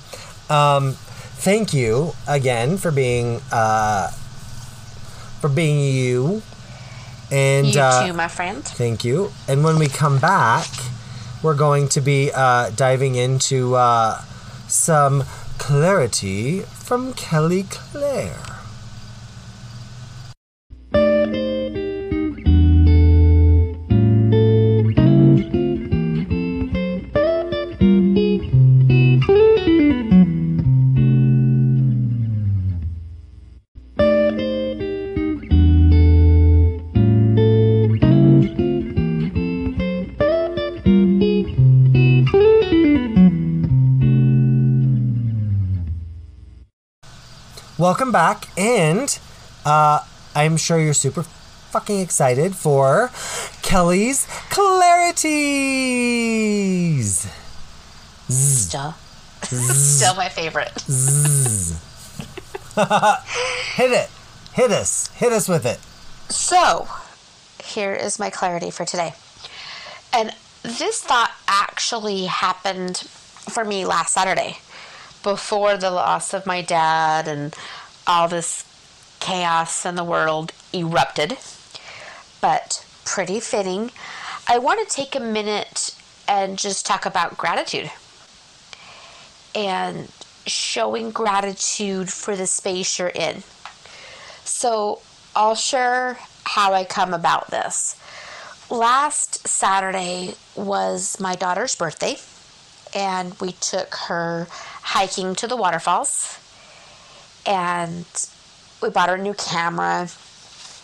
um, 0.50 0.94
thank 0.94 1.74
you 1.74 2.14
again 2.28 2.78
for 2.78 2.92
being 2.92 3.42
uh, 3.52 4.10
for 5.42 5.50
being 5.50 5.94
you. 5.94 6.42
And 7.32 7.74
you 7.74 7.82
uh, 7.82 8.08
too, 8.08 8.14
my 8.14 8.28
friend. 8.28 8.64
Thank 8.64 9.04
you. 9.04 9.32
And 9.48 9.64
when 9.64 9.78
we 9.78 9.88
come 9.88 10.20
back, 10.20 10.68
we're 11.42 11.56
going 11.56 11.88
to 11.90 12.02
be 12.02 12.32
uh, 12.34 12.70
diving 12.72 13.16
into 13.16 13.76
uh, 13.76 14.22
some 14.68 15.24
clarity 15.58 16.62
from 16.62 17.14
Kelli 17.14 17.70
Clair. 17.70 18.55
Welcome 47.78 48.14
back, 48.14 48.48
and 48.58 49.20
uh, 49.66 50.00
I'm 50.34 50.56
sure 50.56 50.80
you're 50.80 50.94
super 50.94 51.24
fucking 51.24 52.00
excited 52.00 52.56
for 52.56 53.10
Kelli's 53.64 54.26
clarities. 54.50 55.26
Still. 58.30 58.96
Still 59.44 60.16
my 60.16 60.30
favorite. 60.30 60.72
Hit 63.76 63.92
it, 63.92 64.10
hit 64.54 64.72
us, 64.72 65.10
hit 65.10 65.34
us 65.34 65.50
with 65.50 65.66
it. 65.66 65.80
So, 66.34 66.88
here 67.62 67.94
is 67.94 68.18
my 68.18 68.30
clarity 68.30 68.72
for 68.72 68.86
today. 68.86 69.16
And 70.14 70.34
this 70.64 71.02
thought 71.02 71.34
actually 71.50 72.28
happened 72.28 73.00
for 73.00 73.66
me 73.66 73.84
last 73.84 74.14
Saturday 74.14 74.60
before 75.26 75.76
the 75.76 75.90
loss 75.90 76.36
of 76.36 76.46
my 76.46 76.62
dad 76.62 77.28
and 77.28 77.56
all 78.06 78.28
this 78.28 78.64
chaos 79.20 79.84
in 79.84 79.96
the 79.96 80.04
world 80.04 80.52
erupted. 80.72 81.36
But 82.42 82.86
pretty 83.06 83.40
fitting. 83.40 83.90
I 84.48 84.60
want 84.60 84.88
to 84.88 84.96
take 84.96 85.16
a 85.16 85.20
minute 85.20 85.96
and 86.28 86.60
just 86.60 86.86
talk 86.86 87.08
about 87.08 87.38
gratitude 87.38 87.90
and 89.56 90.12
showing 90.46 91.10
gratitude 91.10 92.14
for 92.14 92.36
the 92.36 92.46
space 92.46 93.00
you're 93.00 93.08
in. 93.08 93.42
So, 94.44 95.02
I'll 95.36 95.56
share 95.56 96.20
how 96.44 96.74
I 96.74 96.84
come 96.84 97.16
about 97.16 97.50
this. 97.50 98.00
Last 98.70 99.48
Saturday 99.48 100.36
was 100.56 101.20
my 101.20 101.34
daughter's 101.34 101.74
birthday, 101.76 102.18
and 102.94 103.34
we 103.42 103.54
took 103.54 103.96
her 104.08 104.48
hiking 104.86 105.36
to 105.36 105.48
the 105.48 105.56
waterfalls. 105.56 106.40
And 107.46 108.06
we 108.82 108.90
bought 108.90 109.10
her 109.10 109.16
a 109.16 109.22
new 109.22 109.34
camera, 109.34 110.10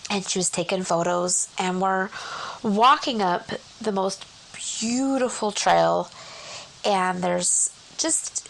and 0.09 0.27
she 0.27 0.39
was 0.39 0.49
taking 0.49 0.83
photos. 0.83 1.47
And 1.57 1.81
we're 1.81 2.09
walking 2.63 3.21
up 3.21 3.49
the 3.79 3.91
most 3.91 4.25
beautiful 4.79 5.51
trail, 5.51 6.09
and 6.83 7.23
there's 7.23 7.69
just 7.97 8.49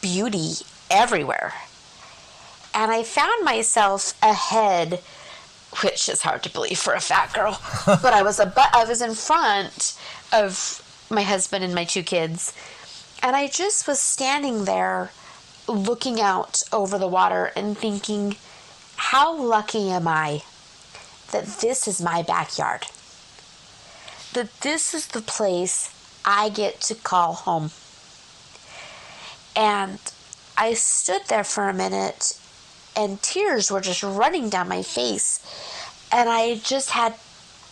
beauty 0.00 0.54
everywhere. 0.90 1.54
And 2.74 2.90
I 2.90 3.02
found 3.02 3.44
myself 3.44 4.14
ahead 4.22 5.00
which 5.82 6.08
is 6.08 6.22
hard 6.22 6.42
to 6.42 6.50
believe 6.50 6.78
for 6.78 6.94
a 6.94 7.00
fat 7.00 7.32
girl. 7.32 7.60
but 7.86 8.12
I 8.12 8.22
was 8.22 8.40
a 8.40 8.46
but 8.46 8.74
I 8.74 8.84
was 8.84 9.02
in 9.02 9.14
front 9.14 9.98
of 10.32 10.82
my 11.10 11.22
husband 11.22 11.64
and 11.64 11.74
my 11.74 11.84
two 11.84 12.02
kids, 12.02 12.52
and 13.22 13.34
I 13.34 13.48
just 13.48 13.86
was 13.86 14.00
standing 14.00 14.64
there 14.64 15.10
looking 15.66 16.20
out 16.20 16.62
over 16.72 16.98
the 16.98 17.08
water 17.08 17.52
and 17.56 17.76
thinking, 17.76 18.36
how 18.96 19.36
lucky 19.36 19.90
am 19.90 20.08
I 20.08 20.42
that 21.32 21.46
this 21.60 21.86
is 21.86 22.00
my 22.00 22.22
backyard? 22.22 22.86
That 24.32 24.60
this 24.60 24.94
is 24.94 25.08
the 25.08 25.20
place 25.20 25.94
I 26.24 26.48
get 26.48 26.80
to 26.82 26.94
call 26.94 27.34
home. 27.34 27.70
And 29.56 29.98
I 30.56 30.74
stood 30.74 31.22
there 31.28 31.44
for 31.44 31.68
a 31.68 31.74
minute 31.74 32.38
and 32.96 33.22
tears 33.22 33.70
were 33.70 33.80
just 33.80 34.02
running 34.02 34.48
down 34.48 34.68
my 34.68 34.82
face. 34.82 35.40
And 36.10 36.28
I 36.28 36.56
just 36.56 36.90
had 36.90 37.14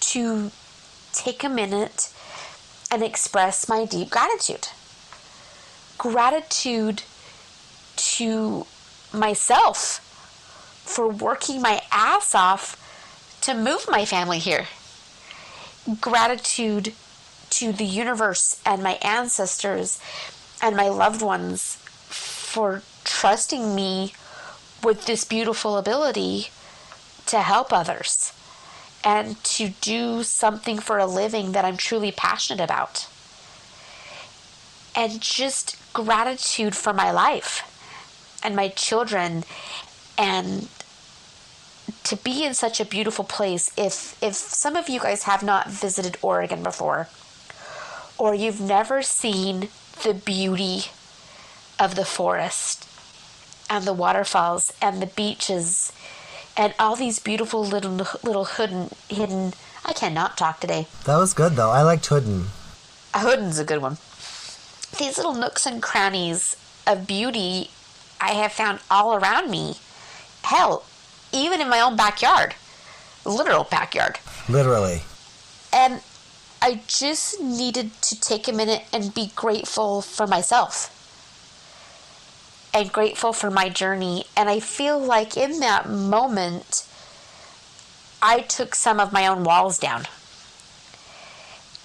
to 0.00 0.50
take 1.12 1.42
a 1.42 1.48
minute 1.48 2.12
and 2.90 3.02
express 3.02 3.68
my 3.68 3.84
deep 3.84 4.10
gratitude. 4.10 4.68
Gratitude 5.98 7.02
to 7.96 8.66
myself 9.12 10.00
for 10.84 11.08
working 11.08 11.60
my 11.60 11.82
ass 11.90 12.34
off 12.34 12.82
to 13.42 13.54
move 13.54 13.86
my 13.88 14.04
family 14.04 14.38
here. 14.38 14.66
Gratitude 16.00 16.92
to 17.50 17.72
the 17.72 17.84
universe 17.84 18.60
and 18.66 18.82
my 18.82 18.98
ancestors 19.02 20.00
and 20.62 20.76
my 20.76 20.88
loved 20.88 21.22
ones 21.22 21.76
for 22.08 22.82
trusting 23.04 23.74
me 23.74 24.12
with 24.82 25.06
this 25.06 25.24
beautiful 25.24 25.76
ability 25.76 26.48
to 27.26 27.40
help 27.40 27.72
others 27.72 28.32
and 29.04 29.42
to 29.44 29.68
do 29.80 30.22
something 30.22 30.78
for 30.78 30.98
a 30.98 31.06
living 31.06 31.52
that 31.52 31.64
I'm 31.64 31.76
truly 31.76 32.10
passionate 32.10 32.62
about. 32.62 33.06
And 34.94 35.20
just 35.20 35.76
gratitude 36.04 36.76
for 36.76 36.92
my 36.92 37.10
life 37.10 37.62
and 38.44 38.54
my 38.54 38.68
children 38.68 39.44
and 40.18 40.68
to 42.04 42.16
be 42.16 42.44
in 42.44 42.52
such 42.52 42.78
a 42.80 42.84
beautiful 42.84 43.24
place 43.24 43.70
if 43.78 44.22
if 44.22 44.34
some 44.34 44.76
of 44.76 44.90
you 44.90 45.00
guys 45.00 45.22
have 45.22 45.42
not 45.42 45.70
visited 45.70 46.18
Oregon 46.20 46.62
before 46.62 47.08
or 48.18 48.34
you've 48.34 48.60
never 48.60 49.00
seen 49.00 49.68
the 50.04 50.12
beauty 50.12 50.90
of 51.80 51.94
the 51.94 52.04
forest 52.04 52.86
and 53.70 53.86
the 53.86 53.94
waterfalls 53.94 54.74
and 54.82 55.00
the 55.00 55.06
beaches 55.06 55.92
and 56.58 56.74
all 56.78 56.94
these 56.94 57.18
beautiful 57.18 57.64
little 57.64 57.96
little 58.22 58.44
hidden 58.44 58.90
hidden 59.08 59.54
I 59.82 59.92
cannot 59.94 60.36
talk 60.36 60.60
today. 60.60 60.88
That 61.04 61.16
was 61.16 61.32
good 61.32 61.52
though. 61.52 61.70
I 61.70 61.82
liked 61.82 62.04
Hooden. 62.06 62.48
Hooden's 63.14 63.58
a 63.58 63.64
good 63.64 63.80
one. 63.80 63.96
These 64.98 65.18
little 65.18 65.34
nooks 65.34 65.66
and 65.66 65.82
crannies 65.82 66.56
of 66.86 67.06
beauty 67.06 67.70
I 68.20 68.32
have 68.32 68.52
found 68.52 68.80
all 68.90 69.14
around 69.14 69.50
me. 69.50 69.76
Hell, 70.42 70.84
even 71.32 71.60
in 71.60 71.68
my 71.68 71.80
own 71.80 71.96
backyard. 71.96 72.54
Literal 73.24 73.64
backyard. 73.64 74.18
Literally. 74.48 75.02
And 75.72 76.00
I 76.62 76.80
just 76.86 77.40
needed 77.40 77.92
to 78.02 78.18
take 78.18 78.48
a 78.48 78.52
minute 78.52 78.84
and 78.92 79.12
be 79.12 79.32
grateful 79.34 80.00
for 80.00 80.26
myself 80.26 80.92
and 82.72 82.92
grateful 82.92 83.32
for 83.32 83.50
my 83.50 83.68
journey. 83.68 84.24
And 84.36 84.48
I 84.48 84.60
feel 84.60 84.98
like 84.98 85.36
in 85.36 85.60
that 85.60 85.88
moment, 85.88 86.86
I 88.22 88.40
took 88.40 88.74
some 88.74 88.98
of 88.98 89.12
my 89.12 89.26
own 89.26 89.44
walls 89.44 89.78
down. 89.78 90.04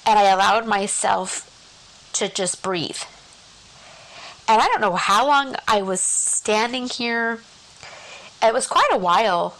And 0.05 0.17
I 0.17 0.29
allowed 0.29 0.65
myself 0.65 1.50
to 2.13 2.29
just 2.29 2.61
breathe. 2.61 2.97
And 4.47 4.61
I 4.61 4.67
don't 4.67 4.81
know 4.81 4.95
how 4.95 5.25
long 5.27 5.55
I 5.67 5.81
was 5.81 6.01
standing 6.01 6.87
here. 6.87 7.39
It 8.41 8.53
was 8.53 8.67
quite 8.67 8.89
a 8.91 8.97
while 8.97 9.55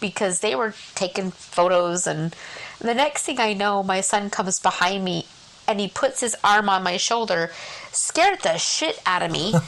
because 0.00 0.40
they 0.40 0.54
were 0.54 0.74
taking 0.94 1.30
photos. 1.30 2.06
And 2.06 2.36
the 2.78 2.94
next 2.94 3.24
thing 3.24 3.40
I 3.40 3.52
know, 3.52 3.82
my 3.82 4.00
son 4.00 4.30
comes 4.30 4.60
behind 4.60 5.04
me 5.04 5.26
and 5.66 5.80
he 5.80 5.88
puts 5.88 6.20
his 6.20 6.36
arm 6.44 6.68
on 6.68 6.82
my 6.82 6.96
shoulder, 6.96 7.50
scared 7.90 8.40
the 8.42 8.58
shit 8.58 9.00
out 9.06 9.22
of 9.22 9.30
me. 9.30 9.54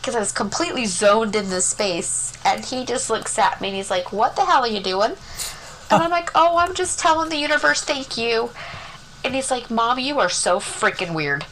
because 0.00 0.16
I 0.16 0.20
was 0.20 0.32
completely 0.32 0.86
zoned 0.86 1.36
in 1.36 1.50
this 1.50 1.66
space. 1.66 2.32
And 2.44 2.64
he 2.64 2.84
just 2.84 3.10
looks 3.10 3.38
at 3.38 3.60
me 3.60 3.68
and 3.68 3.76
he's 3.76 3.90
like, 3.90 4.12
What 4.12 4.36
the 4.36 4.44
hell 4.44 4.62
are 4.62 4.68
you 4.68 4.80
doing? 4.80 5.12
And 5.90 6.02
I'm 6.02 6.10
like, 6.10 6.30
Oh, 6.34 6.56
I'm 6.56 6.74
just 6.74 6.98
telling 6.98 7.28
the 7.28 7.36
universe 7.36 7.82
thank 7.82 8.16
you. 8.16 8.50
And 9.24 9.34
he's 9.34 9.50
like, 9.50 9.70
Mom, 9.70 9.98
you 9.98 10.18
are 10.18 10.28
so 10.28 10.58
freaking 10.58 11.14
weird. 11.14 11.44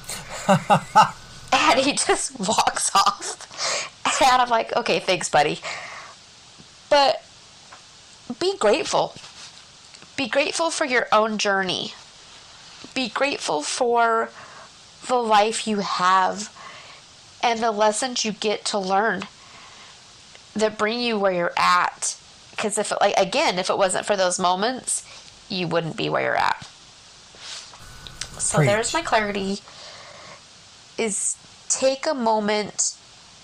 and 1.52 1.80
he 1.80 1.92
just 1.92 2.38
walks 2.38 2.94
off. 2.94 4.22
And 4.22 4.42
I'm 4.42 4.48
like, 4.48 4.74
Okay, 4.76 4.98
thanks, 4.98 5.28
buddy. 5.28 5.60
But 6.90 7.22
be 8.38 8.56
grateful. 8.58 9.14
Be 10.16 10.28
grateful 10.28 10.70
for 10.70 10.84
your 10.84 11.06
own 11.12 11.38
journey. 11.38 11.92
Be 12.94 13.08
grateful 13.08 13.62
for 13.62 14.30
the 15.06 15.16
life 15.16 15.66
you 15.66 15.78
have 15.78 16.54
and 17.42 17.60
the 17.60 17.70
lessons 17.70 18.24
you 18.24 18.32
get 18.32 18.64
to 18.66 18.78
learn 18.78 19.22
that 20.54 20.76
bring 20.76 21.00
you 21.00 21.18
where 21.18 21.32
you're 21.32 21.52
at. 21.56 22.16
Because 22.50 22.78
if, 22.78 22.92
like, 23.00 23.14
again, 23.16 23.58
if 23.58 23.70
it 23.70 23.78
wasn't 23.78 24.06
for 24.06 24.16
those 24.16 24.38
moments, 24.38 25.04
you 25.48 25.68
wouldn't 25.68 25.96
be 25.96 26.08
where 26.08 26.22
you're 26.22 26.36
at. 26.36 26.66
So 28.38 28.58
Preach. 28.58 28.68
there's 28.68 28.94
my 28.94 29.02
clarity. 29.02 29.58
Is 30.96 31.36
take 31.68 32.06
a 32.06 32.14
moment 32.14 32.96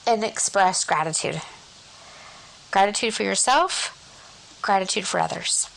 and 0.07 0.25
express 0.25 0.85
gratitude. 0.85 1.41
Gratitude 2.71 3.15
for 3.15 3.23
yourself, 3.23 4.59
gratitude 4.63 5.07
for 5.07 5.21
others. 5.21 5.69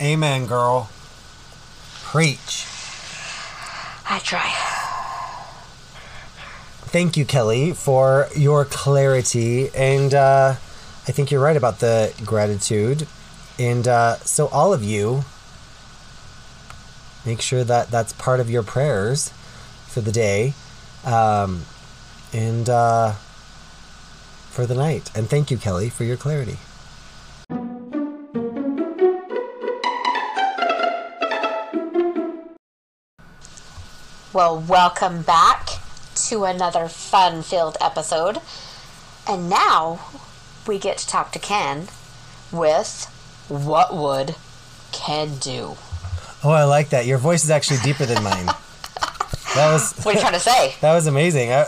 Amen, 0.00 0.46
girl. 0.46 0.90
Preach. 2.02 2.66
I 4.08 4.18
try. 4.18 4.52
Thank 6.90 7.16
you, 7.16 7.24
Kelli, 7.24 7.76
for 7.76 8.26
your 8.34 8.64
clarity. 8.64 9.68
And 9.76 10.12
uh, 10.12 10.56
I 11.06 11.12
think 11.12 11.30
you're 11.30 11.40
right 11.40 11.56
about 11.56 11.78
the 11.78 12.12
gratitude. 12.24 13.06
And 13.60 13.86
uh, 13.86 14.16
so, 14.16 14.48
all 14.48 14.72
of 14.72 14.82
you, 14.82 15.24
make 17.24 17.40
sure 17.40 17.64
that 17.64 17.90
that's 17.90 18.12
part 18.12 18.40
of 18.40 18.50
your 18.50 18.62
prayers 18.62 19.32
for 19.86 20.00
the 20.00 20.12
day 20.12 20.54
um, 21.04 21.62
and 22.32 22.68
uh, 22.68 23.12
for 24.50 24.66
the 24.66 24.74
night. 24.74 25.10
And 25.14 25.28
thank 25.28 25.50
you, 25.50 25.56
Kelli, 25.56 25.90
for 25.90 26.04
your 26.04 26.16
clarity. 26.16 26.58
Well, 34.32 34.60
welcome 34.60 35.22
back 35.22 35.68
to 36.28 36.44
another 36.44 36.86
fun 36.86 37.42
filled 37.42 37.76
episode. 37.80 38.38
And 39.26 39.50
now 39.50 40.00
we 40.66 40.78
get 40.78 40.98
to 40.98 41.06
talk 41.06 41.32
to 41.32 41.38
Kenn 41.38 41.88
with 42.52 43.06
What 43.48 43.94
Would 43.94 44.36
Kenn 44.92 45.38
Do? 45.38 45.76
Oh, 46.42 46.50
I 46.50 46.64
like 46.64 46.90
that. 46.90 47.06
Your 47.06 47.18
voice 47.18 47.44
is 47.44 47.50
actually 47.50 47.78
deeper 47.82 48.06
than 48.06 48.22
mine. 48.22 48.46
That 49.54 49.72
was 49.72 49.92
What 50.02 50.14
are 50.14 50.18
you 50.18 50.20
trying 50.20 50.32
to 50.34 50.40
say? 50.40 50.74
that 50.80 50.94
was 50.94 51.06
amazing. 51.06 51.52
I, 51.52 51.66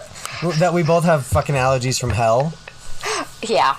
that 0.58 0.72
we 0.72 0.82
both 0.82 1.04
have 1.04 1.26
fucking 1.26 1.54
allergies 1.54 2.00
from 2.00 2.10
hell. 2.10 2.52
Yeah. 3.42 3.76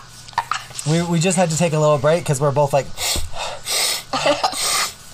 We, 0.88 1.02
we 1.04 1.20
just 1.20 1.38
had 1.38 1.50
to 1.50 1.58
take 1.58 1.74
a 1.74 1.80
little 1.80 1.98
break 1.98 2.24
because 2.24 2.40
we're 2.42 2.52
both 2.52 2.74
like, 2.74 2.86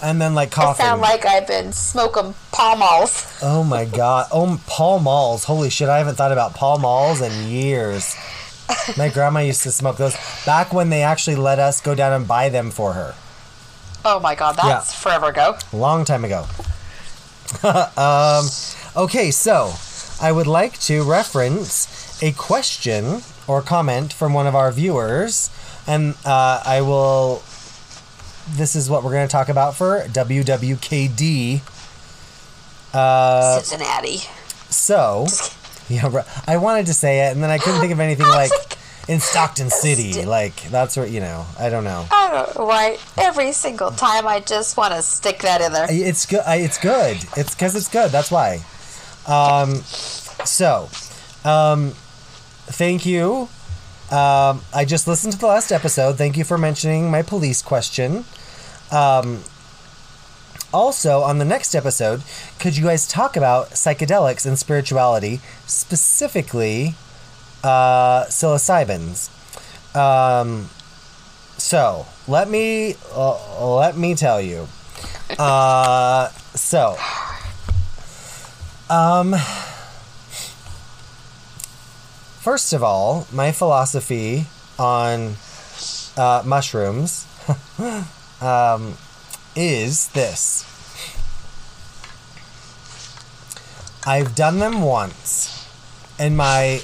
and 0.04 0.20
then 0.22 0.34
like 0.36 0.50
I 0.58 0.64
coughing. 0.64 0.86
sound 0.86 1.02
like 1.02 1.26
I've 1.26 1.48
been 1.48 1.72
smoking 1.72 2.34
Pall 2.52 2.78
Malls. 2.78 3.38
oh 3.44 3.64
my 3.64 3.86
god! 3.86 4.28
Oh, 4.32 4.60
Pall 4.66 5.00
Malls. 5.00 5.44
Holy 5.44 5.70
shit! 5.70 5.88
I 5.90 5.98
haven't 6.00 6.16
thought 6.16 6.32
about 6.32 6.56
Pall 6.56 6.80
Malls 6.80 7.22
in 7.22 7.48
years. 7.50 8.16
My 8.98 9.10
grandma 9.10 9.40
used 9.42 9.64
to 9.64 9.72
smoke 9.72 9.98
those 9.98 10.16
back 10.46 10.74
when 10.74 10.90
they 10.90 11.02
actually 11.04 11.36
let 11.36 11.60
us 11.60 11.82
go 11.82 11.94
down 11.96 12.14
and 12.14 12.28
buy 12.28 12.50
them 12.50 12.72
for 12.72 12.94
her. 12.94 13.14
Oh 14.12 14.20
my 14.20 14.34
god, 14.34 14.56
that's 14.56 14.92
forever 14.92 15.28
ago. 15.28 15.56
Long 15.72 16.04
time 16.04 16.26
ago. 16.26 16.48
um, 17.96 18.48
okay, 18.98 19.30
so 19.30 19.72
I 20.20 20.32
would 20.32 20.48
like 20.48 20.80
to 20.82 21.04
reference 21.04 22.20
a 22.24 22.32
question 22.32 23.22
or 23.48 23.62
comment 23.62 24.12
from 24.12 24.34
one 24.34 24.48
of 24.48 24.56
our 24.56 24.72
viewers, 24.72 25.52
and 25.86 26.16
uh, 26.26 26.60
I 26.66 26.82
will. 26.82 27.44
This 28.50 28.76
is 28.76 28.90
what 28.90 29.04
we're 29.04 29.12
going 29.12 29.28
to 29.28 29.32
talk 29.32 29.48
about 29.48 29.76
for 29.76 30.00
WWKD. 30.08 31.62
Uh, 32.92 33.60
Cincinnati. 33.60 34.22
so, 34.72 35.28
yeah, 35.88 36.10
right. 36.12 36.26
I 36.48 36.58
wanted 36.58 36.88
to 36.88 36.96
say 36.96 37.28
it, 37.28 37.34
and 37.34 37.44
then 37.44 37.52
I 37.52 37.60
couldn't 37.60 37.80
think 37.80 37.94
of 37.94 38.00
anything 38.00 38.26
like 38.42 38.50
like, 38.50 38.79
in 39.10 39.20
Stockton 39.20 39.72
City. 39.72 40.24
Like 40.24 40.56
that's 40.70 40.96
where 40.96 41.08
you 41.08 41.20
know. 41.20 41.46
I 41.60 41.70
don't 41.70 41.84
know. 41.84 42.06
I 42.12 42.30
don't 42.30 42.56
know 42.56 42.66
why. 42.66 42.98
Every 43.18 43.52
single 43.52 43.90
time, 43.92 44.28
I 44.28 44.40
just 44.40 44.78
want 44.78 44.94
to 44.94 45.02
stick 45.02 45.40
that 45.40 45.62
in 45.62 45.74
there. 45.74 45.88
It's 45.90 46.26
good. 46.26 46.44
It's 46.46 46.78
good. 46.78 47.18
It's 47.36 47.56
because 47.56 47.76
it's 47.76 47.90
good. 47.90 48.12
That's 48.12 48.32
why. 48.32 48.64
Um, 49.28 49.76
so, 49.76 50.90
um, 51.44 51.92
thank 52.68 53.06
you. 53.06 53.50
Um, 54.12 54.62
I 54.74 54.86
just 54.88 55.08
listened 55.08 55.34
to 55.34 55.40
the 55.40 55.48
last 55.48 55.72
episode. 55.72 56.18
Thank 56.18 56.38
you 56.38 56.44
for 56.44 56.58
mentioning 56.58 57.12
my 57.12 57.22
police 57.22 57.62
question. 57.62 58.26
Um, 58.92 59.44
also, 60.72 61.22
on 61.22 61.40
the 61.40 61.46
next 61.46 61.74
episode, 61.74 62.22
could 62.60 62.78
you 62.78 62.84
guys 62.84 63.08
talk 63.08 63.36
about 63.36 63.72
psychedelics 63.72 64.46
and 64.46 64.58
spirituality, 64.58 65.42
specifically 65.66 66.96
uh, 67.64 68.26
psilocybins? 68.26 69.30
Um, 69.96 70.70
so 71.58 72.06
let 72.28 72.50
me 72.50 72.96
uh, 73.14 73.76
let 73.76 73.98
me 73.98 74.16
tell 74.16 74.42
you. 74.42 74.68
Uh, 75.38 76.30
so, 76.56 76.98
um, 78.90 79.36
first 82.42 82.74
of 82.74 82.82
all, 82.84 83.28
my 83.32 83.52
philosophy 83.52 84.46
on 84.78 85.36
uh, 86.18 86.42
mushrooms 86.46 87.28
um, 88.42 88.98
is 89.56 90.10
this. 90.10 90.66
I've 94.08 94.34
done 94.34 94.60
them 94.60 94.82
once, 94.82 95.68
and 96.18 96.36
my 96.36 96.82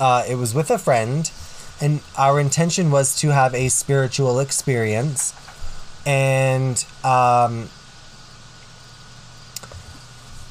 uh, 0.00 0.24
it 0.28 0.36
was 0.36 0.54
with 0.54 0.70
a 0.70 0.78
friend, 0.78 1.30
and 1.80 2.00
our 2.16 2.40
intention 2.40 2.90
was 2.90 3.18
to 3.20 3.28
have 3.28 3.54
a 3.54 3.68
spiritual 3.68 4.40
experience, 4.40 5.34
and 6.06 6.84
um, 7.04 7.68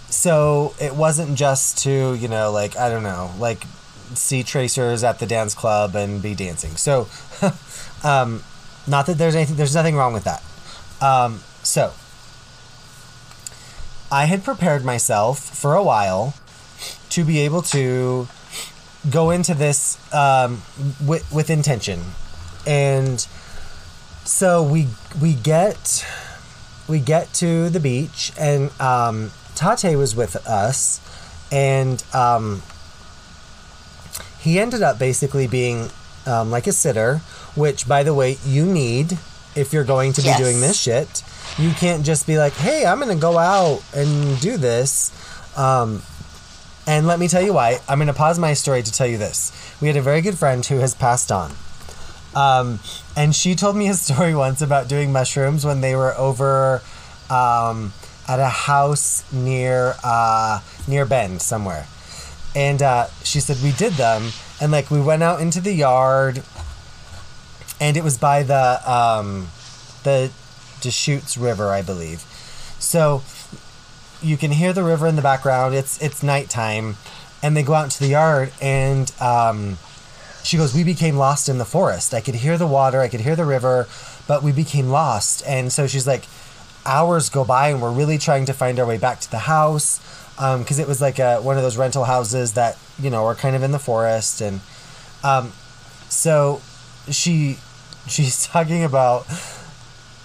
so 0.09 0.73
it 0.79 0.95
wasn't 0.95 1.37
just 1.37 1.79
to 1.79 2.15
you 2.15 2.27
know 2.27 2.51
like 2.51 2.75
I 2.77 2.89
don't 2.89 3.03
know 3.03 3.31
like 3.37 3.65
see 4.13 4.43
tracers 4.43 5.03
at 5.03 5.19
the 5.19 5.25
dance 5.25 5.53
club 5.53 5.95
and 5.95 6.21
be 6.21 6.35
dancing. 6.35 6.75
So, 6.75 7.07
um, 8.03 8.43
not 8.87 9.07
that 9.07 9.17
there's 9.17 9.35
anything 9.35 9.55
there's 9.55 9.75
nothing 9.75 9.95
wrong 9.95 10.13
with 10.13 10.23
that. 10.25 10.43
Um, 11.01 11.41
so, 11.63 11.93
I 14.11 14.25
had 14.25 14.43
prepared 14.43 14.85
myself 14.85 15.39
for 15.39 15.73
a 15.75 15.83
while 15.83 16.33
to 17.09 17.23
be 17.23 17.39
able 17.39 17.61
to 17.63 18.27
go 19.11 19.31
into 19.31 19.53
this 19.53 19.97
um, 20.13 20.61
with, 21.05 21.29
with 21.33 21.49
intention, 21.49 22.01
and 22.65 23.19
so 24.23 24.63
we 24.63 24.87
we 25.21 25.33
get 25.33 26.05
we 26.87 26.99
get 26.99 27.33
to 27.35 27.69
the 27.69 27.79
beach, 27.79 28.31
and 28.39 28.69
um, 28.81 29.31
Tate 29.55 29.97
was 29.97 30.15
with 30.15 30.35
us, 30.47 30.99
and 31.51 32.03
um, 32.13 32.61
he 34.39 34.59
ended 34.59 34.81
up 34.83 34.99
basically 34.99 35.47
being 35.47 35.89
um, 36.27 36.51
like 36.51 36.67
a 36.67 36.71
sitter, 36.71 37.17
which, 37.55 37.87
by 37.87 38.03
the 38.03 38.13
way, 38.13 38.37
you 38.45 38.65
need 38.65 39.17
if 39.55 39.71
you're 39.73 39.83
going 39.83 40.13
to 40.13 40.21
be 40.21 40.27
Yes. 40.27 40.39
doing 40.39 40.59
this 40.61 40.77
shit. 40.79 41.23
You 41.57 41.71
can't 41.71 42.03
just 42.05 42.27
be 42.27 42.37
like, 42.37 42.53
hey, 42.53 42.85
I'm 42.85 42.99
going 42.99 43.15
to 43.15 43.21
go 43.21 43.37
out 43.37 43.81
and 43.95 44.39
do 44.41 44.57
this. 44.57 45.11
Um, 45.57 46.01
and 46.87 47.07
let 47.07 47.19
me 47.19 47.27
tell 47.27 47.41
you 47.41 47.53
why. 47.53 47.79
I'm 47.87 47.97
going 47.97 48.07
to 48.07 48.13
pause 48.13 48.37
my 48.37 48.53
story 48.53 48.83
to 48.83 48.91
tell 48.91 49.07
you 49.07 49.17
this. 49.17 49.75
We 49.81 49.87
had 49.87 49.97
a 49.97 50.01
very 50.01 50.21
good 50.21 50.37
friend 50.37 50.65
who 50.65 50.77
has 50.79 50.93
passed 50.93 51.31
on. 51.31 51.51
Um, 52.35 52.79
and 53.15 53.33
she 53.33 53.55
told 53.55 53.75
me 53.75 53.87
a 53.87 53.93
story 53.95 54.35
once 54.35 54.61
about 54.61 54.87
doing 54.87 55.11
mushrooms 55.11 55.65
when 55.65 55.81
they 55.81 55.95
were 55.95 56.13
over 56.15 56.81
um, 57.29 57.93
at 58.27 58.39
a 58.39 58.49
house 58.49 59.31
near 59.31 59.95
uh, 60.03 60.61
near 60.87 61.05
Bend 61.05 61.41
somewhere. 61.41 61.87
And 62.55 62.81
uh, 62.81 63.07
she 63.23 63.39
said 63.39 63.57
we 63.63 63.71
did 63.71 63.93
them, 63.93 64.29
and 64.61 64.71
like 64.71 64.89
we 64.89 65.01
went 65.01 65.23
out 65.23 65.41
into 65.41 65.59
the 65.59 65.73
yard, 65.73 66.43
and 67.81 67.97
it 67.97 68.03
was 68.03 68.17
by 68.17 68.43
the 68.43 68.81
um, 68.89 69.47
the 70.03 70.31
Deschutes 70.81 71.37
River, 71.37 71.69
I 71.69 71.81
believe. 71.81 72.19
So 72.79 73.23
you 74.21 74.37
can 74.37 74.51
hear 74.51 74.73
the 74.73 74.83
river 74.83 75.07
in 75.07 75.15
the 75.15 75.21
background. 75.21 75.75
It's 75.75 76.01
it's 76.01 76.23
nighttime, 76.23 76.97
and 77.43 77.55
they 77.55 77.63
go 77.63 77.73
out 77.73 77.85
into 77.85 77.99
the 77.99 78.09
yard, 78.09 78.51
and 78.61 79.11
um, 79.19 79.77
she 80.43 80.57
goes, 80.57 80.73
"We 80.73 80.83
became 80.83 81.17
lost 81.17 81.49
in 81.49 81.57
the 81.57 81.65
forest. 81.65 82.13
I 82.13 82.21
could 82.21 82.35
hear 82.35 82.57
the 82.57 82.67
water, 82.67 83.01
I 83.01 83.07
could 83.07 83.21
hear 83.21 83.35
the 83.35 83.45
river, 83.45 83.87
but 84.27 84.43
we 84.43 84.51
became 84.51 84.89
lost." 84.89 85.43
And 85.45 85.71
so 85.71 85.87
she's 85.87 86.07
like, 86.07 86.25
hours 86.85 87.29
go 87.29 87.43
by, 87.43 87.69
and 87.69 87.81
we're 87.81 87.91
really 87.91 88.17
trying 88.17 88.45
to 88.45 88.53
find 88.53 88.79
our 88.79 88.85
way 88.85 88.97
back 88.97 89.19
to 89.21 89.31
the 89.31 89.39
house 89.39 89.99
because 90.35 90.79
it 90.79 90.87
was 90.87 91.01
like 91.01 91.19
a, 91.19 91.41
one 91.41 91.57
of 91.57 91.63
those 91.63 91.77
rental 91.77 92.03
houses 92.03 92.53
that 92.53 92.77
you 92.99 93.09
know 93.09 93.25
are 93.25 93.35
kind 93.35 93.55
of 93.55 93.63
in 93.63 93.71
the 93.71 93.79
forest, 93.79 94.41
and 94.41 94.61
um, 95.23 95.51
so 96.09 96.61
she 97.09 97.57
she's 98.07 98.45
talking 98.47 98.83
about 98.83 99.25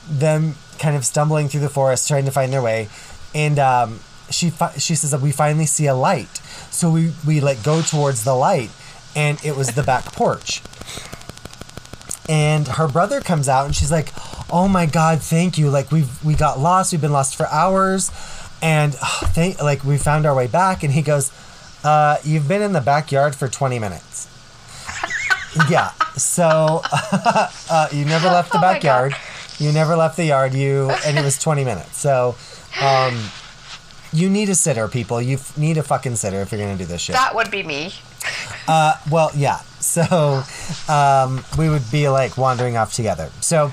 them 0.08 0.54
kind 0.78 0.96
of 0.96 1.04
stumbling 1.04 1.48
through 1.48 1.60
the 1.60 1.68
forest 1.68 2.08
trying 2.08 2.24
to 2.24 2.30
find 2.30 2.52
their 2.52 2.62
way 2.62 2.88
and 3.34 3.58
um, 3.58 4.00
she 4.30 4.50
fi- 4.50 4.76
she 4.78 4.94
says 4.94 5.10
that 5.10 5.20
we 5.20 5.32
finally 5.32 5.66
see 5.66 5.86
a 5.86 5.94
light. 5.94 6.38
So 6.70 6.90
we 6.90 7.12
we 7.26 7.40
like 7.40 7.62
go 7.62 7.82
towards 7.82 8.24
the 8.24 8.34
light 8.34 8.70
and 9.14 9.42
it 9.44 9.56
was 9.56 9.74
the 9.74 9.82
back 9.82 10.04
porch. 10.06 10.62
And 12.28 12.68
her 12.68 12.86
brother 12.86 13.20
comes 13.20 13.48
out 13.48 13.66
and 13.66 13.74
she's 13.74 13.90
like 13.90 14.12
oh 14.52 14.68
my 14.68 14.86
god 14.86 15.20
thank 15.22 15.58
you. 15.58 15.70
Like 15.70 15.90
we've 15.90 16.22
we 16.24 16.34
got 16.34 16.58
lost. 16.58 16.92
We've 16.92 17.00
been 17.00 17.12
lost 17.12 17.36
for 17.36 17.46
hours. 17.48 18.10
And 18.62 18.96
oh, 19.02 19.20
thank 19.32 19.62
like 19.62 19.84
we 19.84 19.98
found 19.98 20.26
our 20.26 20.34
way 20.34 20.46
back 20.46 20.82
and 20.82 20.92
he 20.92 21.02
goes 21.02 21.32
uh, 21.82 22.18
you've 22.24 22.46
been 22.46 22.60
in 22.60 22.72
the 22.72 22.80
backyard 22.80 23.34
for 23.34 23.48
20 23.48 23.78
minutes. 23.78 24.28
Yeah 25.68 25.90
so 26.20 26.82
uh, 26.92 27.88
you 27.92 28.04
never 28.04 28.28
left 28.28 28.52
the 28.52 28.58
Oh 28.58 28.60
backyard. 28.60 29.14
You 29.58 29.72
never 29.72 29.96
left 29.96 30.16
the 30.16 30.24
yard 30.24 30.54
you 30.54 30.90
and 31.04 31.18
it 31.18 31.24
was 31.24 31.38
20 31.38 31.64
minutes. 31.64 31.98
So 31.98 32.36
um, 32.82 33.18
you 34.12 34.28
need 34.28 34.48
a 34.48 34.54
sitter 34.54 34.88
people 34.88 35.20
you 35.22 35.36
f- 35.36 35.56
need 35.56 35.76
a 35.78 35.82
fucking 35.82 36.16
sitter 36.16 36.40
if 36.40 36.50
you're 36.52 36.60
gonna 36.60 36.76
do 36.76 36.84
this 36.84 37.00
shit 37.00 37.14
That 37.14 37.34
would 37.34 37.50
be 37.50 37.62
me. 37.62 37.92
uh, 38.68 38.94
well, 39.10 39.30
yeah. 39.34 39.60
So 39.80 40.42
um, 40.92 41.42
we 41.58 41.68
would 41.70 41.90
be 41.90 42.08
like 42.08 42.36
wandering 42.36 42.76
off 42.76 42.92
together. 42.94 43.30
So, 43.40 43.72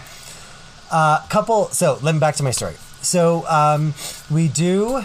uh, 0.89 1.19
couple. 1.27 1.67
So 1.69 1.99
let 2.01 2.13
me 2.15 2.19
back 2.19 2.35
to 2.37 2.43
my 2.43 2.51
story. 2.51 2.75
So 3.01 3.45
um, 3.47 3.93
we 4.31 4.47
do. 4.47 5.01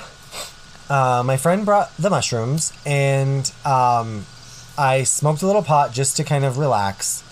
Uh, 0.88 1.22
my 1.24 1.36
friend 1.36 1.64
brought 1.64 1.94
the 1.96 2.08
mushrooms, 2.10 2.72
and 2.86 3.50
um, 3.64 4.26
I 4.78 5.02
smoked 5.04 5.42
a 5.42 5.46
little 5.46 5.62
pot 5.62 5.92
just 5.92 6.16
to 6.18 6.24
kind 6.24 6.44
of 6.44 6.56
relax. 6.58 7.24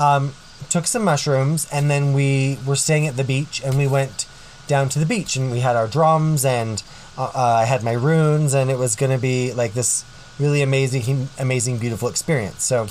Um, 0.00 0.32
took 0.70 0.86
some 0.86 1.04
mushrooms, 1.04 1.66
and 1.72 1.90
then 1.90 2.12
we 2.12 2.58
were 2.66 2.76
staying 2.76 3.06
at 3.06 3.16
the 3.16 3.24
beach, 3.24 3.60
and 3.64 3.76
we 3.76 3.86
went 3.86 4.25
down 4.66 4.88
to 4.90 4.98
the 4.98 5.06
beach, 5.06 5.36
and 5.36 5.50
we 5.50 5.60
had 5.60 5.76
our 5.76 5.86
drums, 5.86 6.44
and 6.44 6.82
uh, 7.16 7.30
uh, 7.34 7.58
I 7.62 7.64
had 7.64 7.82
my 7.82 7.92
runes, 7.92 8.54
and 8.54 8.70
it 8.70 8.78
was 8.78 8.96
going 8.96 9.12
to 9.12 9.18
be 9.18 9.52
like 9.52 9.74
this 9.74 10.04
really 10.38 10.62
amazing, 10.62 11.28
amazing, 11.38 11.78
beautiful 11.78 12.08
experience. 12.08 12.64
So 12.64 12.88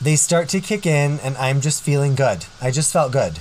they 0.00 0.16
start 0.16 0.48
to 0.50 0.60
kick 0.60 0.86
in, 0.86 1.18
and 1.20 1.36
I'm 1.36 1.60
just 1.60 1.82
feeling 1.82 2.14
good. 2.14 2.46
I 2.60 2.70
just 2.70 2.92
felt 2.92 3.12
good. 3.12 3.38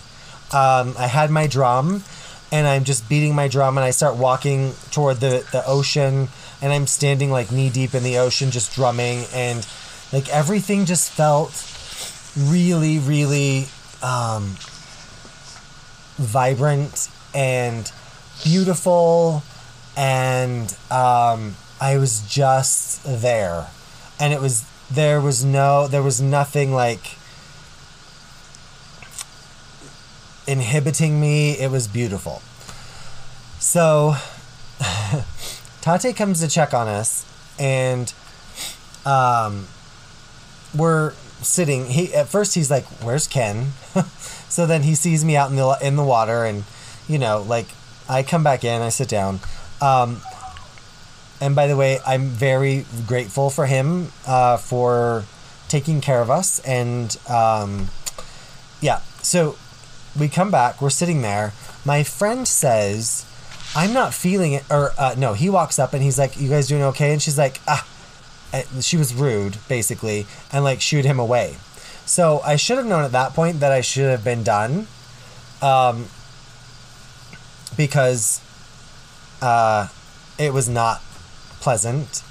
Um, 0.51 0.95
I 0.97 1.07
had 1.07 1.29
my 1.29 1.47
drum, 1.47 2.03
and 2.51 2.67
I'm 2.67 2.83
just 2.83 3.07
beating 3.07 3.35
my 3.35 3.47
drum 3.47 3.77
and 3.77 3.85
I 3.85 3.91
start 3.91 4.15
walking 4.15 4.73
toward 4.91 5.17
the, 5.17 5.45
the 5.51 5.63
ocean 5.65 6.29
and 6.61 6.73
I'm 6.73 6.87
standing 6.87 7.31
like 7.31 7.51
knee 7.51 7.69
deep 7.69 7.93
in 7.93 8.03
the 8.03 8.17
ocean 8.17 8.51
just 8.51 8.73
drumming 8.73 9.25
and 9.33 9.67
like 10.11 10.29
everything 10.29 10.85
just 10.85 11.11
felt 11.11 11.53
really 12.35 12.99
really 12.99 13.67
um, 14.01 14.55
vibrant 16.20 17.09
and 17.34 17.91
beautiful 18.43 19.43
and 19.97 20.76
um, 20.91 21.55
I 21.82 21.97
was 21.97 22.22
just 22.28 23.03
there 23.03 23.67
and 24.20 24.34
it 24.34 24.41
was 24.41 24.65
there 24.91 25.22
was 25.22 25.43
no 25.45 25.88
there 25.88 26.03
was 26.03 26.22
nothing 26.22 26.74
like 26.74 27.17
inhibiting 30.49 31.22
me. 31.22 31.51
It 31.51 31.70
was 31.70 31.88
beautiful. 31.88 32.41
So 33.59 34.15
Tate 35.82 36.15
comes 36.15 36.41
to 36.41 36.47
check 36.47 36.74
on 36.74 36.88
us, 36.88 37.26
and 37.59 38.11
um, 39.05 39.67
we're 40.76 41.13
sitting. 41.41 41.86
He 41.86 42.13
at 42.13 42.28
first 42.28 42.55
he's 42.55 42.72
like, 42.72 42.86
"Where's 43.03 43.28
Kenn?" 43.28 43.74
so 44.50 44.66
then 44.66 44.84
he 44.84 44.95
sees 44.95 45.24
me 45.24 45.36
out 45.36 45.50
in 45.50 45.56
the 45.56 45.78
in 45.82 45.95
the 45.95 46.04
water, 46.04 46.43
and 46.43 46.64
you 47.08 47.18
know, 47.18 47.41
like 47.41 47.68
I 48.10 48.24
come 48.24 48.43
back 48.43 48.64
in, 48.64 48.82
I 48.82 48.89
sit 48.89 49.08
down. 49.08 49.39
Um, 49.82 50.22
and 51.41 51.56
by 51.56 51.68
the 51.68 51.78
way, 51.78 52.00
I'm 52.06 52.26
very 52.28 52.86
grateful 53.08 53.50
for 53.50 53.66
him 53.66 54.12
uh, 54.28 54.58
for 54.58 55.24
taking 55.68 56.02
care 56.02 56.22
of 56.22 56.30
us, 56.30 56.60
and 56.60 57.16
um, 57.30 57.88
yeah. 58.82 59.00
So 59.22 59.56
we 60.18 60.28
come 60.28 60.52
back, 60.52 60.82
we're 60.82 60.89
sitting 60.89 61.22
there. 61.22 61.54
My 61.86 62.04
friend 62.04 62.47
says, 62.47 63.26
I'm 63.76 63.93
not 63.93 64.14
feeling 64.14 64.54
it. 64.54 64.64
Or, 64.70 64.91
uh, 64.97 65.16
no, 65.18 65.34
he 65.34 65.50
walks 65.50 65.80
up 65.80 65.93
and 65.93 66.02
he's 66.02 66.18
like, 66.18 66.39
You 66.39 66.50
guys 66.50 66.68
doing 66.68 66.84
okay? 66.84 67.12
And 67.12 67.22
she's 67.22 67.38
like, 67.38 67.60
Ah. 67.68 67.88
And 68.52 68.84
she 68.84 68.97
was 68.97 69.14
rude, 69.14 69.58
basically, 69.68 70.26
and 70.52 70.64
like 70.64 70.82
shooed 70.82 71.06
him 71.06 71.20
away. 71.20 71.58
So 72.10 72.41
I 72.43 72.55
should 72.55 72.78
have 72.78 72.88
known 72.88 73.03
at 73.03 73.12
that 73.12 73.36
point 73.36 73.60
that 73.60 73.72
I 73.72 73.82
should 73.82 74.10
have 74.10 74.24
been 74.24 74.41
done. 74.41 74.88
Um, 75.62 76.07
because 77.78 78.41
uh, 79.43 79.89
it 80.39 80.51
was 80.51 80.68
not 80.68 81.01
pleasant. 81.62 82.24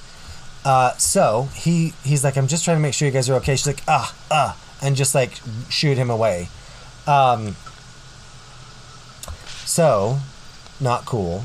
Uh, 0.65 0.91
so 0.97 1.49
he 1.55 1.93
he's 2.03 2.25
like, 2.25 2.37
I'm 2.37 2.49
just 2.49 2.65
trying 2.65 2.77
to 2.77 2.81
make 2.81 2.93
sure 2.93 3.07
you 3.07 3.15
guys 3.15 3.31
are 3.31 3.35
okay. 3.35 3.55
She's 3.55 3.69
like, 3.69 3.85
ah, 3.87 4.13
ah, 4.33 4.59
and 4.83 4.97
just 4.97 5.15
like 5.15 5.41
shoot 5.71 5.97
him 5.97 6.11
away. 6.11 6.49
Um, 7.07 7.55
so, 9.65 10.19
not 10.81 11.07
cool. 11.07 11.45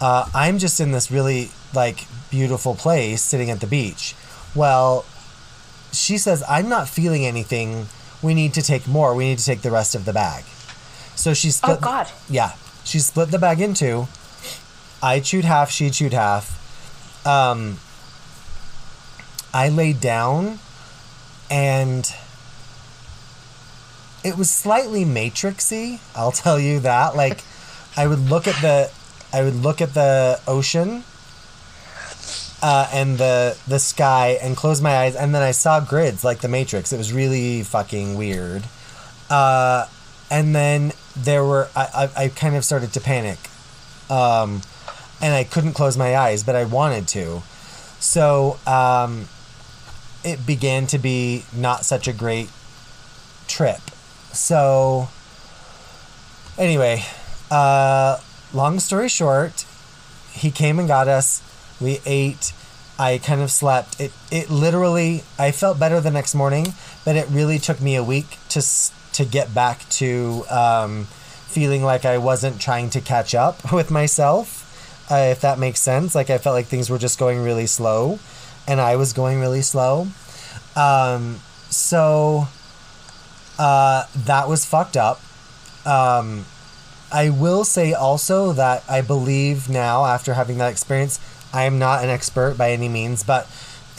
Uh, 0.00 0.26
I'm 0.34 0.58
just 0.58 0.80
in 0.80 0.92
this 0.92 1.10
really 1.10 1.50
like 1.74 2.06
beautiful 2.30 2.74
place 2.74 3.20
sitting 3.20 3.50
at 3.50 3.60
the 3.60 3.66
beach. 3.66 4.14
Well, 4.54 5.04
she 5.92 6.18
says, 6.18 6.42
I'm 6.48 6.68
not 6.68 6.88
feeling 6.88 7.24
anything. 7.24 7.86
We 8.22 8.34
need 8.34 8.54
to 8.54 8.62
take 8.62 8.86
more. 8.86 9.14
We 9.14 9.24
need 9.24 9.38
to 9.38 9.44
take 9.44 9.62
the 9.62 9.70
rest 9.70 9.94
of 9.94 10.04
the 10.04 10.12
bag. 10.12 10.44
So 11.14 11.34
she 11.34 11.50
split. 11.50 11.78
Oh, 11.78 11.80
God. 11.80 12.08
Yeah. 12.28 12.52
She 12.84 12.98
split 12.98 13.30
the 13.30 13.38
bag 13.38 13.60
in 13.60 13.74
two. 13.74 14.08
I 15.02 15.20
chewed 15.20 15.44
half, 15.44 15.70
she 15.70 15.90
chewed 15.90 16.12
half. 16.12 16.58
Um, 17.26 17.78
I 19.52 19.68
laid 19.68 20.00
down 20.00 20.58
and 21.50 22.10
it 24.24 24.38
was 24.38 24.50
slightly 24.50 25.04
matrixy 25.04 25.98
i'll 26.16 26.32
tell 26.32 26.58
you 26.58 26.80
that 26.80 27.14
like 27.14 27.42
i 27.96 28.06
would 28.06 28.18
look 28.30 28.48
at 28.48 28.60
the 28.62 28.90
i 29.32 29.42
would 29.42 29.56
look 29.56 29.82
at 29.82 29.92
the 29.92 30.40
ocean 30.48 31.04
uh, 32.62 32.88
and 32.92 33.18
the 33.18 33.58
the 33.66 33.80
sky 33.80 34.38
and 34.40 34.56
close 34.56 34.80
my 34.80 34.96
eyes 34.96 35.16
and 35.16 35.34
then 35.34 35.42
i 35.42 35.50
saw 35.50 35.80
grids 35.80 36.24
like 36.24 36.40
the 36.40 36.48
matrix. 36.48 36.92
It 36.92 36.96
was 36.96 37.12
really 37.12 37.64
fucking 37.64 38.16
weird. 38.16 38.62
Uh, 39.28 39.86
and 40.30 40.54
then 40.54 40.92
there 41.16 41.44
were 41.44 41.68
I, 41.74 42.08
I, 42.16 42.24
I 42.24 42.28
kind 42.28 42.54
of 42.54 42.64
started 42.64 42.92
to 42.92 43.00
panic 43.00 43.38
um, 44.08 44.62
and 45.20 45.34
i 45.34 45.44
couldn't 45.44 45.74
close 45.74 45.96
my 45.96 46.16
eyes 46.16 46.44
but 46.44 46.54
i 46.54 46.64
wanted 46.64 47.08
to. 47.08 47.42
So 47.98 48.58
um, 48.66 49.28
it 50.24 50.46
began 50.46 50.86
to 50.88 50.98
be 50.98 51.44
not 51.54 51.84
such 51.84 52.08
a 52.08 52.12
great 52.12 52.50
trip. 53.48 53.80
So 54.32 55.08
anyway 56.56 57.02
uh, 57.50 58.18
long 58.54 58.78
story 58.78 59.08
short 59.08 59.66
he 60.30 60.52
came 60.52 60.78
and 60.78 60.86
got 60.86 61.08
us 61.08 61.42
we 61.82 62.00
ate. 62.06 62.52
I 62.98 63.18
kind 63.18 63.40
of 63.40 63.50
slept. 63.50 64.00
It 64.00 64.12
it 64.30 64.50
literally 64.50 65.24
i 65.38 65.50
felt 65.50 65.78
better 65.78 66.00
the 66.00 66.10
next 66.10 66.34
morning 66.34 66.74
but 67.04 67.16
it 67.16 67.26
really 67.30 67.58
took 67.58 67.80
me 67.80 67.96
a 67.96 68.04
week 68.04 68.38
to 68.50 68.62
to 69.12 69.24
get 69.24 69.54
back 69.54 69.88
to 69.90 70.44
um, 70.48 71.04
feeling 71.46 71.82
like 71.82 72.04
i 72.04 72.16
wasn't 72.16 72.60
trying 72.60 72.88
to 72.90 73.00
catch 73.00 73.34
up 73.34 73.72
with 73.78 73.90
myself 73.90 74.60
uh, 75.10 75.16
if 75.30 75.40
that 75.40 75.58
makes 75.58 75.80
sense. 75.80 76.14
Like 76.14 76.30
i 76.30 76.38
felt 76.38 76.54
like 76.54 76.66
things 76.66 76.88
were 76.88 76.98
just 76.98 77.18
going 77.18 77.42
really 77.42 77.66
slow 77.66 78.18
and 78.66 78.80
i 78.80 78.96
was 78.96 79.12
going 79.12 79.40
really 79.40 79.62
slow. 79.62 80.08
Um, 80.76 81.40
so 81.68 82.48
uh, 83.58 84.04
that 84.16 84.48
was 84.48 84.64
fucked 84.64 84.96
up. 84.96 85.20
Um, 85.84 86.46
I 87.12 87.28
will 87.28 87.64
say 87.64 87.92
also 87.92 88.52
that 88.54 88.82
I 88.88 89.02
believe 89.02 89.68
now, 89.68 90.06
after 90.06 90.34
having 90.34 90.58
that 90.58 90.72
experience, 90.72 91.20
I 91.52 91.64
am 91.64 91.78
not 91.78 92.02
an 92.02 92.10
expert 92.10 92.56
by 92.56 92.70
any 92.72 92.88
means, 92.88 93.22
but 93.22 93.44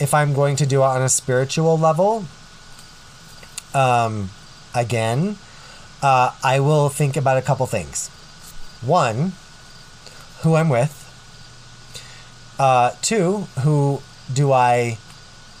if 0.00 0.12
I'm 0.12 0.34
going 0.34 0.56
to 0.56 0.66
do 0.66 0.82
it 0.82 0.86
on 0.86 1.02
a 1.02 1.08
spiritual 1.08 1.78
level, 1.78 2.24
um, 3.72 4.30
again, 4.74 5.38
uh, 6.02 6.34
I 6.42 6.60
will 6.60 6.88
think 6.88 7.16
about 7.16 7.38
a 7.38 7.42
couple 7.42 7.66
things. 7.66 8.08
One, 8.82 9.32
who 10.42 10.54
I'm 10.54 10.68
with. 10.68 11.00
Uh, 12.58 12.92
two, 13.02 13.46
who 13.62 14.02
do 14.32 14.52
I 14.52 14.98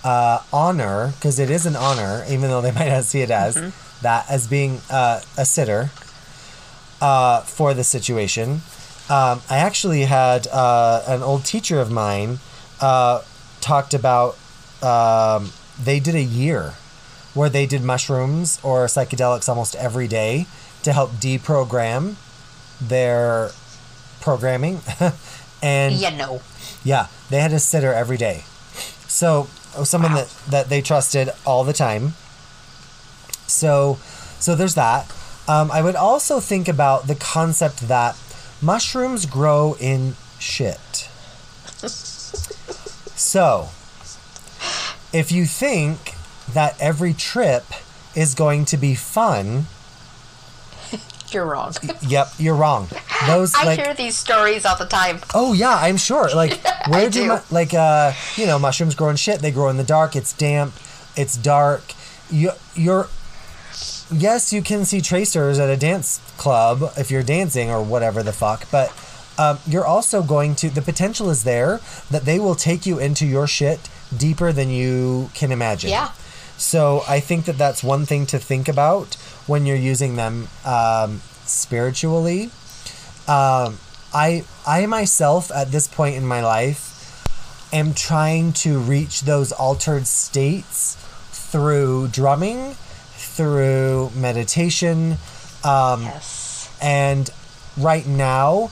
uh, 0.04 0.40
honor? 0.52 1.12
Because 1.14 1.38
it 1.38 1.50
is 1.50 1.66
an 1.66 1.76
honor, 1.76 2.24
even 2.28 2.50
though 2.50 2.60
they 2.60 2.72
might 2.72 2.88
not 2.88 3.04
see 3.04 3.22
it 3.22 3.30
as 3.30 3.72
that 4.02 4.26
as 4.30 4.46
being 4.46 4.80
uh, 4.90 5.20
a 5.36 5.44
sitter 5.44 5.90
uh, 7.00 7.40
for 7.42 7.74
the 7.74 7.84
situation. 7.84 8.60
Um, 9.10 9.42
I 9.50 9.58
actually 9.58 10.02
had 10.02 10.46
uh, 10.46 11.02
an 11.06 11.22
old 11.22 11.44
teacher 11.44 11.80
of 11.80 11.90
mine 11.90 12.38
uh, 12.80 13.22
talked 13.60 13.92
about 13.94 14.36
um, 14.82 15.52
they 15.82 16.00
did 16.00 16.14
a 16.14 16.22
year 16.22 16.74
where 17.34 17.48
they 17.50 17.66
did 17.66 17.82
mushrooms 17.82 18.58
or 18.62 18.86
psychedelics 18.86 19.48
almost 19.48 19.74
every 19.76 20.08
day 20.08 20.46
to 20.82 20.92
help 20.92 21.10
deprogram 21.12 22.14
their 22.80 23.50
programming. 24.20 24.80
and 25.62 25.94
yeah, 25.94 26.16
no. 26.16 26.40
yeah, 26.82 27.08
they 27.30 27.40
had 27.40 27.52
a 27.52 27.58
sitter 27.58 27.92
every 27.92 28.16
day. 28.16 28.44
So 29.08 29.48
someone 29.84 30.12
Wow. 30.12 30.18
that, 30.18 30.50
that 30.50 30.68
they 30.68 30.80
trusted 30.80 31.30
all 31.44 31.64
the 31.64 31.72
time. 31.72 32.14
So 33.46 33.98
so 34.38 34.54
there's 34.54 34.74
that. 34.74 35.12
Um, 35.46 35.70
I 35.70 35.82
would 35.82 35.96
also 35.96 36.40
think 36.40 36.68
about 36.68 37.06
the 37.06 37.14
concept 37.14 37.88
that 37.88 38.16
mushrooms 38.64 39.26
grow 39.26 39.76
in 39.78 40.14
shit. 40.38 41.08
So 43.16 43.68
if 45.12 45.30
you 45.30 45.44
think 45.44 46.14
that 46.52 46.80
every 46.80 47.12
trip 47.14 47.64
is 48.14 48.34
going 48.34 48.64
to 48.66 48.76
be 48.76 48.94
fun, 48.94 49.66
You're 51.30 51.46
wrong. 51.46 51.72
yep, 52.02 52.28
you're 52.38 52.54
wrong. 52.54 52.88
Those 53.26 53.54
I 53.56 53.64
like 53.64 53.80
hear 53.80 53.92
these 53.94 54.16
stories 54.16 54.64
all 54.64 54.76
the 54.76 54.86
time. 54.86 55.20
Oh 55.34 55.52
yeah, 55.52 55.74
I'm 55.74 55.96
sure. 55.96 56.28
Like 56.34 56.60
where 56.88 57.10
do, 57.10 57.22
do. 57.22 57.28
mu- 57.28 57.38
like 57.50 57.74
uh 57.74 58.12
you 58.36 58.46
know 58.46 58.58
mushrooms 58.58 58.94
grow 58.94 59.08
in 59.08 59.16
shit? 59.16 59.40
They 59.40 59.50
grow 59.50 59.68
in 59.68 59.76
the 59.76 59.82
dark. 59.84 60.14
It's 60.14 60.32
damp. 60.32 60.74
It's 61.16 61.36
dark. 61.36 61.82
You 62.30 62.50
you're 62.76 63.08
yes, 64.14 64.52
you 64.52 64.62
can 64.62 64.84
see 64.84 65.00
tracers 65.00 65.58
at 65.58 65.68
a 65.68 65.76
dance 65.76 66.20
club 66.36 66.92
if 66.96 67.10
you're 67.10 67.22
dancing 67.22 67.70
or 67.70 67.82
whatever 67.82 68.22
the 68.22 68.32
fuck, 68.32 68.70
but 68.70 68.92
um, 69.38 69.58
you're 69.66 69.84
also 69.86 70.22
going 70.22 70.54
to 70.56 70.70
the 70.70 70.82
potential 70.82 71.30
is 71.30 71.44
there 71.44 71.80
that 72.10 72.24
they 72.24 72.38
will 72.38 72.54
take 72.54 72.86
you 72.86 72.98
into 72.98 73.26
your 73.26 73.46
shit 73.46 73.88
deeper 74.16 74.52
than 74.52 74.70
you 74.70 75.30
can 75.34 75.50
imagine. 75.50 75.90
Yeah. 75.90 76.12
So 76.56 77.02
I 77.08 77.20
think 77.20 77.46
that 77.46 77.58
that's 77.58 77.82
one 77.82 78.06
thing 78.06 78.26
to 78.26 78.38
think 78.38 78.68
about 78.68 79.14
when 79.46 79.66
you're 79.66 79.76
using 79.76 80.16
them 80.16 80.48
um, 80.64 81.20
spiritually. 81.44 82.44
Um, 83.26 83.78
I 84.14 84.44
I 84.66 84.86
myself 84.86 85.50
at 85.50 85.72
this 85.72 85.88
point 85.88 86.14
in 86.14 86.24
my 86.24 86.40
life 86.40 86.92
am 87.72 87.92
trying 87.92 88.52
to 88.52 88.78
reach 88.78 89.22
those 89.22 89.50
altered 89.50 90.06
states 90.06 90.96
through 91.32 92.08
drumming, 92.08 92.76
through 93.36 94.10
meditation, 94.14 95.18
um, 95.64 96.02
Yes. 96.02 96.68
and 96.80 97.30
right 97.76 98.06
now, 98.06 98.70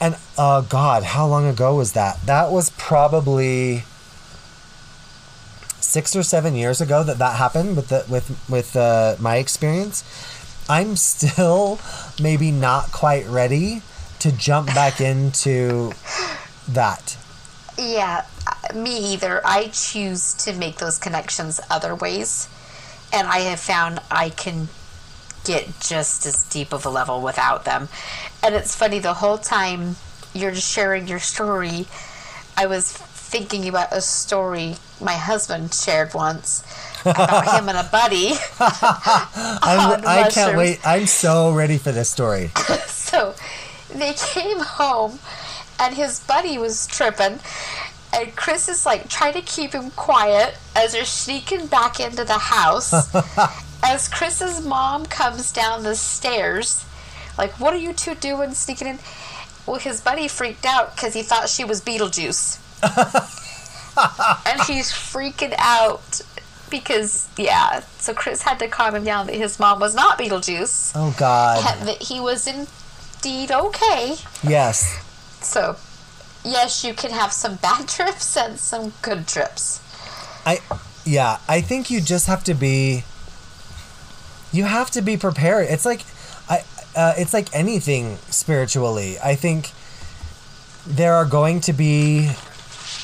and 0.00 0.16
uh, 0.38 0.62
God, 0.62 1.02
how 1.04 1.26
long 1.26 1.46
ago 1.46 1.74
was 1.76 1.92
that? 1.92 2.18
That 2.26 2.50
was 2.50 2.70
probably 2.70 3.84
six 5.80 6.16
or 6.16 6.22
seven 6.22 6.54
years 6.54 6.80
ago 6.80 7.02
that 7.04 7.18
that 7.18 7.36
happened 7.36 7.76
with 7.76 7.88
the 7.88 8.04
with 8.08 8.38
with 8.48 8.76
uh, 8.76 9.16
my 9.20 9.36
experience. 9.36 10.02
I'm 10.68 10.96
still 10.96 11.78
maybe 12.20 12.50
not 12.50 12.92
quite 12.92 13.26
ready 13.26 13.82
to 14.20 14.32
jump 14.32 14.68
back 14.68 15.00
into 15.12 15.92
that. 16.68 17.16
Yeah, 17.78 18.24
uh, 18.46 18.74
me 18.74 18.96
either. 19.12 19.40
I 19.44 19.68
choose 19.68 20.34
to 20.44 20.52
make 20.52 20.76
those 20.78 20.98
connections 20.98 21.60
other 21.70 21.94
ways, 21.94 22.48
and 23.12 23.26
I 23.28 23.40
have 23.40 23.60
found 23.60 24.00
I 24.10 24.30
can 24.30 24.68
get 25.44 25.68
just 25.80 26.24
as 26.26 26.44
deep 26.44 26.72
of 26.72 26.86
a 26.86 26.88
level 26.88 27.20
without 27.20 27.64
them. 27.64 27.88
And 28.42 28.54
it's 28.54 28.74
funny, 28.74 28.98
the 28.98 29.14
whole 29.14 29.38
time 29.38 29.96
you're 30.34 30.52
just 30.52 30.72
sharing 30.72 31.08
your 31.08 31.18
story, 31.18 31.86
I 32.56 32.66
was 32.66 32.92
thinking 32.92 33.68
about 33.68 33.92
a 33.92 34.00
story 34.00 34.76
my 35.00 35.14
husband 35.14 35.72
shared 35.74 36.14
once 36.14 36.62
about 37.00 37.58
him 37.58 37.68
and 37.68 37.78
a 37.78 37.88
buddy. 37.90 38.32
I'm, 38.60 40.06
I 40.06 40.28
can't 40.30 40.56
wait. 40.56 40.80
I'm 40.86 41.06
so 41.06 41.52
ready 41.52 41.78
for 41.78 41.92
this 41.92 42.10
story. 42.10 42.48
so 42.86 43.34
they 43.94 44.12
came 44.14 44.60
home 44.60 45.18
and 45.80 45.94
his 45.94 46.20
buddy 46.20 46.58
was 46.58 46.86
tripping 46.86 47.40
and 48.12 48.34
Chris 48.36 48.68
is 48.68 48.84
like 48.84 49.08
trying 49.08 49.34
to 49.34 49.42
keep 49.42 49.72
him 49.72 49.90
quiet 49.92 50.56
as 50.76 50.92
they're 50.92 51.04
sneaking 51.04 51.66
back 51.66 52.00
into 52.00 52.24
the 52.24 52.38
house. 52.38 52.92
as 53.84 54.08
Chris's 54.08 54.64
mom 54.64 55.06
comes 55.06 55.52
down 55.52 55.82
the 55.82 55.96
stairs, 55.96 56.84
like, 57.38 57.58
what 57.58 57.72
are 57.72 57.78
you 57.78 57.92
two 57.92 58.14
doing 58.14 58.52
sneaking 58.52 58.88
in? 58.88 58.98
Well, 59.66 59.76
his 59.76 60.00
buddy 60.00 60.28
freaked 60.28 60.66
out 60.66 60.94
because 60.94 61.14
he 61.14 61.22
thought 61.22 61.48
she 61.48 61.64
was 61.64 61.80
Beetlejuice. 61.80 62.58
and 64.46 64.62
he's 64.62 64.90
freaking 64.90 65.54
out 65.58 66.20
because, 66.70 67.28
yeah, 67.36 67.80
so 67.98 68.14
Chris 68.14 68.42
had 68.42 68.58
to 68.58 68.68
calm 68.68 68.94
him 68.94 69.04
down 69.04 69.26
that 69.26 69.34
his 69.36 69.60
mom 69.60 69.78
was 69.78 69.94
not 69.94 70.18
Beetlejuice. 70.18 70.92
Oh, 70.94 71.14
God. 71.18 71.62
That 71.86 72.02
he 72.02 72.18
was 72.20 72.46
indeed 72.46 73.52
okay. 73.52 74.16
Yes. 74.42 74.98
So, 75.40 75.76
yes, 76.44 76.84
you 76.84 76.94
can 76.94 77.10
have 77.10 77.32
some 77.32 77.56
bad 77.56 77.88
trips 77.96 78.36
and 78.36 78.58
some 78.58 78.92
good 79.02 79.26
trips. 79.26 79.80
I, 80.44 80.58
yeah, 81.04 81.38
I 81.48 81.60
think 81.60 81.90
you 81.90 82.00
just 82.00 82.26
have 82.26 82.44
to 82.44 82.54
be. 82.54 83.04
You 84.52 84.64
have 84.64 84.90
to 84.90 85.00
be 85.00 85.16
prepared. 85.16 85.68
It's 85.70 85.86
like, 85.86 86.02
I, 86.48 86.64
uh, 86.94 87.14
it's 87.16 87.32
like 87.32 87.48
anything 87.54 88.16
spiritually. 88.28 89.16
I 89.18 89.34
think 89.34 89.70
there 90.86 91.14
are 91.14 91.24
going 91.24 91.62
to 91.62 91.72
be, 91.72 92.30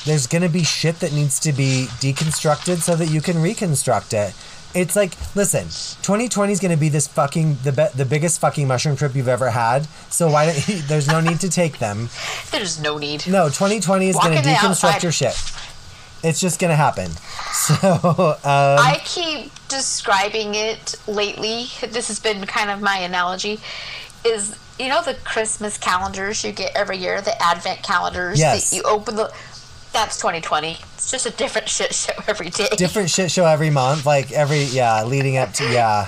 there's 0.05 0.27
going 0.27 0.43
to 0.43 0.49
be 0.49 0.63
shit 0.63 0.99
that 0.99 1.11
needs 1.11 1.39
to 1.39 1.51
be 1.51 1.87
deconstructed 1.99 2.77
so 2.77 2.95
that 2.95 3.07
you 3.07 3.19
can 3.19 3.41
reconstruct 3.41 4.13
it. 4.13 4.35
It's 4.75 4.95
like, 4.95 5.13
listen, 5.35 5.63
2020 6.03 6.53
is 6.53 6.59
going 6.59 6.71
to 6.71 6.77
be 6.77 6.89
this 6.89 7.07
fucking 7.07 7.57
the 7.63 7.71
be- 7.71 7.97
the 7.97 8.05
biggest 8.05 8.39
fucking 8.39 8.67
mushroom 8.67 8.95
trip 8.95 9.15
you've 9.15 9.27
ever 9.27 9.49
had. 9.49 9.85
So 10.09 10.29
why 10.29 10.45
don't 10.45 10.67
you, 10.67 10.81
there's 10.83 11.07
no 11.07 11.19
need 11.21 11.39
to 11.39 11.49
take 11.49 11.79
them. 11.79 12.09
There's 12.51 12.79
no 12.79 12.97
need. 12.97 13.25
No, 13.27 13.47
2020 13.47 14.09
is 14.09 14.15
going 14.15 14.35
to 14.35 14.41
deconstruct 14.47 14.69
outside. 14.69 15.03
your 15.03 15.11
shit. 15.11 15.35
It's 16.23 16.39
just 16.39 16.59
going 16.59 16.69
to 16.71 16.75
happen. 16.75 17.11
So, 17.51 17.75
um, 17.83 18.37
I 18.43 19.01
keep 19.03 19.51
describing 19.67 20.55
it 20.55 20.95
lately. 21.07 21.65
This 21.89 22.07
has 22.07 22.19
been 22.19 22.45
kind 22.45 22.69
of 22.69 22.79
my 22.81 22.97
analogy. 22.99 23.59
Is 24.23 24.55
you 24.79 24.87
know 24.87 25.01
the 25.03 25.15
Christmas 25.23 25.77
calendars 25.77 26.43
you 26.43 26.51
get 26.51 26.75
every 26.75 26.97
year, 26.97 27.21
the 27.21 27.39
Advent 27.41 27.83
calendars 27.83 28.39
Yes. 28.39 28.69
that 28.69 28.75
you 28.75 28.83
open 28.83 29.15
the. 29.17 29.31
That's 29.91 30.17
2020. 30.17 30.77
It's 30.93 31.11
just 31.11 31.25
a 31.25 31.31
different 31.31 31.67
shit 31.77 31.93
show 31.93 32.13
every 32.27 32.49
day. 32.49 32.67
different 32.77 33.09
shit 33.09 33.31
show 33.31 33.45
every 33.45 33.69
month, 33.69 34.05
like 34.05 34.31
every 34.31 34.63
yeah, 34.63 35.03
leading 35.03 35.37
up 35.37 35.53
to 35.53 35.63
yeah. 35.71 36.07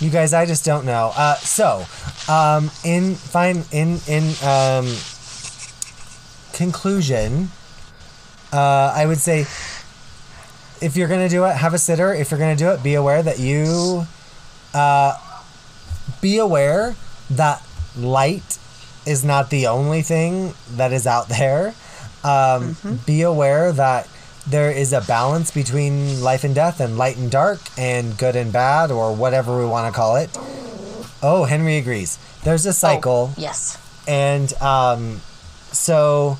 You 0.00 0.10
guys, 0.10 0.32
I 0.32 0.46
just 0.46 0.64
don't 0.64 0.86
know. 0.86 1.12
Uh, 1.16 1.34
so, 1.36 1.84
um, 2.32 2.70
in 2.84 3.14
fine 3.14 3.64
in 3.72 3.98
in 4.06 4.32
um, 4.46 4.94
conclusion, 6.52 7.50
uh, 8.52 8.92
I 8.94 9.06
would 9.06 9.18
say 9.18 9.40
if 10.80 10.96
you're 10.96 11.08
gonna 11.08 11.28
do 11.28 11.44
it, 11.44 11.56
have 11.56 11.74
a 11.74 11.78
sitter. 11.78 12.14
If 12.14 12.30
you're 12.30 12.40
gonna 12.40 12.56
do 12.56 12.70
it, 12.70 12.82
be 12.82 12.94
aware 12.94 13.22
that 13.22 13.38
you 13.38 14.06
uh, 14.74 15.14
be 16.20 16.38
aware 16.38 16.94
that 17.30 17.62
light 17.96 18.58
is 19.06 19.24
not 19.24 19.50
the 19.50 19.66
only 19.66 20.02
thing 20.02 20.54
that 20.76 20.92
is 20.92 21.06
out 21.06 21.28
there. 21.28 21.74
Um, 22.24 22.76
Be 23.06 23.22
aware 23.22 23.72
that 23.72 24.08
there 24.46 24.70
is 24.70 24.92
a 24.92 25.00
balance 25.02 25.50
between 25.50 26.20
life 26.22 26.42
and 26.44 26.54
death, 26.54 26.80
and 26.80 26.96
light 26.98 27.16
and 27.16 27.30
dark, 27.30 27.60
and 27.78 28.16
good 28.18 28.34
and 28.36 28.52
bad, 28.52 28.90
or 28.90 29.14
whatever 29.14 29.58
we 29.58 29.66
want 29.66 29.92
to 29.92 29.96
call 29.96 30.16
it. 30.16 30.30
Oh, 31.22 31.44
Henry 31.44 31.76
agrees. 31.78 32.18
There's 32.44 32.64
a 32.66 32.72
cycle 32.72 33.30
Oh, 33.32 33.34
yes. 33.36 33.76
and 34.06 34.52
um, 34.62 35.20
so 35.72 36.38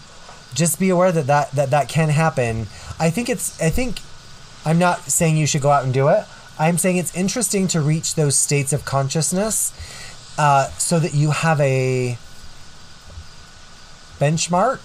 just 0.54 0.78
be 0.80 0.88
aware 0.90 1.12
that, 1.12 1.26
that 1.26 1.50
that 1.52 1.70
that 1.70 1.88
can 1.90 2.08
happen 2.08 2.66
i 2.98 3.10
think 3.10 3.28
it's 3.28 3.60
i 3.60 3.68
think 3.68 3.98
i'm 4.64 4.78
not 4.78 4.98
saying 5.00 5.36
you 5.36 5.46
should 5.46 5.60
go 5.60 5.70
out 5.70 5.84
and 5.84 5.92
do 5.92 6.08
it 6.08 6.24
i'm 6.58 6.78
saying 6.78 6.96
it's 6.96 7.14
interesting 7.14 7.68
to 7.68 7.80
reach 7.82 8.14
those 8.14 8.34
states 8.34 8.72
of 8.72 8.84
consciousness 8.86 9.72
uh, 10.38 10.66
so 10.78 10.98
that 10.98 11.12
you 11.14 11.30
have 11.32 11.60
a 11.60 12.16
benchmark 14.18 14.80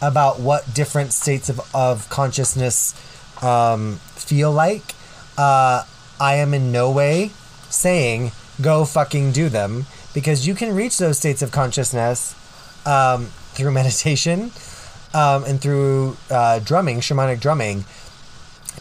about 0.00 0.38
what 0.38 0.74
different 0.74 1.12
states 1.12 1.48
of, 1.48 1.60
of 1.74 2.08
consciousness 2.08 2.94
um, 3.42 3.96
feel 4.14 4.52
like 4.52 4.94
uh, 5.36 5.84
i 6.20 6.34
am 6.34 6.54
in 6.54 6.72
no 6.72 6.90
way 6.90 7.30
saying 7.70 8.32
go 8.60 8.84
fucking 8.84 9.32
do 9.32 9.48
them 9.48 9.86
because 10.14 10.46
you 10.46 10.54
can 10.54 10.74
reach 10.74 10.98
those 10.98 11.18
states 11.18 11.42
of 11.42 11.52
consciousness 11.52 12.34
um, 12.86 13.26
through 13.52 13.70
meditation 13.80 14.50
um, 15.14 15.44
and 15.44 15.60
through 15.60 16.16
uh, 16.30 16.58
drumming, 16.60 17.00
shamanic 17.00 17.40
drumming. 17.40 17.84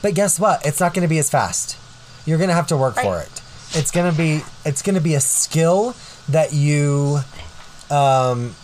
But 0.02 0.14
guess 0.14 0.40
what? 0.40 0.66
It's 0.66 0.80
not 0.80 0.94
going 0.94 1.04
to 1.04 1.10
be 1.10 1.20
as 1.20 1.30
fast. 1.30 1.78
You're 2.26 2.38
going 2.38 2.50
to 2.50 2.54
have 2.54 2.68
to 2.68 2.78
work 2.78 2.96
for 2.96 3.20
it. 3.20 3.42
It's 3.74 3.92
going 3.92 4.12
to 4.12 4.18
be 4.18 4.42
it's 4.66 4.82
going 4.82 4.96
to 4.96 5.02
be 5.02 5.16
a 5.16 5.20
skill 5.20 5.96
that 6.30 6.54
you 6.54 7.20
um, 7.90 8.56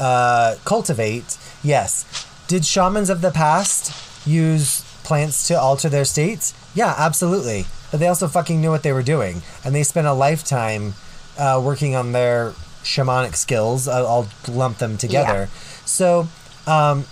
uh, 0.00 0.56
cultivate. 0.64 1.38
Yes. 1.64 2.04
Did 2.46 2.64
shamans 2.64 3.08
of 3.08 3.22
the 3.22 3.30
past 3.30 4.26
use 4.26 4.82
plants 5.02 5.48
to 5.48 5.54
alter 5.58 5.88
their 5.88 6.04
states? 6.04 6.54
Yeah, 6.74 6.94
absolutely. 6.96 7.66
But 7.90 8.00
they 8.00 8.06
also 8.06 8.28
fucking 8.28 8.60
knew 8.60 8.70
what 8.70 8.82
they 8.82 8.92
were 8.92 9.02
doing, 9.02 9.42
and 9.64 9.74
they 9.74 9.82
spent 9.82 10.06
a 10.06 10.12
lifetime 10.12 10.94
uh, 11.38 11.60
working 11.64 11.94
on 11.94 12.12
their 12.12 12.50
shamanic 12.82 13.34
skills. 13.34 13.88
I'll, 13.88 14.06
I'll 14.06 14.28
lump 14.48 14.78
them 14.78 14.98
together. 14.98 15.48
Yeah. 15.50 15.84
So, 15.86 16.28
um, 16.66 17.06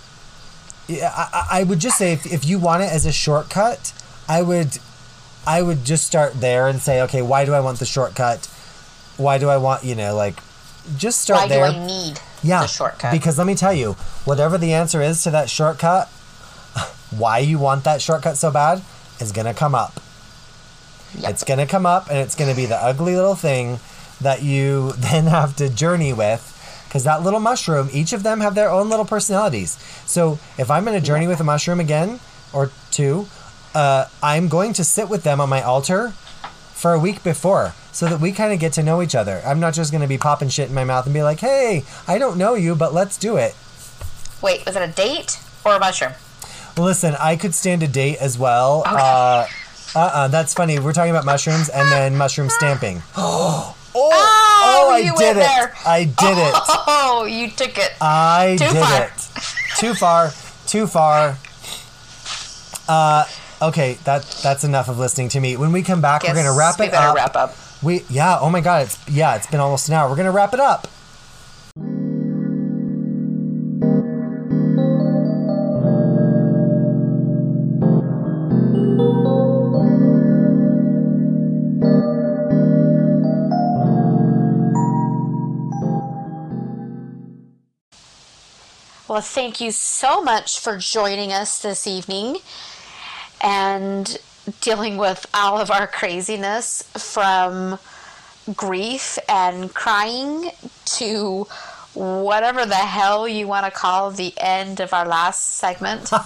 I, 0.89 1.47
I 1.51 1.63
would 1.63 1.79
just 1.79 1.97
say 1.97 2.13
if, 2.13 2.25
if 2.31 2.45
you 2.45 2.59
want 2.59 2.83
it 2.83 2.91
as 2.91 3.05
a 3.05 3.11
shortcut, 3.11 3.93
I 4.27 4.41
would, 4.41 4.77
I 5.47 5.61
would 5.61 5.83
just 5.85 6.05
start 6.05 6.39
there 6.39 6.67
and 6.67 6.79
say, 6.79 7.01
okay, 7.03 7.21
why 7.21 7.45
do 7.45 7.53
I 7.53 7.59
want 7.59 7.79
the 7.79 7.85
shortcut? 7.85 8.45
Why 9.17 9.37
do 9.37 9.49
I 9.49 9.57
want 9.57 9.83
you 9.83 9.95
know 9.95 10.15
like, 10.15 10.39
just 10.97 11.21
start 11.21 11.41
Why 11.41 11.47
there. 11.47 11.71
do 11.71 11.77
I 11.77 11.87
need 11.87 12.19
yeah, 12.43 12.61
the 12.61 12.67
shortcut? 12.67 13.11
Because 13.11 13.37
let 13.37 13.47
me 13.47 13.55
tell 13.55 13.73
you, 13.73 13.93
whatever 14.25 14.57
the 14.57 14.73
answer 14.73 15.01
is 15.01 15.23
to 15.23 15.31
that 15.31 15.49
shortcut, 15.49 16.07
why 17.11 17.39
you 17.39 17.59
want 17.59 17.83
that 17.83 18.01
shortcut 18.01 18.37
so 18.37 18.51
bad 18.51 18.81
is 19.19 19.31
gonna 19.31 19.53
come 19.53 19.75
up. 19.75 19.99
Yep. 21.17 21.31
It's 21.31 21.43
gonna 21.43 21.67
come 21.67 21.85
up, 21.85 22.09
and 22.09 22.17
it's 22.17 22.35
gonna 22.35 22.55
be 22.55 22.65
the 22.65 22.77
ugly 22.77 23.15
little 23.15 23.35
thing 23.35 23.79
that 24.21 24.41
you 24.41 24.91
then 24.97 25.25
have 25.25 25.55
to 25.57 25.69
journey 25.69 26.13
with. 26.13 26.49
Because 26.87 27.05
that 27.05 27.23
little 27.23 27.39
mushroom, 27.39 27.89
each 27.91 28.13
of 28.13 28.21
them 28.21 28.41
have 28.41 28.53
their 28.53 28.69
own 28.69 28.87
little 28.87 29.05
personalities. 29.05 29.79
So 30.05 30.37
if 30.59 30.69
I'm 30.69 30.85
gonna 30.85 31.01
journey 31.01 31.27
with 31.27 31.39
a 31.39 31.43
mushroom 31.43 31.79
again 31.79 32.19
or 32.53 32.69
two, 32.91 33.27
uh, 33.73 34.05
I'm 34.21 34.47
going 34.47 34.73
to 34.73 34.83
sit 34.83 35.09
with 35.09 35.23
them 35.23 35.41
on 35.41 35.49
my 35.49 35.63
altar 35.63 36.13
for 36.83 36.91
a 36.93 36.99
week 36.99 37.23
before 37.23 37.73
so 37.93 38.05
that 38.07 38.19
we 38.19 38.33
kind 38.33 38.51
of 38.51 38.59
get 38.59 38.73
to 38.73 38.83
know 38.83 39.01
each 39.01 39.15
other. 39.15 39.41
I'm 39.45 39.61
not 39.61 39.73
just 39.73 39.89
going 39.93 40.01
to 40.01 40.07
be 40.07 40.17
popping 40.17 40.49
shit 40.49 40.67
in 40.67 40.75
my 40.75 40.83
mouth 40.83 41.05
and 41.05 41.13
be 41.13 41.23
like, 41.23 41.39
hey, 41.39 41.85
I 42.09 42.17
don't 42.17 42.37
know 42.37 42.55
you, 42.55 42.75
but 42.75 42.93
let's 42.93 43.17
do 43.17 43.37
it. 43.37 43.55
Wait, 44.41 44.65
was 44.65 44.75
it 44.75 44.81
a 44.81 44.91
date 44.91 45.39
or 45.63 45.75
a 45.75 45.79
mushroom? 45.79 46.11
Listen, 46.77 47.15
I 47.17 47.37
could 47.37 47.53
stand 47.55 47.83
a 47.83 47.87
date 47.87 48.17
as 48.17 48.37
well. 48.37 48.81
Okay. 48.81 48.95
Uh, 48.99 49.47
uh-uh, 49.95 50.27
that's 50.27 50.53
funny. 50.53 50.77
We're 50.77 50.91
talking 50.91 51.11
about 51.11 51.23
mushrooms 51.23 51.69
and 51.69 51.89
then 51.89 52.17
mushroom 52.17 52.49
stamping. 52.49 53.01
oh, 53.15 53.77
Oh, 53.95 54.09
oh, 54.89 54.91
I 54.91 54.97
you 54.97 55.11
did 55.15 55.19
went 55.19 55.37
it. 55.37 55.41
there. 55.41 55.73
I 55.85 56.03
did 56.03 56.37
it. 56.37 56.53
Oh, 56.85 57.25
you 57.29 57.49
took 57.49 57.77
it. 57.77 57.93
I 58.01 58.57
Too 58.59 58.73
did 58.73 58.83
far. 58.83 59.03
it. 59.05 59.11
Too 59.77 59.93
far. 59.93 60.31
Too 60.67 60.85
far. 60.87 61.37
Uh, 62.89 63.25
Okay, 63.63 63.93
that 64.03 64.23
that's 64.43 64.65
enough 64.65 64.89
of 64.89 64.99
listening 64.99 65.29
to 65.29 65.39
me. 65.39 65.55
When 65.55 65.71
we 65.71 65.83
come 65.83 66.01
back, 66.01 66.23
we're 66.23 66.35
gonna 66.35 66.51
wrap 66.51 66.77
it 66.79 66.83
we 66.83 66.89
better 66.89 67.07
up. 67.07 67.15
Wrap 67.15 67.35
up. 67.37 67.55
We 67.81 68.03
yeah. 68.09 68.37
Oh 68.41 68.49
my 68.49 68.59
god. 68.59 68.87
It's 68.87 69.09
yeah. 69.09 69.35
It's 69.37 69.47
been 69.47 69.61
almost 69.61 69.87
an 69.87 69.93
hour. 69.93 70.09
We're 70.09 70.17
gonna 70.17 70.31
wrap 70.31 70.53
it 70.53 70.59
up. 70.59 70.87
Well, 89.07 89.21
thank 89.21 89.61
you 89.61 89.71
so 89.71 90.21
much 90.21 90.59
for 90.59 90.79
joining 90.79 91.31
us 91.31 91.61
this 91.61 91.87
evening 91.87 92.37
and 93.43 94.17
dealing 94.61 94.97
with 94.97 95.25
all 95.33 95.59
of 95.59 95.69
our 95.69 95.85
craziness 95.87 96.83
from 96.93 97.77
grief 98.55 99.17
and 99.29 99.73
crying 99.73 100.51
to 100.85 101.45
whatever 101.93 102.65
the 102.65 102.75
hell 102.75 103.27
you 103.27 103.47
want 103.47 103.65
to 103.65 103.71
call 103.71 104.09
the 104.11 104.33
end 104.37 104.79
of 104.79 104.91
our 104.93 105.05
last 105.05 105.57
segment. 105.57 106.09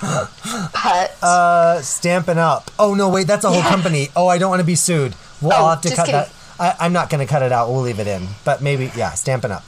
but 0.00 1.16
Uh, 1.22 1.80
Stampin' 1.82 2.38
Up. 2.38 2.70
Oh 2.78 2.94
no, 2.94 3.08
wait, 3.08 3.26
that's 3.26 3.44
a 3.44 3.48
whole 3.50 3.58
Yeah. 3.58 3.68
company. 3.68 4.08
Oh, 4.16 4.28
I 4.28 4.38
don't 4.38 4.50
want 4.50 4.60
to 4.60 4.66
be 4.66 4.74
sued. 4.74 5.14
Well, 5.40 5.52
I'll 5.58 5.66
Oh, 5.66 5.70
have 5.70 5.80
to 5.82 5.88
cut 5.94 6.06
kidding. 6.06 6.20
that. 6.20 6.30
I, 6.58 6.74
I'm 6.84 6.92
not 6.92 7.08
going 7.10 7.26
to 7.26 7.30
cut 7.30 7.42
it 7.42 7.52
out. 7.52 7.68
We'll 7.70 7.80
leave 7.82 7.98
it 7.98 8.06
in. 8.06 8.28
But 8.44 8.60
maybe, 8.62 8.90
yeah, 8.94 9.10
stamping 9.12 9.50
Up. 9.50 9.64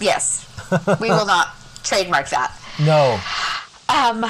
yes, 0.00 0.46
we 1.00 1.08
will 1.10 1.26
not 1.36 1.48
trademark 1.82 2.28
that. 2.30 2.56
No. 2.78 3.18
Um, 3.90 4.20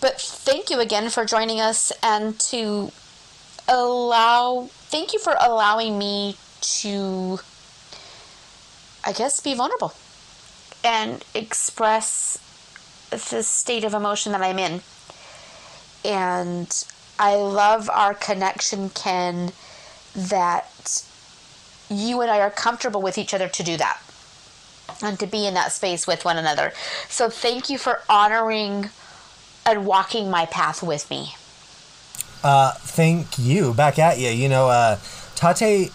but 0.00 0.20
thank 0.20 0.68
you 0.68 0.80
again 0.80 1.10
for 1.10 1.24
joining 1.24 1.60
us 1.60 1.92
and 2.02 2.38
to 2.40 2.90
allow, 3.68 4.68
thank 4.72 5.12
you 5.12 5.20
for 5.20 5.36
allowing 5.40 5.96
me 5.96 6.36
to, 6.60 7.38
I 9.04 9.12
guess, 9.12 9.38
be 9.38 9.54
vulnerable 9.54 9.94
and 10.82 11.24
express 11.36 12.38
the 13.10 13.44
state 13.44 13.84
of 13.84 13.94
emotion 13.94 14.32
that 14.32 14.42
I'm 14.42 14.58
in. 14.58 14.80
And 16.04 16.84
I 17.16 17.36
love 17.36 17.88
our 17.90 18.14
connection, 18.14 18.90
Kenn, 18.90 19.52
that 20.16 21.04
you 21.88 22.22
and 22.22 22.30
I 22.30 22.40
are 22.40 22.50
comfortable 22.50 23.02
with 23.02 23.18
each 23.18 23.34
other 23.34 23.46
to 23.46 23.62
do 23.62 23.76
that 23.76 24.00
and 25.02 25.18
to 25.18 25.26
be 25.26 25.46
in 25.46 25.54
that 25.54 25.72
space 25.72 26.06
with 26.06 26.24
one 26.24 26.36
another. 26.36 26.72
So 27.08 27.28
thank 27.28 27.70
you 27.70 27.78
for 27.78 28.00
honoring 28.08 28.90
and 29.66 29.86
walking 29.86 30.30
my 30.30 30.46
path 30.46 30.82
with 30.82 31.10
me. 31.10 31.34
Uh, 32.42 32.72
thank 32.72 33.38
you. 33.38 33.74
Back 33.74 33.98
at 33.98 34.18
you. 34.18 34.30
You 34.30 34.48
know, 34.48 34.68
uh, 34.68 34.98
Tate 35.34 35.92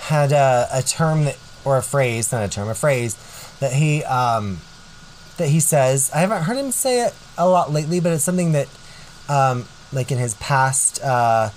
had 0.00 0.32
a, 0.32 0.68
a 0.72 0.82
term 0.82 1.24
that, 1.24 1.36
or 1.64 1.76
a 1.76 1.82
phrase, 1.82 2.30
not 2.32 2.44
a 2.44 2.48
term, 2.48 2.68
a 2.68 2.74
phrase 2.74 3.16
that 3.60 3.72
he 3.72 4.04
um, 4.04 4.60
that 5.36 5.48
he 5.48 5.60
says. 5.60 6.10
I 6.14 6.18
haven't 6.18 6.44
heard 6.44 6.56
him 6.56 6.70
say 6.70 7.04
it 7.06 7.14
a 7.36 7.48
lot 7.48 7.72
lately, 7.72 8.00
but 8.00 8.12
it's 8.12 8.22
something 8.22 8.52
that, 8.52 8.68
um, 9.28 9.66
like 9.92 10.12
in 10.12 10.18
his 10.18 10.34
past 10.34 11.02
uh, 11.02 11.50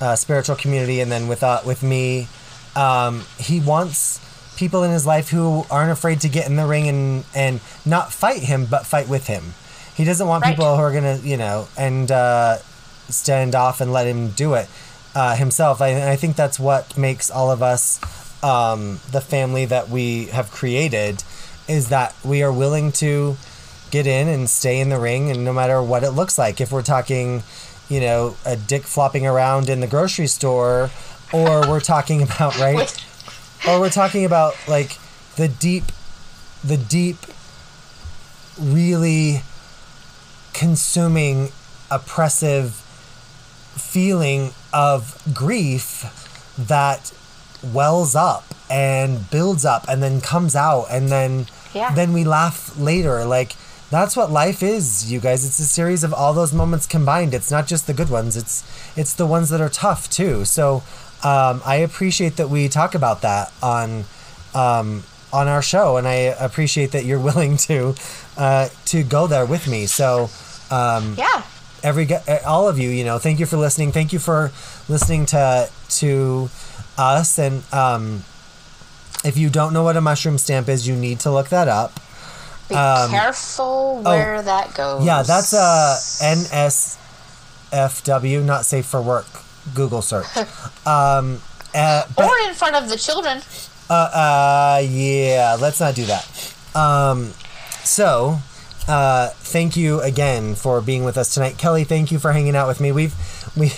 uh, 0.00 0.16
spiritual 0.16 0.56
community, 0.56 1.00
and 1.00 1.10
then 1.10 1.26
with 1.26 1.42
uh, 1.42 1.60
with 1.66 1.82
me, 1.82 2.28
um, 2.76 3.24
he 3.38 3.58
wants 3.58 4.20
people 4.62 4.84
in 4.84 4.92
his 4.92 5.04
life 5.04 5.30
who 5.30 5.64
aren't 5.72 5.90
afraid 5.90 6.20
to 6.20 6.28
get 6.28 6.46
in 6.48 6.54
the 6.54 6.64
ring 6.64 6.86
and 6.88 7.24
and 7.34 7.60
not 7.84 8.12
fight 8.12 8.42
him, 8.42 8.64
but 8.64 8.86
fight 8.86 9.08
with 9.08 9.26
him. 9.26 9.54
He 9.96 10.04
doesn't 10.04 10.28
want 10.28 10.44
Right. 10.44 10.52
people 10.54 10.76
who 10.76 10.82
are 10.82 10.92
gonna, 10.92 11.16
you 11.16 11.36
know, 11.36 11.66
and 11.76 12.08
uh, 12.12 12.58
stand 13.08 13.56
off 13.56 13.80
and 13.80 13.92
let 13.92 14.06
him 14.06 14.28
do 14.30 14.54
it 14.54 14.68
uh, 15.16 15.34
himself. 15.34 15.82
I, 15.82 15.88
and 15.88 16.08
I 16.08 16.14
think 16.14 16.36
that's 16.36 16.60
what 16.60 16.96
makes 16.96 17.28
all 17.28 17.50
of 17.50 17.60
us 17.60 17.98
um, 18.44 19.00
the 19.10 19.20
family 19.20 19.64
that 19.64 19.88
we 19.88 20.26
have 20.26 20.52
created 20.52 21.24
is 21.68 21.88
that 21.88 22.14
we 22.24 22.42
are 22.44 22.52
willing 22.52 22.92
to 22.92 23.36
get 23.90 24.06
in 24.06 24.28
and 24.28 24.48
stay 24.48 24.78
in 24.80 24.90
the 24.90 24.98
ring, 24.98 25.28
and 25.30 25.44
no 25.44 25.52
matter 25.52 25.82
what 25.82 26.04
it 26.04 26.12
looks 26.12 26.38
like. 26.38 26.60
If 26.60 26.70
we're 26.70 26.82
talking, 26.82 27.42
you 27.88 28.00
know, 28.00 28.36
a 28.46 28.56
dick 28.56 28.84
flopping 28.84 29.26
around 29.26 29.68
in 29.68 29.80
the 29.80 29.86
grocery 29.88 30.28
store, 30.28 30.90
or 31.32 31.68
we're 31.68 31.80
talking 31.80 32.22
about 32.22 32.56
right. 32.60 33.04
or 33.68 33.80
we're 33.80 33.90
talking 33.90 34.24
about 34.24 34.54
like 34.68 34.98
the 35.36 35.48
deep, 35.48 35.84
the 36.64 36.76
deep, 36.76 37.16
really 38.60 39.42
consuming, 40.52 41.48
oppressive 41.90 42.74
feeling 43.74 44.50
of 44.72 45.20
grief 45.32 46.54
that 46.58 47.12
wells 47.72 48.14
up 48.14 48.44
and 48.70 49.30
builds 49.30 49.64
up 49.64 49.84
and 49.88 50.02
then 50.02 50.20
comes 50.20 50.54
out 50.56 50.86
and 50.90 51.08
then 51.08 51.46
Yeah. 51.72 51.94
then 51.94 52.12
we 52.12 52.24
laugh 52.24 52.76
later. 52.78 53.24
Like 53.24 53.54
that's 53.90 54.16
what 54.16 54.30
life 54.30 54.62
is 54.62 55.10
you 55.12 55.20
guys. 55.20 55.44
It's 55.44 55.58
a 55.58 55.66
series 55.66 56.02
of 56.04 56.12
all 56.12 56.32
those 56.34 56.52
moments 56.52 56.86
combined. 56.86 57.34
It's 57.34 57.50
not 57.50 57.66
just 57.66 57.86
the 57.86 57.94
good 57.94 58.10
ones. 58.10 58.36
It's 58.36 58.62
it's 58.96 59.14
the 59.14 59.26
ones 59.26 59.48
that 59.50 59.60
are 59.60 59.68
tough 59.68 60.10
too. 60.10 60.44
So 60.44 60.82
um, 61.24 61.60
i 61.64 61.76
appreciate 61.76 62.36
that 62.36 62.48
we 62.48 62.68
talk 62.68 62.94
about 62.94 63.22
that 63.22 63.52
on 63.62 64.04
um, 64.54 65.02
on 65.32 65.48
our 65.48 65.62
show 65.62 65.96
and 65.96 66.06
i 66.06 66.14
appreciate 66.38 66.92
that 66.92 67.04
you're 67.04 67.20
willing 67.30 67.56
to 67.56 67.94
uh, 68.36 68.68
to 68.86 69.02
go 69.02 69.26
there 69.26 69.44
with 69.46 69.68
me. 69.68 69.84
So 69.86 70.30
um, 70.70 71.14
Yeah. 71.18 71.42
every 71.82 72.08
uh, 72.12 72.38
all 72.46 72.66
of 72.68 72.78
you 72.78 72.88
you 72.88 73.04
know 73.04 73.18
thank 73.18 73.38
you 73.40 73.46
for 73.46 73.56
listening. 73.58 73.92
Thank 73.92 74.12
you 74.12 74.18
for 74.18 74.50
listening 74.88 75.26
to 75.26 75.68
to 76.00 76.48
us. 76.98 77.38
And 77.38 77.62
um 77.72 78.24
if 79.24 79.36
you 79.36 79.48
don't 79.50 79.72
know 79.72 79.82
what 79.84 79.96
a 79.96 80.00
mushroom 80.00 80.36
stamp 80.38 80.68
is 80.68 80.88
you 80.88 80.96
need 80.96 81.20
to 81.20 81.30
look 81.30 81.48
that 81.50 81.68
up. 81.68 81.92
Be 82.68 82.74
careful 82.74 84.00
where 84.02 84.40
that 84.42 84.74
goes. 84.74 84.96
Um, 84.96 85.02
oh, 85.02 85.04
yeah 85.06 85.22
that's 85.22 85.52
uh, 85.52 85.98
a 86.22 86.34
nsfw 87.72 88.44
not 88.44 88.64
safe 88.64 88.86
for 88.86 89.00
work 89.02 89.26
google 89.74 90.02
search 90.02 90.26
um 90.86 91.40
uh, 91.74 92.04
but, 92.14 92.28
or 92.28 92.48
in 92.48 92.54
front 92.54 92.76
of 92.76 92.88
the 92.90 92.96
children. 92.96 93.40
uh, 93.88 93.92
uh 93.92 94.82
yeah 94.84 95.56
let's 95.60 95.80
not 95.80 95.94
do 95.94 96.04
that 96.04 96.54
um 96.74 97.32
so 97.82 98.38
uh 98.88 99.28
thank 99.28 99.76
you 99.76 100.00
again 100.00 100.54
for 100.54 100.80
being 100.80 101.04
with 101.04 101.16
us 101.16 101.32
tonight 101.32 101.54
Kelli 101.54 101.86
thank 101.86 102.10
you 102.10 102.18
for 102.18 102.32
hanging 102.32 102.56
out 102.56 102.68
with 102.68 102.80
me 102.80 102.92
we've 102.92 103.14
we 103.56 103.70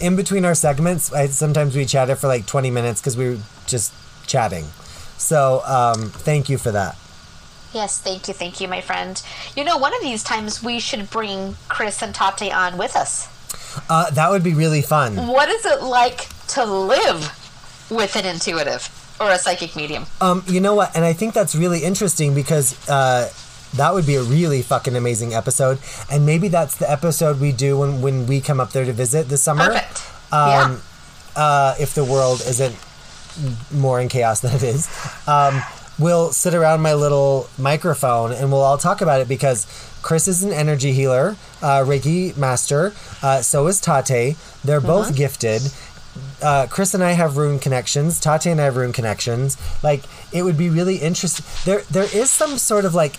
in 0.00 0.16
between 0.16 0.44
our 0.44 0.54
segments 0.54 1.12
I, 1.12 1.26
sometimes 1.26 1.74
we 1.76 1.84
chatted 1.84 2.18
for 2.18 2.28
like 2.28 2.46
20 2.46 2.70
minutes 2.70 3.00
because 3.00 3.16
we 3.16 3.30
were 3.30 3.38
just 3.66 3.92
chatting 4.26 4.64
so 5.18 5.62
um 5.66 6.10
thank 6.10 6.48
you 6.48 6.58
for 6.58 6.70
that 6.72 6.96
Yes, 7.72 7.98
thank 7.98 8.28
you, 8.28 8.34
thank 8.34 8.60
you, 8.60 8.68
my 8.68 8.82
friend. 8.82 9.22
You 9.56 9.64
know, 9.64 9.78
one 9.78 9.94
of 9.94 10.02
these 10.02 10.22
times 10.22 10.62
we 10.62 10.78
should 10.78 11.08
bring 11.08 11.56
Chris 11.68 12.02
and 12.02 12.14
Tate 12.14 12.52
on 12.52 12.76
with 12.76 12.94
us. 12.94 13.31
Uh 13.88 14.10
that 14.10 14.30
would 14.30 14.42
be 14.42 14.54
really 14.54 14.82
fun 14.82 15.16
What 15.26 15.48
is 15.48 15.64
it 15.64 15.82
like 15.82 16.28
to 16.48 16.64
live 16.64 17.38
with 17.90 18.16
an 18.16 18.24
intuitive 18.26 18.88
or 19.20 19.30
a 19.30 19.38
psychic 19.38 19.76
medium? 19.76 20.04
Um, 20.20 20.42
you 20.46 20.60
know 20.60 20.74
what? 20.74 20.96
And 20.96 21.04
I 21.04 21.12
think 21.12 21.34
that's 21.34 21.54
really 21.54 21.84
interesting 21.84 22.34
because 22.34 22.88
uh, 22.88 23.30
that 23.74 23.94
would 23.94 24.06
be 24.06 24.16
a 24.16 24.22
really 24.22 24.62
fucking 24.62 24.96
amazing 24.96 25.34
episode. 25.34 25.78
And 26.10 26.26
maybe 26.26 26.48
that's 26.48 26.76
the 26.76 26.90
episode 26.90 27.40
we 27.40 27.52
do 27.52 27.78
when, 27.78 28.02
when 28.02 28.26
we 28.26 28.40
come 28.40 28.60
up 28.60 28.72
there 28.72 28.84
to 28.84 28.92
visit 28.92 29.28
this 29.28 29.42
summer. 29.42 29.66
Perfect. 29.66 30.32
Um, 30.32 30.82
uh, 31.36 31.74
if 31.78 31.94
the 31.94 32.04
world 32.04 32.40
isn't 32.46 32.74
more 33.72 34.00
in 34.00 34.08
chaos 34.08 34.40
than 34.40 34.54
it 34.54 34.62
is. 34.62 34.88
Um, 35.26 35.62
we'll 35.98 36.32
sit 36.32 36.54
around 36.54 36.80
my 36.80 36.94
little 36.94 37.48
microphone 37.58 38.32
and 38.32 38.50
we'll 38.50 38.62
all 38.62 38.78
talk 38.78 39.00
about 39.00 39.20
it 39.20 39.28
because 39.28 39.66
Chris 40.02 40.28
is 40.28 40.42
an 40.42 40.52
energy 40.52 40.92
healer, 40.92 41.36
uh, 41.62 41.80
Reiki 41.84 42.36
master. 42.36 42.92
Uh, 43.22 43.40
so 43.42 43.66
is 43.68 43.80
Tate. 43.80 44.36
They're 44.64 44.80
both 44.80 45.14
gifted. 45.16 45.62
Uh, 46.42 46.66
Chris 46.68 46.92
and 46.92 47.02
I 47.02 47.12
have 47.12 47.36
rune 47.36 47.58
connections. 47.58 48.20
Tate 48.20 48.46
and 48.46 48.60
I 48.60 48.64
have 48.64 48.76
rune 48.76 48.92
connections. 48.92 49.56
Like 49.82 50.02
it 50.32 50.42
would 50.42 50.58
be 50.58 50.68
really 50.68 50.96
interesting. 50.96 51.46
There, 51.64 51.82
there 51.90 52.04
is 52.14 52.30
some 52.30 52.58
sort 52.58 52.84
of 52.84 52.94
like, 52.94 53.16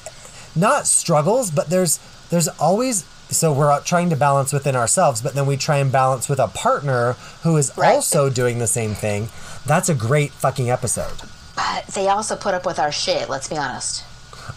not 0.55 0.85
struggles, 0.85 1.49
but 1.51 1.69
there's 1.69 1.99
there's 2.29 2.47
always. 2.59 3.05
So 3.29 3.51
we're 3.51 3.81
trying 3.81 4.11
to 4.11 4.15
balance 4.15 4.53
within 4.53 4.75
ourselves, 4.75 5.21
but 5.21 5.33
then 5.33 5.47
we 5.47 5.57
try 5.57 5.77
and 5.77 5.91
balance 5.91 6.29
with 6.29 6.37
a 6.39 6.49
partner 6.49 7.13
who 7.41 7.57
is 7.57 7.71
Right. 7.75 7.95
also 7.95 8.29
doing 8.29 8.59
the 8.59 8.67
same 8.67 8.93
thing. 8.93 9.29
That's 9.65 9.89
a 9.89 9.95
great 9.95 10.31
fucking 10.31 10.69
episode. 10.69 11.13
But 11.55 11.87
they 11.87 12.09
also 12.09 12.35
put 12.35 12.53
up 12.53 12.63
with 12.65 12.77
our 12.77 12.91
shit, 12.91 13.29
let's 13.29 13.47
be 13.47 13.57
honest. 13.57 14.03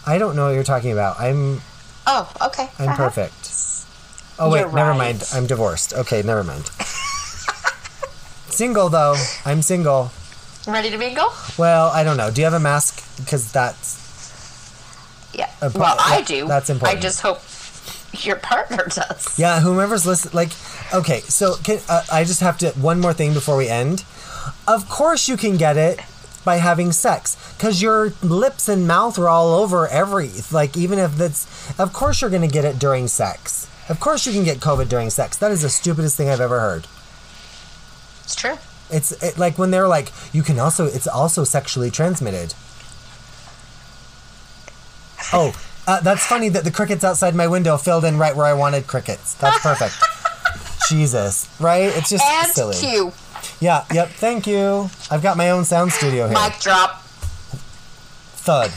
I 0.05 0.18
don't 0.18 0.37
know 0.37 0.47
what 0.47 0.55
you're 0.55 0.64
talking 0.64 0.93
about. 0.93 1.18
I'm 1.18 1.62
Oh, 2.07 2.31
okay. 2.47 2.69
I'm 2.79 2.89
Uh-huh. 2.89 2.97
perfect. 2.97 3.53
Oh 4.39 4.51
wait, 4.51 4.61
You're 4.61 4.73
never 4.73 4.91
right. 4.91 4.99
mind. 4.99 5.25
I'm 5.33 5.47
divorced. 5.47 5.93
Okay, 5.95 6.23
never 6.23 6.45
mind. 6.45 6.67
single 8.51 8.89
though. 8.89 9.17
I'm 9.45 9.63
single. 9.63 10.11
Ready 10.67 10.91
to 10.91 10.99
mingle? 10.99 11.33
Well, 11.57 11.89
I 11.89 12.03
don't 12.05 12.17
know. 12.17 12.31
Do 12.31 12.41
you 12.41 12.45
have 12.45 12.55
a 12.55 12.61
mask? 12.61 13.03
Because 13.19 13.51
that's 13.53 13.97
Yeah. 15.33 15.49
Uh, 15.63 15.71
well, 15.75 15.97
I 15.99 16.23
do. 16.23 16.47
that's 16.49 16.71
important. 16.71 16.99
I 16.99 17.01
just 17.01 17.21
hope 17.23 17.41
your 18.25 18.37
partner 18.37 18.85
does. 18.95 19.39
yeah. 19.39 19.61
Whomever's 19.61 20.07
listening, 20.07 20.35
like, 20.35 20.51
okay. 20.95 21.21
So 21.21 21.55
Kenn, 21.63 21.81
uh, 21.89 22.03
I 22.13 22.25
just 22.25 22.41
have 22.41 22.59
to 22.59 22.71
one 22.73 23.01
more 23.01 23.13
thing 23.15 23.33
before 23.33 23.57
we 23.57 23.69
end. 23.69 24.05
Of 24.69 24.89
course, 24.89 25.29
you 25.29 25.37
can 25.37 25.57
get 25.57 25.77
it 25.77 26.01
by 26.47 26.57
having 26.57 26.92
sex 26.92 27.36
because 27.59 27.82
your 27.82 28.14
lips 28.22 28.68
and 28.70 28.86
mouth 28.88 29.18
are 29.18 29.28
all 29.28 29.53
over 29.53 29.86
every 29.88 30.30
like 30.51 30.76
even 30.78 30.99
if 30.99 31.16
that's 31.16 31.44
of 31.78 31.92
course 31.92 32.22
you're 32.22 32.30
gonna 32.30 32.49
get 32.49 32.64
it 32.64 32.78
during 32.78 33.07
sex 33.09 33.68
of 33.90 34.01
course 34.01 34.26
you 34.26 34.32
can 34.32 34.44
get 34.44 34.59
covid 34.59 34.88
during 34.88 35.11
sex 35.11 35.36
that 35.36 35.51
is 35.53 35.61
the 35.61 35.68
stupidest 35.68 36.16
thing 36.16 36.30
i've 36.30 36.40
ever 36.40 36.61
heard 36.61 36.86
It's 38.24 38.34
true. 38.34 38.57
It's 38.90 39.11
it, 39.22 39.36
like 39.36 39.59
when 39.59 39.72
they're 39.72 39.88
like, 39.88 40.12
you 40.32 40.42
can 40.44 40.61
also, 40.61 40.86
it's 40.86 41.09
also 41.09 41.42
sexually 41.42 41.90
transmitted. 41.90 42.55
Oh, 45.32 45.53
uh, 45.88 46.01
that's 46.01 46.24
funny 46.24 46.49
that 46.51 46.62
the 46.64 46.70
crickets 46.70 47.03
outside 47.05 47.34
my 47.34 47.49
window 47.49 47.76
filled 47.76 48.05
in 48.05 48.16
right 48.18 48.34
where 48.36 48.47
I 48.47 48.53
wanted 48.55 48.86
crickets. 48.86 49.34
That's 49.34 49.59
perfect. 49.59 49.94
Jesus, 50.88 51.49
right? 51.61 51.90
It's 51.97 52.11
just 52.11 52.24
And 52.24 52.47
silly. 52.53 52.76
Yeah, 53.61 53.84
yep, 53.92 54.09
thank 54.09 54.47
you. 54.47 54.90
I've 55.11 55.22
got 55.22 55.36
my 55.36 55.51
own 55.51 55.64
sound 55.64 55.92
studio 55.92 56.28
here. 56.28 56.38
Mic 56.38 56.59
drop. 56.61 57.03
Thud. 58.44 58.72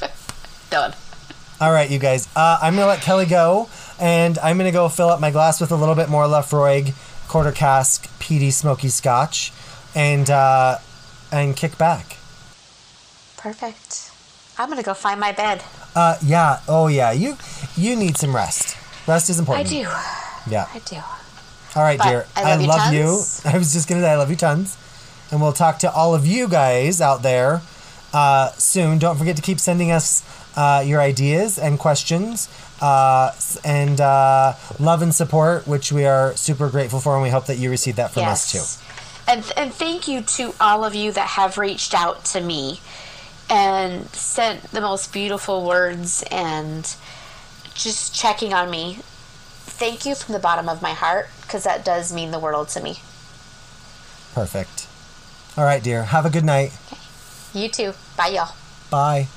Done. 0.70 0.94
All 1.60 1.72
right, 1.72 1.90
you 1.90 1.98
guys. 1.98 2.28
Uh, 2.36 2.58
I'm 2.60 2.74
gonna 2.74 2.86
let 2.86 3.00
Kelli 3.00 3.28
go, 3.28 3.68
and 3.98 4.38
I'm 4.38 4.58
gonna 4.58 4.72
go 4.72 4.88
fill 4.88 5.08
up 5.08 5.20
my 5.20 5.30
glass 5.30 5.60
with 5.60 5.70
a 5.70 5.76
little 5.76 5.94
bit 5.94 6.08
more 6.08 6.24
Laphroaig 6.24 6.94
quarter 7.28 7.52
cask 7.52 8.08
peaty 8.18 8.50
smoky 8.50 8.88
Scotch, 8.88 9.52
and 9.94 10.28
uh, 10.28 10.78
and 11.32 11.56
kick 11.56 11.78
back. 11.78 12.16
Perfect. 13.36 14.10
I'm 14.58 14.68
gonna 14.68 14.82
go 14.82 14.94
find 14.94 15.20
my 15.20 15.32
bed. 15.32 15.62
Uh, 15.94 16.16
yeah. 16.22 16.60
Oh, 16.68 16.88
yeah. 16.88 17.12
You 17.12 17.36
you 17.76 17.96
need 17.96 18.16
some 18.16 18.34
rest. 18.34 18.76
Rest 19.06 19.30
is 19.30 19.38
important. 19.38 19.66
I 19.66 19.70
do. 19.70 19.80
Yeah. 20.50 20.68
I 20.72 20.78
do. 20.80 20.96
All 21.76 21.82
right, 21.82 21.98
But 21.98 22.08
dear. 22.08 22.26
I 22.34 22.56
love 22.56 22.92
you 22.94 23.02
tons. 23.02 23.42
I 23.44 23.58
was 23.58 23.74
just 23.74 23.86
gonna 23.86 24.00
say 24.00 24.10
I 24.10 24.16
love 24.16 24.30
you 24.30 24.36
tons, 24.36 24.78
and 25.30 25.42
we'll 25.42 25.52
talk 25.52 25.78
to 25.80 25.92
all 25.92 26.14
of 26.14 26.26
you 26.26 26.48
guys 26.48 27.02
out 27.02 27.22
there 27.22 27.60
uh, 28.14 28.50
soon. 28.52 28.98
Don't 28.98 29.18
forget 29.18 29.36
to 29.36 29.42
keep 29.42 29.60
sending 29.60 29.90
us 29.90 30.24
uh, 30.56 30.82
your 30.86 31.02
ideas 31.02 31.58
and 31.58 31.78
questions, 31.78 32.48
uh, 32.80 33.30
and 33.62 34.00
uh, 34.00 34.54
love 34.80 35.02
and 35.02 35.14
support, 35.14 35.66
which 35.66 35.92
we 35.92 36.06
are 36.06 36.34
super 36.34 36.70
grateful 36.70 36.98
for, 36.98 37.12
and 37.14 37.22
we 37.22 37.28
hope 37.28 37.44
that 37.46 37.58
you 37.58 37.68
receive 37.68 37.96
that 37.96 38.10
from 38.10 38.24
us 38.24 38.50
too. 38.50 38.86
And 39.28 39.44
and 39.54 39.70
thank 39.70 40.08
you 40.08 40.22
to 40.22 40.54
all 40.58 40.82
of 40.82 40.94
you 40.94 41.12
that 41.12 41.28
have 41.28 41.58
reached 41.58 41.92
out 41.92 42.24
to 42.26 42.40
me 42.40 42.80
and 43.50 44.08
sent 44.10 44.62
the 44.70 44.80
most 44.80 45.12
beautiful 45.12 45.66
words 45.66 46.24
and 46.30 46.94
just 47.74 48.14
checking 48.14 48.54
on 48.54 48.70
me 48.70 48.98
thank 49.76 50.06
you 50.06 50.14
from 50.14 50.32
the 50.32 50.38
bottom 50.38 50.68
of 50.68 50.82
my 50.82 50.92
heart 50.92 51.28
because 51.42 51.64
that 51.64 51.84
does 51.84 52.12
mean 52.12 52.30
the 52.30 52.38
world 52.38 52.68
to 52.70 52.80
me. 52.82 53.00
Perfect. 54.34 54.86
All 55.56 55.64
right, 55.64 55.82
dear. 55.82 56.04
Have 56.04 56.26
a 56.26 56.30
good 56.30 56.44
night. 56.44 56.72
Okay. 56.92 57.00
You 57.58 57.68
too. 57.68 57.92
Bye, 58.16 58.28
y'all. 58.28 58.54
Bye. 58.90 59.28